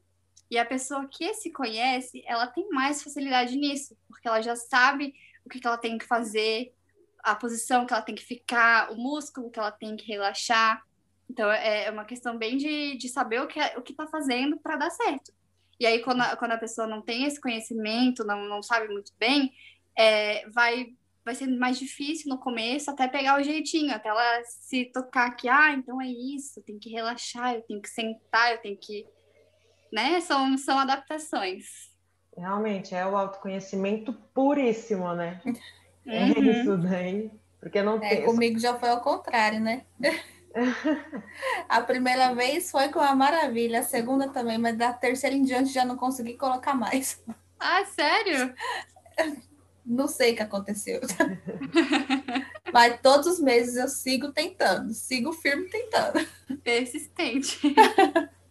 E 0.51 0.57
a 0.57 0.65
pessoa 0.65 1.07
que 1.11 1.35
se 1.35 1.53
conhece, 1.53 2.23
ela 2.25 2.47
tem 2.47 2.69
mais 2.71 3.03
facilidade 3.03 3.57
nisso, 3.57 3.97
porque 4.09 4.29
ela 4.29 4.41
já 4.41 4.57
sabe 4.57 5.13
o 5.47 5.49
que, 5.49 5.67
ela 5.67 5.79
tem 5.79 5.97
que 5.97 6.05
fazer, 6.05 6.75
a 7.23 7.35
posição 7.35 7.87
que 7.87 7.93
ela 7.93 8.03
tem 8.03 8.15
que 8.15 8.25
ficar, 8.25 8.91
o 8.93 8.97
músculo 8.97 9.51
que 9.51 9.59
ela 9.59 9.71
tem 9.71 9.97
que 9.97 10.07
relaxar. 10.07 10.85
Então, 11.31 11.51
é, 11.51 11.85
é 11.85 11.91
uma 11.91 12.05
questão 12.05 12.37
bem 12.37 12.57
de, 12.57 12.97
de 12.97 13.09
saber 13.09 13.41
o 13.41 13.47
que 13.47 13.59
é, 13.59 13.79
o 13.79 13.81
está 13.81 14.07
fazendo 14.07 14.59
para 14.59 14.77
dar 14.77 14.91
certo. 14.91 15.33
E 15.79 15.87
aí, 15.87 16.01
quando 16.03 16.23
a, 16.23 16.37
quando 16.37 16.53
a 16.53 16.59
pessoa 16.59 16.87
não 16.87 17.03
tem 17.03 17.25
esse 17.25 17.41
conhecimento, 17.41 18.25
não, 18.25 18.49
não 18.49 18.63
sabe 18.63 18.89
muito 18.89 19.13
bem, 19.19 19.53
é, 19.97 20.49
vai, 20.51 20.95
vai 21.25 21.35
ser 21.35 21.47
mais 21.47 21.79
difícil 21.79 22.29
no 22.29 22.39
começo 22.39 22.91
até 22.91 23.07
pegar 23.07 23.41
o 23.41 23.43
jeitinho, 23.43 23.95
até 23.95 24.09
ela 24.09 24.43
se 24.45 24.87
tocar 24.87 25.31
que, 25.33 25.49
ah, 25.49 25.73
então 25.73 26.01
é 26.01 26.09
isso, 26.09 26.63
tem 26.63 26.79
que 26.79 26.91
relaxar, 26.91 27.55
eu 27.55 27.63
tenho 27.63 27.81
que 27.81 27.89
sentar, 27.89 28.53
eu 28.53 28.59
tenho 28.59 28.77
que. 28.77 29.07
Né? 29.93 30.21
São, 30.21 30.57
são 30.59 30.79
adaptações. 30.79 31.96
Realmente, 32.37 32.95
é 32.95 33.07
o 33.07 33.17
autoconhecimento 33.17 34.13
puríssimo, 34.35 35.15
né? 35.15 35.41
É 36.07 36.25
uhum. 36.25 36.33
É 36.33 36.41
isso 36.41 36.77
daí. 36.77 37.31
Porque 37.59 37.83
não 37.83 37.97
é, 37.97 38.17
tem. 38.17 38.25
Comigo 38.25 38.59
já 38.59 38.79
foi 38.79 38.91
ao 38.91 39.01
contrário, 39.01 39.59
né? 39.59 39.85
A 41.69 41.81
primeira 41.81 42.35
vez 42.35 42.71
foi 42.71 42.89
com 42.89 43.01
a 43.01 43.15
maravilha, 43.15 43.81
a 43.81 43.83
segunda 43.83 44.29
também, 44.29 44.57
mas 44.57 44.77
da 44.77 44.93
terceira 44.93 45.37
em 45.37 45.43
diante 45.43 45.73
já 45.73 45.85
não 45.85 45.97
consegui 45.97 46.35
colocar 46.35 46.75
mais. 46.75 47.23
Ah, 47.61 47.85
sério? 47.85 48.55
Não 49.85 50.09
sei 50.09 50.33
o 50.33 50.37
que 50.37 50.43
aconteceu. 50.43 51.01
Mas 52.73 53.01
todos 53.01 53.27
os 53.27 53.41
meses 53.41 53.77
eu 53.77 53.89
sigo 53.89 54.33
tentando, 54.33 54.93
sigo 54.93 55.33
firme 55.33 55.69
tentando. 55.69 56.27
Persistente. 56.63 57.61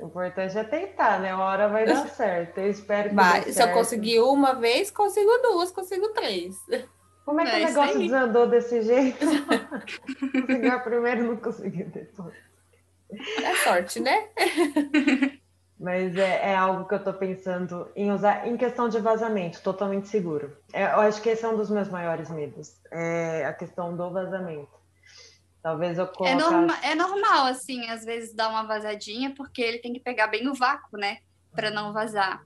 O 0.00 0.06
importante 0.06 0.58
é 0.58 0.64
tentar, 0.64 1.20
né? 1.20 1.34
Uma 1.34 1.44
hora 1.44 1.68
vai 1.68 1.86
dar 1.86 2.08
certo. 2.08 2.58
Eu 2.58 2.70
espero 2.70 3.10
que. 3.10 3.14
Mas, 3.14 3.54
se 3.54 3.62
eu 3.62 3.72
conseguir 3.72 4.20
uma 4.20 4.54
vez, 4.54 4.90
consigo 4.90 5.30
duas, 5.42 5.70
consigo 5.70 6.08
três. 6.08 6.56
Como 7.24 7.40
é 7.40 7.44
que 7.44 7.50
é 7.50 7.64
o 7.64 7.68
negócio 7.68 7.98
desandou 8.00 8.46
desse 8.48 8.82
jeito? 8.82 9.24
Conseguiu 10.32 10.72
a 10.72 10.78
primeira 10.80 11.22
não 11.22 11.36
conseguiu 11.36 11.86
depois. 11.86 12.34
É 13.42 13.54
sorte, 13.56 14.00
né? 14.00 14.28
Mas 15.78 16.16
é, 16.16 16.50
é, 16.50 16.56
algo 16.56 16.86
que 16.86 16.94
eu 16.94 16.98
estou 16.98 17.14
pensando 17.14 17.90
em 17.96 18.10
usar 18.10 18.46
em 18.46 18.56
questão 18.56 18.88
de 18.88 18.98
vazamento, 18.98 19.62
totalmente 19.62 20.08
seguro. 20.08 20.56
É, 20.72 20.84
eu 20.84 21.00
acho 21.00 21.22
que 21.22 21.30
esse 21.30 21.44
é 21.44 21.48
um 21.48 21.56
dos 21.56 21.70
meus 21.70 21.88
maiores 21.88 22.30
medos, 22.30 22.80
é 22.90 23.46
a 23.46 23.52
questão 23.52 23.96
do 23.96 24.10
vazamento. 24.10 24.79
Talvez 25.62 25.98
eu 25.98 26.06
coloque. 26.06 26.32
É, 26.32 26.36
norma, 26.36 26.78
é 26.82 26.94
normal, 26.94 27.46
assim, 27.46 27.86
às 27.88 28.04
vezes 28.04 28.34
dar 28.34 28.48
uma 28.48 28.62
vazadinha, 28.62 29.34
porque 29.34 29.60
ele 29.60 29.78
tem 29.78 29.92
que 29.92 30.00
pegar 30.00 30.26
bem 30.26 30.48
o 30.48 30.54
vácuo, 30.54 30.96
né? 30.96 31.18
Para 31.52 31.70
não 31.70 31.92
vazar. 31.92 32.42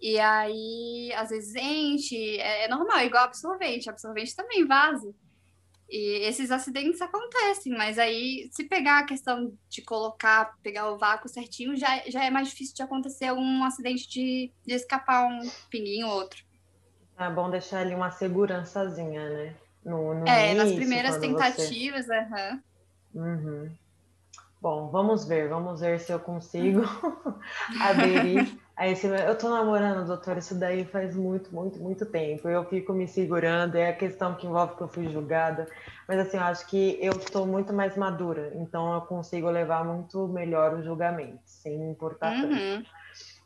E 0.00 0.18
aí, 0.18 1.12
às 1.16 1.30
vezes, 1.30 1.54
enche, 1.54 2.38
é, 2.38 2.64
é 2.64 2.68
normal, 2.68 3.00
igual 3.00 3.24
absorvente. 3.24 3.88
Absorvente 3.88 4.34
também 4.34 4.66
vaza. 4.66 5.14
E 5.88 6.26
esses 6.26 6.50
acidentes 6.50 7.00
acontecem, 7.00 7.72
mas 7.72 7.96
aí, 7.96 8.48
se 8.50 8.64
pegar 8.64 8.98
a 8.98 9.06
questão 9.06 9.56
de 9.68 9.82
colocar, 9.82 10.56
pegar 10.60 10.90
o 10.90 10.98
vácuo 10.98 11.28
certinho, 11.28 11.76
já, 11.76 12.02
já 12.08 12.24
é 12.24 12.30
mais 12.30 12.48
difícil 12.48 12.74
de 12.74 12.82
acontecer 12.82 13.30
um 13.32 13.62
acidente 13.62 14.08
de, 14.08 14.52
de 14.66 14.74
escapar 14.74 15.24
um 15.28 15.48
pinguinho 15.70 16.08
ou 16.08 16.14
outro. 16.14 16.44
É 17.16 17.30
bom 17.30 17.48
deixar 17.48 17.80
ali 17.80 17.94
uma 17.94 18.10
segurançazinha, 18.10 19.30
né? 19.30 19.56
No, 19.86 20.14
no 20.14 20.28
é, 20.28 20.50
início, 20.50 20.64
nas 20.64 20.74
primeiras 20.74 21.16
tentativas, 21.18 22.06
você... 22.06 22.26
uhum. 23.14 23.24
Uhum. 23.24 23.70
Bom, 24.60 24.88
vamos 24.88 25.24
ver, 25.24 25.48
vamos 25.48 25.80
ver 25.80 26.00
se 26.00 26.10
eu 26.10 26.18
consigo 26.18 26.82
aderir 27.80 28.58
a 28.76 28.88
esse. 28.88 29.06
Eu 29.06 29.38
tô 29.38 29.48
namorando, 29.48 30.04
doutor, 30.04 30.38
isso 30.38 30.58
daí 30.58 30.84
faz 30.84 31.14
muito, 31.14 31.54
muito, 31.54 31.78
muito 31.78 32.04
tempo. 32.04 32.48
Eu 32.48 32.64
fico 32.64 32.92
me 32.92 33.06
segurando, 33.06 33.76
é 33.76 33.90
a 33.90 33.96
questão 33.96 34.34
que 34.34 34.44
envolve 34.44 34.74
que 34.74 34.82
eu 34.82 34.88
fui 34.88 35.08
julgada. 35.08 35.68
Mas 36.08 36.18
assim, 36.18 36.36
eu 36.36 36.42
acho 36.42 36.66
que 36.66 36.98
eu 37.00 37.12
estou 37.12 37.46
muito 37.46 37.72
mais 37.72 37.96
madura, 37.96 38.50
então 38.56 38.92
eu 38.92 39.02
consigo 39.02 39.48
levar 39.48 39.84
muito 39.84 40.26
melhor 40.26 40.74
o 40.74 40.82
julgamento, 40.82 41.38
sem 41.44 41.78
me 41.78 41.88
importar 41.88 42.32
uhum. 42.32 42.48
tanto. 42.48 42.90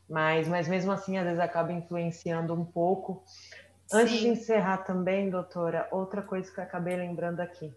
Mas, 0.09 0.49
mas 0.49 0.67
mesmo 0.67 0.91
assim, 0.91 1.19
às 1.19 1.25
vezes 1.25 1.39
acaba 1.39 1.71
influenciando 1.71 2.55
um 2.55 2.65
pouco. 2.65 3.23
Antes 3.93 4.15
Sim. 4.15 4.21
de 4.21 4.29
encerrar 4.29 4.79
também, 4.79 5.31
doutora, 5.31 5.89
outra 5.91 6.23
coisa 6.23 6.51
que 6.51 6.59
eu 6.61 6.65
acabei 6.65 6.97
lembrando 6.97 7.41
aqui 7.41 7.75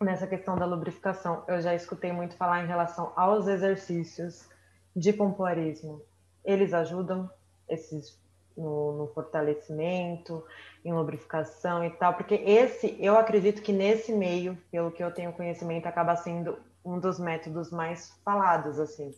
nessa 0.00 0.26
questão 0.26 0.56
da 0.56 0.66
lubrificação, 0.66 1.44
eu 1.48 1.60
já 1.60 1.74
escutei 1.74 2.12
muito 2.12 2.36
falar 2.36 2.62
em 2.62 2.66
relação 2.66 3.12
aos 3.16 3.46
exercícios 3.46 4.48
de 4.94 5.12
pompoarismo. 5.12 6.02
Eles 6.44 6.74
ajudam 6.74 7.30
esses 7.68 8.18
no, 8.56 8.92
no, 8.92 9.06
fortalecimento, 9.08 10.44
em 10.84 10.92
lubrificação 10.92 11.84
e 11.84 11.90
tal, 11.90 12.14
porque 12.14 12.34
esse, 12.34 12.96
eu 13.00 13.18
acredito 13.18 13.62
que 13.62 13.72
nesse 13.72 14.12
meio, 14.12 14.56
pelo 14.70 14.92
que 14.92 15.02
eu 15.02 15.10
tenho 15.10 15.32
conhecimento, 15.32 15.86
acaba 15.86 16.14
sendo 16.16 16.58
um 16.84 17.00
dos 17.00 17.18
métodos 17.18 17.70
mais 17.70 18.10
falados, 18.24 18.78
assim, 18.78 19.10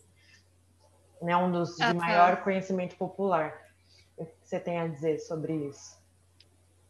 né? 1.21 1.35
Um 1.35 1.51
dos 1.51 1.75
de 1.75 1.93
maior 1.93 2.37
conhecimento 2.43 2.95
popular. 2.95 3.53
O 4.15 4.25
que 4.25 4.33
você 4.41 4.59
tem 4.59 4.79
a 4.79 4.87
dizer 4.87 5.19
sobre 5.19 5.53
isso? 5.53 5.96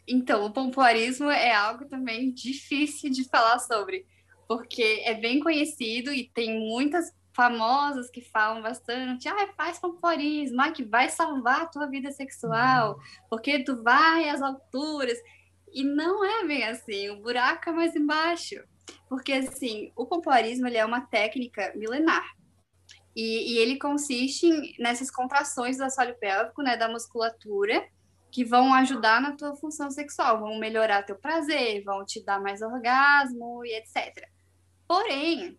Então, 0.07 0.45
o 0.45 0.53
pompoarismo 0.53 1.29
é 1.29 1.53
algo 1.53 1.85
também 1.85 2.31
difícil 2.31 3.09
de 3.09 3.27
falar 3.27 3.59
sobre, 3.59 4.05
porque 4.47 5.01
é 5.03 5.13
bem 5.13 5.39
conhecido 5.39 6.13
e 6.13 6.29
tem 6.33 6.57
muitas 6.57 7.11
famosas 7.35 8.09
que 8.09 8.21
falam 8.21 8.63
bastante, 8.63 9.27
ah, 9.27 9.53
faz 9.55 9.77
pompoarismo, 9.77 10.59
ah, 10.61 10.71
que 10.71 10.83
vai 10.83 11.09
salvar 11.09 11.61
a 11.61 11.67
tua 11.67 11.85
vida 11.87 12.11
sexual, 12.11 12.93
uhum. 12.93 13.27
porque 13.29 13.63
tu 13.63 13.83
vai 13.83 14.29
às 14.29 14.41
alturas. 14.41 15.19
E 15.71 15.83
não 15.83 16.23
é 16.23 16.45
bem 16.47 16.63
assim, 16.63 17.09
o 17.09 17.21
buraco 17.21 17.69
é 17.69 17.73
mais 17.73 17.95
embaixo. 17.95 18.55
Porque, 19.09 19.33
assim, 19.33 19.91
o 19.95 20.05
pompoarismo 20.05 20.67
ele 20.67 20.77
é 20.77 20.85
uma 20.85 21.01
técnica 21.01 21.73
milenar. 21.75 22.25
E, 23.15 23.53
e 23.53 23.57
ele 23.57 23.77
consiste 23.77 24.49
nessas 24.79 25.11
contrações 25.11 25.77
do 25.77 25.83
assoalho 25.83 26.17
pélvico, 26.19 26.61
né, 26.61 26.77
da 26.77 26.87
musculatura, 26.87 27.85
que 28.37 28.45
vão 28.45 28.71
ajudar 28.75 29.19
na 29.19 29.35
tua 29.35 29.55
função 29.55 29.89
sexual, 29.89 30.39
vão 30.39 30.59
melhorar 30.59 31.01
teu 31.01 31.15
prazer, 31.15 31.83
vão 31.83 32.05
te 32.05 32.23
dar 32.23 32.39
mais 32.39 32.61
orgasmo 32.61 33.65
e 33.65 33.75
etc. 33.75 34.29
Porém, 34.87 35.57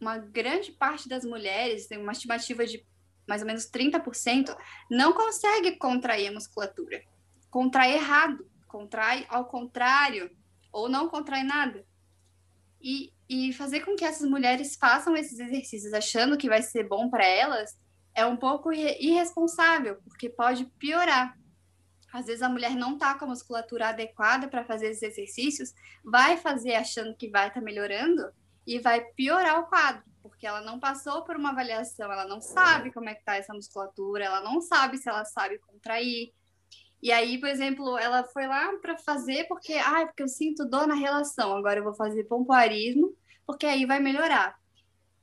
uma 0.00 0.16
grande 0.16 0.70
parte 0.70 1.08
das 1.08 1.24
mulheres, 1.24 1.88
tem 1.88 1.98
uma 1.98 2.12
estimativa 2.12 2.64
de 2.64 2.86
mais 3.26 3.42
ou 3.42 3.48
menos 3.48 3.68
30%, 3.68 4.56
não 4.88 5.12
consegue 5.12 5.76
contrair 5.76 6.28
a 6.28 6.32
musculatura. 6.32 7.02
Contrai 7.50 7.94
errado, 7.94 8.48
contrai 8.68 9.26
ao 9.28 9.46
contrário, 9.46 10.30
ou 10.70 10.88
não 10.88 11.08
contrai 11.08 11.42
nada. 11.42 11.84
E, 12.80 13.12
e 13.28 13.52
fazer 13.54 13.80
com 13.80 13.96
que 13.96 14.04
essas 14.04 14.30
mulheres 14.30 14.76
façam 14.76 15.16
esses 15.16 15.40
exercícios 15.40 15.92
achando 15.92 16.38
que 16.38 16.48
vai 16.48 16.62
ser 16.62 16.86
bom 16.86 17.10
para 17.10 17.26
elas 17.26 17.76
é 18.14 18.24
um 18.24 18.36
pouco 18.36 18.72
irresponsável, 18.72 19.96
porque 20.04 20.30
pode 20.30 20.66
piorar. 20.78 21.36
Às 22.14 22.26
vezes 22.26 22.42
a 22.42 22.48
mulher 22.48 22.76
não 22.76 22.94
está 22.94 23.18
com 23.18 23.24
a 23.24 23.28
musculatura 23.28 23.88
adequada 23.88 24.46
para 24.46 24.64
fazer 24.64 24.86
esses 24.86 25.02
exercícios, 25.02 25.74
vai 26.04 26.36
fazer 26.36 26.76
achando 26.76 27.16
que 27.16 27.28
vai 27.28 27.48
estar 27.48 27.58
tá 27.58 27.64
melhorando 27.64 28.30
e 28.64 28.78
vai 28.78 29.00
piorar 29.16 29.58
o 29.58 29.66
quadro, 29.66 30.04
porque 30.22 30.46
ela 30.46 30.60
não 30.60 30.78
passou 30.78 31.24
por 31.24 31.34
uma 31.34 31.50
avaliação, 31.50 32.12
ela 32.12 32.24
não 32.24 32.40
sabe 32.40 32.92
como 32.92 33.08
é 33.08 33.14
que 33.14 33.18
está 33.18 33.34
essa 33.34 33.52
musculatura, 33.52 34.26
ela 34.26 34.40
não 34.40 34.60
sabe 34.60 34.96
se 34.96 35.08
ela 35.08 35.24
sabe 35.24 35.58
contrair. 35.58 36.32
E 37.02 37.10
aí, 37.10 37.36
por 37.40 37.48
exemplo, 37.48 37.98
ela 37.98 38.22
foi 38.22 38.46
lá 38.46 38.72
para 38.76 38.96
fazer 38.96 39.48
porque, 39.48 39.72
ah, 39.72 40.06
porque 40.06 40.22
eu 40.22 40.28
sinto 40.28 40.64
dor 40.64 40.86
na 40.86 40.94
relação, 40.94 41.56
agora 41.56 41.80
eu 41.80 41.84
vou 41.84 41.94
fazer 41.94 42.22
pompoarismo, 42.28 43.12
porque 43.44 43.66
aí 43.66 43.84
vai 43.86 43.98
melhorar. 43.98 44.54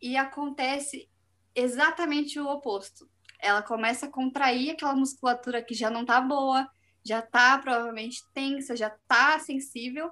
E 0.02 0.18
acontece 0.18 1.10
exatamente 1.56 2.38
o 2.38 2.50
oposto. 2.50 3.10
Ela 3.40 3.62
começa 3.62 4.08
a 4.08 4.12
contrair 4.12 4.72
aquela 4.72 4.94
musculatura 4.94 5.64
que 5.64 5.74
já 5.74 5.90
não 5.90 6.02
está 6.02 6.20
boa, 6.20 6.70
já 7.04 7.20
está 7.20 7.58
provavelmente 7.58 8.24
tensa, 8.34 8.76
já 8.76 8.88
está 8.88 9.40
sensível 9.40 10.12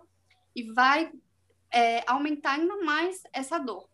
e 0.55 0.71
vai 0.71 1.11
é, 1.71 2.03
aumentar 2.07 2.53
ainda 2.53 2.77
mais 2.83 3.21
essa 3.31 3.57
dor. 3.57 3.87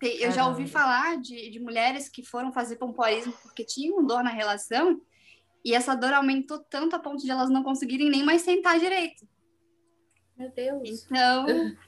Eu 0.00 0.32
já 0.32 0.48
ouvi 0.48 0.66
falar 0.66 1.20
de, 1.20 1.48
de 1.50 1.60
mulheres 1.60 2.08
que 2.08 2.24
foram 2.24 2.52
fazer 2.52 2.74
pompoarismo 2.74 3.32
porque 3.40 3.64
tinham 3.64 4.04
dor 4.04 4.24
na 4.24 4.30
relação 4.30 5.00
e 5.64 5.74
essa 5.74 5.94
dor 5.94 6.12
aumentou 6.12 6.58
tanto 6.58 6.96
a 6.96 6.98
ponto 6.98 7.22
de 7.22 7.30
elas 7.30 7.48
não 7.48 7.62
conseguirem 7.62 8.10
nem 8.10 8.24
mais 8.24 8.42
sentar 8.42 8.80
direito. 8.80 9.26
Meu 10.36 10.50
Deus. 10.50 11.04
Então, 11.04 11.46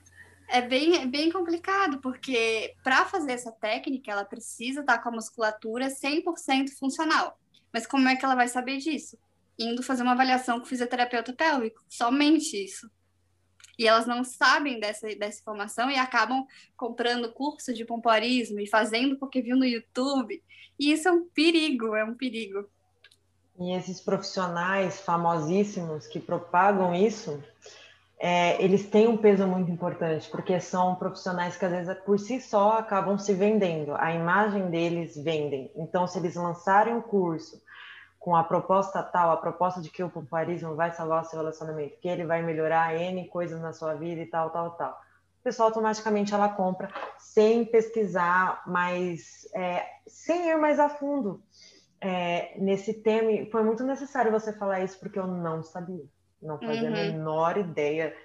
é 0.48 0.62
bem, 0.62 0.96
é 1.02 1.06
bem 1.06 1.30
complicado, 1.30 2.00
porque 2.00 2.76
para 2.84 3.04
fazer 3.04 3.32
essa 3.32 3.50
técnica, 3.50 4.12
ela 4.12 4.24
precisa 4.24 4.80
estar 4.80 4.98
com 4.98 5.08
a 5.08 5.12
musculatura 5.12 5.88
100% 5.88 6.70
funcional. 6.78 7.36
Mas 7.72 7.84
como 7.84 8.08
é 8.08 8.14
que 8.14 8.24
ela 8.24 8.36
vai 8.36 8.46
saber 8.46 8.78
disso? 8.78 9.18
Indo 9.58 9.82
fazer 9.82 10.02
uma 10.02 10.12
avaliação 10.12 10.58
com 10.58 10.66
fisioterapeuta 10.66 11.32
pélvico, 11.32 11.82
somente 11.88 12.62
isso. 12.62 12.90
E 13.78 13.86
elas 13.86 14.06
não 14.06 14.22
sabem 14.22 14.78
dessa, 14.78 15.06
dessa 15.16 15.40
informação 15.40 15.90
e 15.90 15.96
acabam 15.96 16.46
comprando 16.76 17.32
curso 17.32 17.74
de 17.74 17.84
pompoarismo 17.84 18.60
e 18.60 18.68
fazendo 18.68 19.18
porque 19.18 19.42
viu 19.42 19.56
no 19.56 19.64
YouTube. 19.64 20.42
E 20.78 20.92
isso 20.92 21.08
é 21.08 21.12
um 21.12 21.26
perigo, 21.28 21.94
é 21.94 22.04
um 22.04 22.14
perigo. 22.14 22.68
E 23.58 23.72
esses 23.72 24.00
profissionais 24.00 25.00
famosíssimos 25.00 26.06
que 26.06 26.18
propagam 26.18 26.94
isso, 26.94 27.42
é, 28.18 28.62
eles 28.62 28.88
têm 28.88 29.06
um 29.06 29.16
peso 29.16 29.46
muito 29.46 29.70
importante, 29.70 30.28
porque 30.28 30.58
são 30.60 30.96
profissionais 30.96 31.56
que 31.56 31.64
às 31.64 31.70
vezes 31.70 31.94
por 32.04 32.18
si 32.18 32.40
só 32.40 32.78
acabam 32.78 33.18
se 33.18 33.32
vendendo, 33.34 33.94
a 33.96 34.12
imagem 34.12 34.70
deles 34.70 35.16
vendem. 35.16 35.70
Então, 35.76 36.06
se 36.06 36.18
eles 36.18 36.34
lançarem 36.34 36.94
um 36.94 37.02
curso 37.02 37.60
com 38.24 38.34
a 38.34 38.42
proposta 38.42 39.02
tal, 39.02 39.32
a 39.32 39.36
proposta 39.36 39.82
de 39.82 39.90
que 39.90 40.02
o 40.02 40.08
pompoarismo 40.08 40.74
vai 40.74 40.90
salvar 40.90 41.20
o 41.20 41.26
seu 41.26 41.38
relacionamento, 41.38 42.00
que 42.00 42.08
ele 42.08 42.24
vai 42.24 42.42
melhorar 42.42 42.98
N 42.98 43.28
coisas 43.28 43.60
na 43.60 43.74
sua 43.74 43.92
vida 43.92 44.22
e 44.22 44.26
tal, 44.26 44.48
tal, 44.48 44.70
tal. 44.70 44.92
O 45.40 45.44
pessoal 45.44 45.68
automaticamente 45.68 46.32
ela 46.32 46.48
compra 46.48 46.88
sem 47.18 47.66
pesquisar, 47.66 48.62
mas 48.66 49.46
é, 49.54 49.86
sem 50.06 50.48
ir 50.48 50.56
mais 50.56 50.80
a 50.80 50.88
fundo 50.88 51.42
é, 52.00 52.58
nesse 52.58 52.94
tema. 52.94 53.30
E 53.30 53.50
foi 53.50 53.62
muito 53.62 53.84
necessário 53.84 54.32
você 54.32 54.54
falar 54.54 54.80
isso, 54.80 54.98
porque 54.98 55.18
eu 55.18 55.26
não 55.26 55.62
sabia, 55.62 56.06
não 56.40 56.58
fazia 56.58 56.88
uhum. 56.88 56.94
a 56.94 56.98
menor 56.98 57.58
ideia 57.58 58.16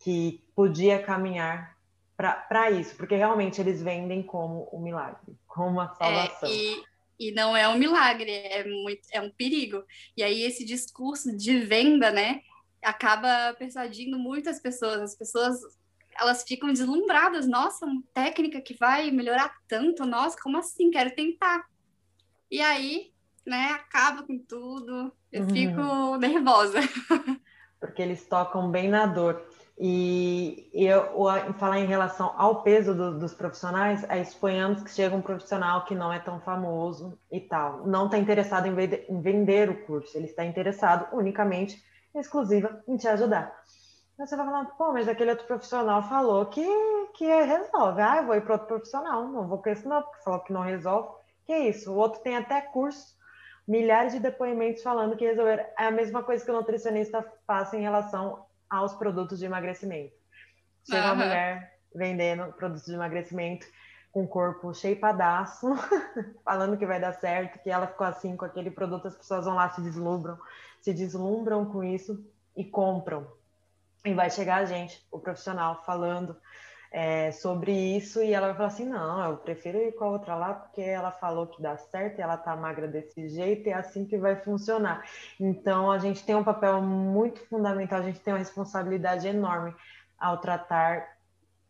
que 0.00 0.44
podia 0.56 1.00
caminhar 1.00 1.76
para 2.16 2.72
isso, 2.72 2.96
porque 2.96 3.14
realmente 3.14 3.60
eles 3.60 3.80
vendem 3.80 4.24
como 4.24 4.68
um 4.72 4.80
milagre, 4.80 5.38
como 5.46 5.80
a 5.80 5.86
salvação. 5.90 6.48
É, 6.48 6.52
e 6.52 6.84
e 7.18 7.32
não 7.32 7.56
é 7.56 7.68
um 7.68 7.78
milagre, 7.78 8.30
é, 8.30 8.64
muito, 8.64 9.02
é 9.12 9.20
um 9.20 9.30
perigo. 9.30 9.82
E 10.16 10.22
aí 10.22 10.42
esse 10.42 10.64
discurso 10.64 11.36
de 11.36 11.58
venda, 11.60 12.10
né, 12.10 12.40
acaba 12.82 13.54
persuadindo 13.58 14.18
muitas 14.18 14.60
pessoas. 14.60 15.00
As 15.00 15.16
pessoas 15.16 15.60
elas 16.18 16.44
ficam 16.44 16.72
deslumbradas. 16.72 17.46
Nossa, 17.46 17.86
uma 17.86 18.02
técnica 18.12 18.60
que 18.60 18.74
vai 18.74 19.10
melhorar 19.10 19.54
tanto. 19.68 20.04
Nossa, 20.04 20.36
como 20.42 20.58
assim? 20.58 20.90
Quero 20.90 21.14
tentar. 21.14 21.66
E 22.50 22.60
aí, 22.60 23.12
né, 23.46 23.70
acaba 23.72 24.22
com 24.22 24.38
tudo. 24.38 25.12
Eu 25.32 25.42
uhum. 25.42 25.50
fico 25.50 26.16
nervosa. 26.18 26.78
Porque 27.80 28.00
eles 28.00 28.26
tocam 28.26 28.70
bem 28.70 28.88
na 28.88 29.06
dor. 29.06 29.46
E 29.78 30.70
eu 30.72 31.12
falar 31.58 31.80
em 31.80 31.86
relação 31.86 32.32
ao 32.36 32.62
peso 32.62 32.94
do, 32.94 33.18
dos 33.18 33.34
profissionais, 33.34 34.08
aí 34.08 34.24
suponhamos 34.24 34.82
que 34.82 34.90
chega 34.90 35.14
um 35.14 35.20
profissional 35.20 35.84
que 35.84 35.94
não 35.94 36.10
é 36.10 36.18
tão 36.18 36.40
famoso 36.40 37.18
e 37.30 37.40
tal, 37.40 37.86
não 37.86 38.06
está 38.06 38.16
interessado 38.16 38.66
em, 38.66 38.74
vender, 38.74 39.04
em 39.06 39.20
vender 39.20 39.68
o 39.68 39.84
curso, 39.84 40.16
ele 40.16 40.26
está 40.26 40.46
interessado 40.46 41.14
unicamente, 41.14 41.82
exclusiva, 42.14 42.82
em 42.88 42.96
te 42.96 43.06
ajudar. 43.06 43.54
Você 44.18 44.34
vai 44.34 44.46
falar, 44.46 44.64
pô, 44.78 44.94
mas 44.94 45.08
aquele 45.08 45.32
outro 45.32 45.46
profissional 45.46 46.02
falou 46.04 46.46
que, 46.46 46.66
que 47.12 47.26
resolve. 47.26 48.00
Ah, 48.00 48.16
eu 48.16 48.26
vou 48.26 48.34
ir 48.34 48.40
para 48.40 48.54
outro 48.54 48.68
profissional, 48.68 49.28
não 49.28 49.46
vou 49.46 49.58
com 49.58 49.68
esse 49.68 49.86
não, 49.86 50.00
porque 50.00 50.24
falou 50.24 50.40
que 50.40 50.54
não 50.54 50.62
resolve. 50.62 51.10
Que 51.44 51.54
isso? 51.54 51.92
O 51.92 51.96
outro 51.96 52.22
tem 52.22 52.34
até 52.34 52.62
curso, 52.62 53.14
milhares 53.68 54.14
de 54.14 54.20
depoimentos 54.20 54.82
falando 54.82 55.16
que 55.16 55.26
resolver. 55.26 55.70
É 55.78 55.88
a 55.88 55.90
mesma 55.90 56.22
coisa 56.22 56.42
que 56.42 56.50
o 56.50 56.54
nutricionista 56.54 57.30
faz 57.46 57.74
em 57.74 57.82
relação 57.82 58.45
aos 58.68 58.94
produtos 58.94 59.38
de 59.38 59.46
emagrecimento. 59.46 60.14
Chega 60.84 61.08
uhum. 61.08 61.14
uma 61.14 61.24
mulher 61.24 61.78
vendendo 61.94 62.52
produtos 62.52 62.86
de 62.86 62.94
emagrecimento 62.94 63.66
com 64.12 64.24
o 64.24 64.28
corpo 64.28 64.72
cheipadaço, 64.72 65.66
falando 66.44 66.76
que 66.76 66.86
vai 66.86 67.00
dar 67.00 67.12
certo, 67.12 67.62
que 67.62 67.70
ela 67.70 67.86
ficou 67.86 68.06
assim 68.06 68.36
com 68.36 68.44
aquele 68.44 68.70
produto, 68.70 69.08
as 69.08 69.16
pessoas 69.16 69.44
vão 69.44 69.54
lá, 69.54 69.68
se 69.70 69.80
deslumbram, 69.82 70.38
se 70.80 70.92
deslumbram 70.94 71.66
com 71.66 71.84
isso 71.84 72.24
e 72.56 72.64
compram. 72.64 73.30
E 74.04 74.14
vai 74.14 74.30
chegar 74.30 74.56
a 74.56 74.64
gente, 74.64 75.06
o 75.10 75.18
profissional, 75.18 75.82
falando 75.84 76.36
é, 76.96 77.30
sobre 77.30 77.72
isso 77.72 78.22
e 78.22 78.32
ela 78.32 78.46
vai 78.46 78.56
falar 78.56 78.68
assim, 78.68 78.88
não, 78.88 79.22
eu 79.22 79.36
prefiro 79.36 79.76
ir 79.76 79.92
com 79.92 80.04
a 80.04 80.08
outra 80.08 80.34
lá 80.34 80.54
porque 80.54 80.80
ela 80.80 81.10
falou 81.10 81.46
que 81.46 81.60
dá 81.60 81.76
certo 81.76 82.18
e 82.18 82.22
ela 82.22 82.38
tá 82.38 82.56
magra 82.56 82.88
desse 82.88 83.28
jeito 83.28 83.68
e 83.68 83.70
é 83.70 83.74
assim 83.74 84.06
que 84.06 84.16
vai 84.16 84.34
funcionar. 84.34 85.04
Então 85.38 85.90
a 85.90 85.98
gente 85.98 86.24
tem 86.24 86.34
um 86.34 86.42
papel 86.42 86.80
muito 86.80 87.46
fundamental, 87.48 87.98
a 87.98 88.02
gente 88.02 88.20
tem 88.20 88.32
uma 88.32 88.38
responsabilidade 88.38 89.28
enorme 89.28 89.74
ao 90.18 90.38
tratar 90.40 91.06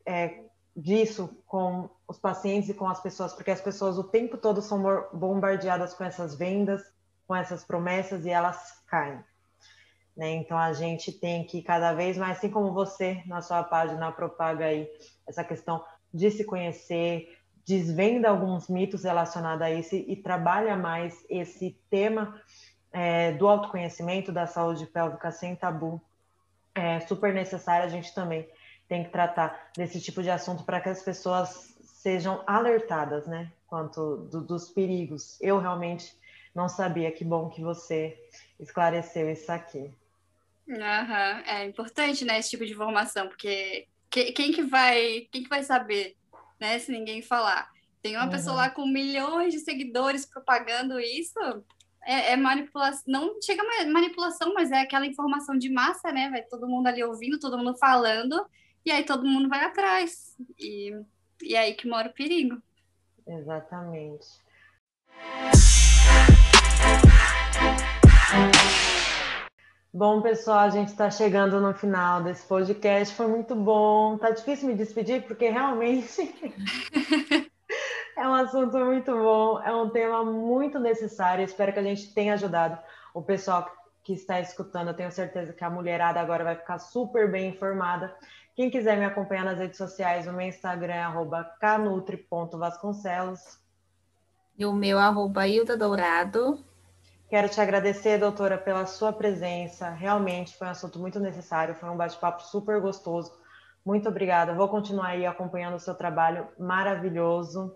é, 0.07 0.45
disso 0.77 1.43
com 1.45 1.91
os 2.07 2.21
pacientes 2.21 2.69
e 2.69 2.75
com 2.75 2.87
as 2.87 3.01
pessoas, 3.01 3.35
porque 3.35 3.51
as 3.51 3.61
pessoas 3.61 3.99
o 3.99 4.05
tempo 4.05 4.37
todo 4.37 4.63
são 4.63 4.81
bombardeadas 5.13 5.93
com 5.93 6.05
essas 6.05 6.37
vendas, 6.37 6.81
com 7.27 7.35
essas 7.35 7.65
promessas 7.65 8.25
e 8.25 8.31
elas 8.31 8.81
caem. 8.87 9.19
Né? 10.17 10.33
Então 10.37 10.57
a 10.57 10.73
gente 10.73 11.13
tem 11.13 11.45
que 11.45 11.61
cada 11.63 11.93
vez 11.93 12.17
mais, 12.17 12.39
assim 12.39 12.51
como 12.51 12.73
você 12.73 13.23
na 13.27 13.43
sua 13.43 13.63
página 13.63 14.11
propaga 14.11 14.67
aí 14.67 14.89
essa 15.27 15.45
questão 15.45 15.85
de 16.13 16.31
se 16.31 16.45
conhecer, 16.45 17.37
desvenda 17.67 18.29
alguns 18.31 18.69
mitos 18.69 19.05
relacionados 19.05 19.63
a 19.63 19.71
isso 19.71 19.95
e 19.95 20.17
trabalha 20.17 20.77
mais 20.77 21.27
esse 21.29 21.79
tema 21.91 22.41
é, 22.93 23.33
do 23.33 23.47
autoconhecimento, 23.47 24.33
da 24.33 24.47
saúde 24.47 24.87
pélvica 24.87 25.31
sem 25.31 25.55
tabu. 25.55 26.01
É 26.75 27.01
super 27.01 27.35
necessário, 27.35 27.85
a 27.85 27.91
gente 27.91 28.15
também 28.15 28.49
tem 28.89 29.05
que 29.05 29.11
tratar 29.11 29.71
desse 29.77 30.01
tipo 30.01 30.23
de 30.23 30.31
assunto 30.31 30.65
para 30.65 30.81
que 30.81 30.89
as 30.89 31.03
pessoas 31.03 31.77
sejam 31.83 32.43
alertadas, 32.47 33.27
né, 33.27 33.51
quanto 33.67 34.17
do, 34.31 34.41
dos 34.41 34.71
perigos. 34.71 35.39
Eu 35.41 35.59
realmente 35.59 36.15
não 36.55 36.69
sabia, 36.69 37.11
que 37.11 37.25
bom 37.25 37.51
que 37.51 37.63
você 37.63 38.17
esclareceu 38.61 39.29
isso 39.31 39.51
aqui. 39.51 39.93
Uhum. 40.69 41.43
É 41.47 41.65
importante, 41.65 42.25
né, 42.25 42.39
esse 42.39 42.51
tipo 42.51 42.67
de 42.67 42.73
informação, 42.73 43.29
porque 43.29 43.87
que, 44.11 44.33
quem 44.33 44.53
que 44.53 44.63
vai, 44.63 45.29
quem 45.31 45.43
que 45.43 45.49
vai 45.49 45.63
saber, 45.63 46.17
né, 46.59 46.79
se 46.79 46.91
ninguém 46.91 47.23
falar? 47.23 47.71
Tem 48.03 48.17
uma 48.17 48.25
uhum. 48.25 48.31
pessoa 48.31 48.57
lá 48.57 48.71
com 48.71 48.87
milhões 48.87 49.53
de 49.53 49.61
seguidores 49.61 50.27
propagando 50.27 50.99
isso, 50.99 51.39
é, 52.07 52.33
é, 52.33 52.37
manipulação, 52.37 53.03
não 53.07 53.43
chega 53.43 53.63
a 53.63 53.87
manipulação, 53.87 54.55
mas 54.55 54.71
é 54.71 54.81
aquela 54.81 55.07
informação 55.07 55.59
de 55.59 55.69
massa, 55.69 56.13
né? 56.13 56.31
Vai 56.31 56.43
todo 56.43 56.69
mundo 56.69 56.87
ali 56.87 57.03
ouvindo, 57.03 57.39
todo 57.41 57.59
mundo 57.59 57.77
falando, 57.77 58.47
e 58.85 58.93
aí 58.93 59.05
todo 59.05 59.27
mundo 59.27 59.49
vai 59.49 59.65
atrás. 59.65 60.37
E, 60.57 60.93
e 61.43 61.57
é 61.57 61.59
aí 61.59 61.75
que 61.75 61.89
mora 61.89 62.09
o 62.09 62.13
perigo. 62.13 62.63
Exatamente. 63.27 64.29
Bom, 69.97 70.21
pessoal, 70.21 70.59
a 70.59 70.69
gente 70.69 70.89
está 70.89 71.11
chegando 71.11 71.59
no 71.59 71.73
final 71.73 72.23
desse 72.23 72.47
podcast. 72.47 73.15
Foi 73.15 73.27
muito 73.27 73.55
bom. 73.55 74.19
Tá 74.19 74.29
difícil 74.29 74.69
me 74.69 74.75
despedir, 74.75 75.23
porque 75.23 75.49
realmente 75.49 76.21
é 78.15 78.29
um 78.29 78.35
assunto 78.35 78.77
muito 78.77 79.11
bom, 79.11 79.59
é 79.63 79.75
um 79.75 79.89
tema 79.89 80.23
muito 80.23 80.79
necessário. 80.79 81.43
Espero 81.43 81.73
que 81.73 81.79
a 81.79 81.83
gente 81.83 82.13
tenha 82.13 82.35
ajudado 82.35 82.79
o 83.15 83.23
pessoal 83.23 83.75
que 84.05 84.13
está 84.13 84.39
escutando. 84.39 84.89
Eu 84.89 84.95
tenho 84.95 85.11
certeza 85.11 85.55
que 85.55 85.65
a 85.65 85.71
mulherada 85.71 86.21
agora 86.21 86.45
vai 86.45 86.57
ficar 86.57 86.79
super 86.79 87.31
bem 87.33 87.49
informada. 87.49 88.15
Quem 88.55 88.69
quiser 88.69 88.99
me 88.99 89.07
acompanhar 89.07 89.47
nas 89.47 89.59
redes 89.59 89.79
sociais, 89.79 90.27
o 90.27 90.33
meu 90.35 90.47
Instagram 90.47 90.93
é 90.93 91.07
canutri.vasconcelos. 91.59 93.41
E 94.59 94.67
o 94.67 94.75
meu, 94.75 94.99
arroba 94.99 95.49
Hilda 95.49 95.75
Dourado. 95.75 96.63
Quero 97.29 97.49
te 97.49 97.61
agradecer, 97.61 98.19
doutora, 98.19 98.57
pela 98.57 98.87
sua 98.87 99.13
presença. 99.13 99.91
Realmente 99.91 100.57
foi 100.57 100.69
um 100.69 100.71
assunto 100.71 101.01
muito 101.01 101.19
necessário, 101.19 101.75
foi 101.75 101.91
um 101.91 101.97
bate-papo 101.97 102.41
super 102.45 102.81
gostoso. 102.81 103.33
Muito 103.85 104.09
obrigada. 104.09 104.55
Vou 104.55 104.69
continuar 104.69 105.09
aí 105.09 105.27
acompanhando 105.27 105.75
o 105.75 105.81
seu 105.81 105.93
trabalho 105.93 106.47
maravilhoso 106.57 107.75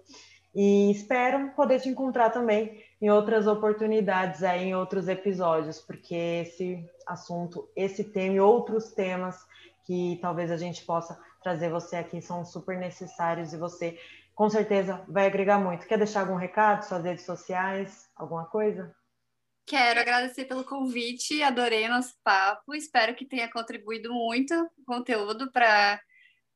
e 0.55 0.93
espero 0.93 1.51
poder 1.57 1.81
te 1.81 1.89
encontrar 1.89 2.31
também 2.31 2.81
em 3.03 3.11
outras 3.11 3.49
oportunidades 3.49 4.45
aí 4.45 4.67
em 4.67 4.75
outros 4.77 5.09
episódios, 5.09 5.81
porque 5.81 6.15
esse 6.15 6.89
assunto, 7.05 7.69
esse 7.75 8.05
tema 8.05 8.37
e 8.37 8.41
outros 8.41 8.93
temas 8.93 9.37
que 9.85 10.17
talvez 10.23 10.53
a 10.53 10.57
gente 10.57 10.85
possa 10.85 11.19
trazer 11.43 11.71
você 11.71 11.97
aqui 11.97 12.23
são 12.23 12.45
super 12.45 12.79
necessários 12.79 13.53
e 13.53 13.57
você 13.57 13.99
com 14.33 14.49
certeza 14.49 15.03
vai 15.09 15.27
agregar 15.27 15.59
muito. 15.59 15.89
Quer 15.89 15.99
deixar 15.99 16.21
algum 16.21 16.37
recado, 16.37 16.85
suas 16.85 17.03
redes 17.03 17.25
sociais, 17.25 18.09
alguma 18.17 18.45
coisa? 18.45 18.95
Quero 19.71 20.01
agradecer 20.01 20.47
pelo 20.47 20.65
convite, 20.65 21.45
adorei 21.45 21.87
nosso 21.87 22.13
papo, 22.25 22.75
espero 22.75 23.15
que 23.15 23.25
tenha 23.25 23.49
contribuído 23.49 24.13
muito 24.13 24.53
conteúdo 24.85 25.49
para 25.53 26.01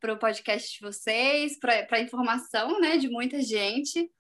o 0.03 0.19
podcast 0.19 0.77
de 0.77 0.81
vocês, 0.85 1.57
para 1.61 1.87
a 1.93 2.01
informação 2.01 2.81
né, 2.81 2.97
de 2.97 3.09
muita 3.09 3.41
gente. 3.41 4.11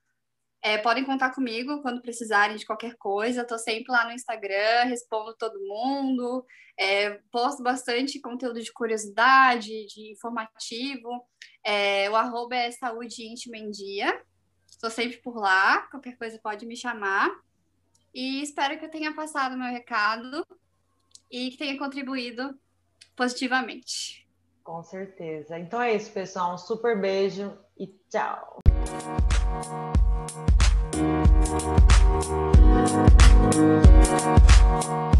É, 0.62 0.78
podem 0.78 1.02
contar 1.02 1.34
comigo 1.34 1.82
quando 1.82 2.00
precisarem 2.00 2.56
de 2.56 2.64
qualquer 2.64 2.94
coisa. 2.94 3.42
Estou 3.42 3.58
sempre 3.58 3.90
lá 3.90 4.04
no 4.04 4.12
Instagram, 4.12 4.84
respondo 4.84 5.34
todo 5.34 5.58
mundo. 5.58 6.46
É, 6.78 7.18
posto 7.32 7.64
bastante 7.64 8.20
conteúdo 8.20 8.62
de 8.62 8.72
curiosidade, 8.72 9.86
de 9.86 10.12
informativo. 10.12 11.26
É, 11.64 12.08
o 12.10 12.14
arroba 12.14 12.54
é 12.54 12.70
Saúde 12.70 13.26
Íntima 13.26 13.56
em 13.56 13.72
Dia. 13.72 14.22
Estou 14.70 14.88
sempre 14.88 15.16
por 15.16 15.36
lá. 15.36 15.80
Qualquer 15.90 16.16
coisa 16.16 16.38
pode 16.40 16.64
me 16.64 16.76
chamar. 16.76 17.28
E 18.14 18.42
espero 18.42 18.78
que 18.78 18.84
eu 18.84 18.90
tenha 18.90 19.12
passado 19.12 19.56
meu 19.56 19.70
recado 19.70 20.46
e 21.30 21.50
que 21.50 21.58
tenha 21.58 21.76
contribuído 21.76 22.56
positivamente. 23.16 24.26
Com 24.62 24.82
certeza. 24.82 25.58
Então 25.58 25.82
é 25.82 25.94
isso, 25.94 26.10
pessoal. 26.12 26.54
Um 26.54 26.58
super 26.58 27.00
beijo 27.00 27.58
e 27.76 27.88
tchau. 28.08 28.60
Thank 33.54 34.88
you. 34.88 35.13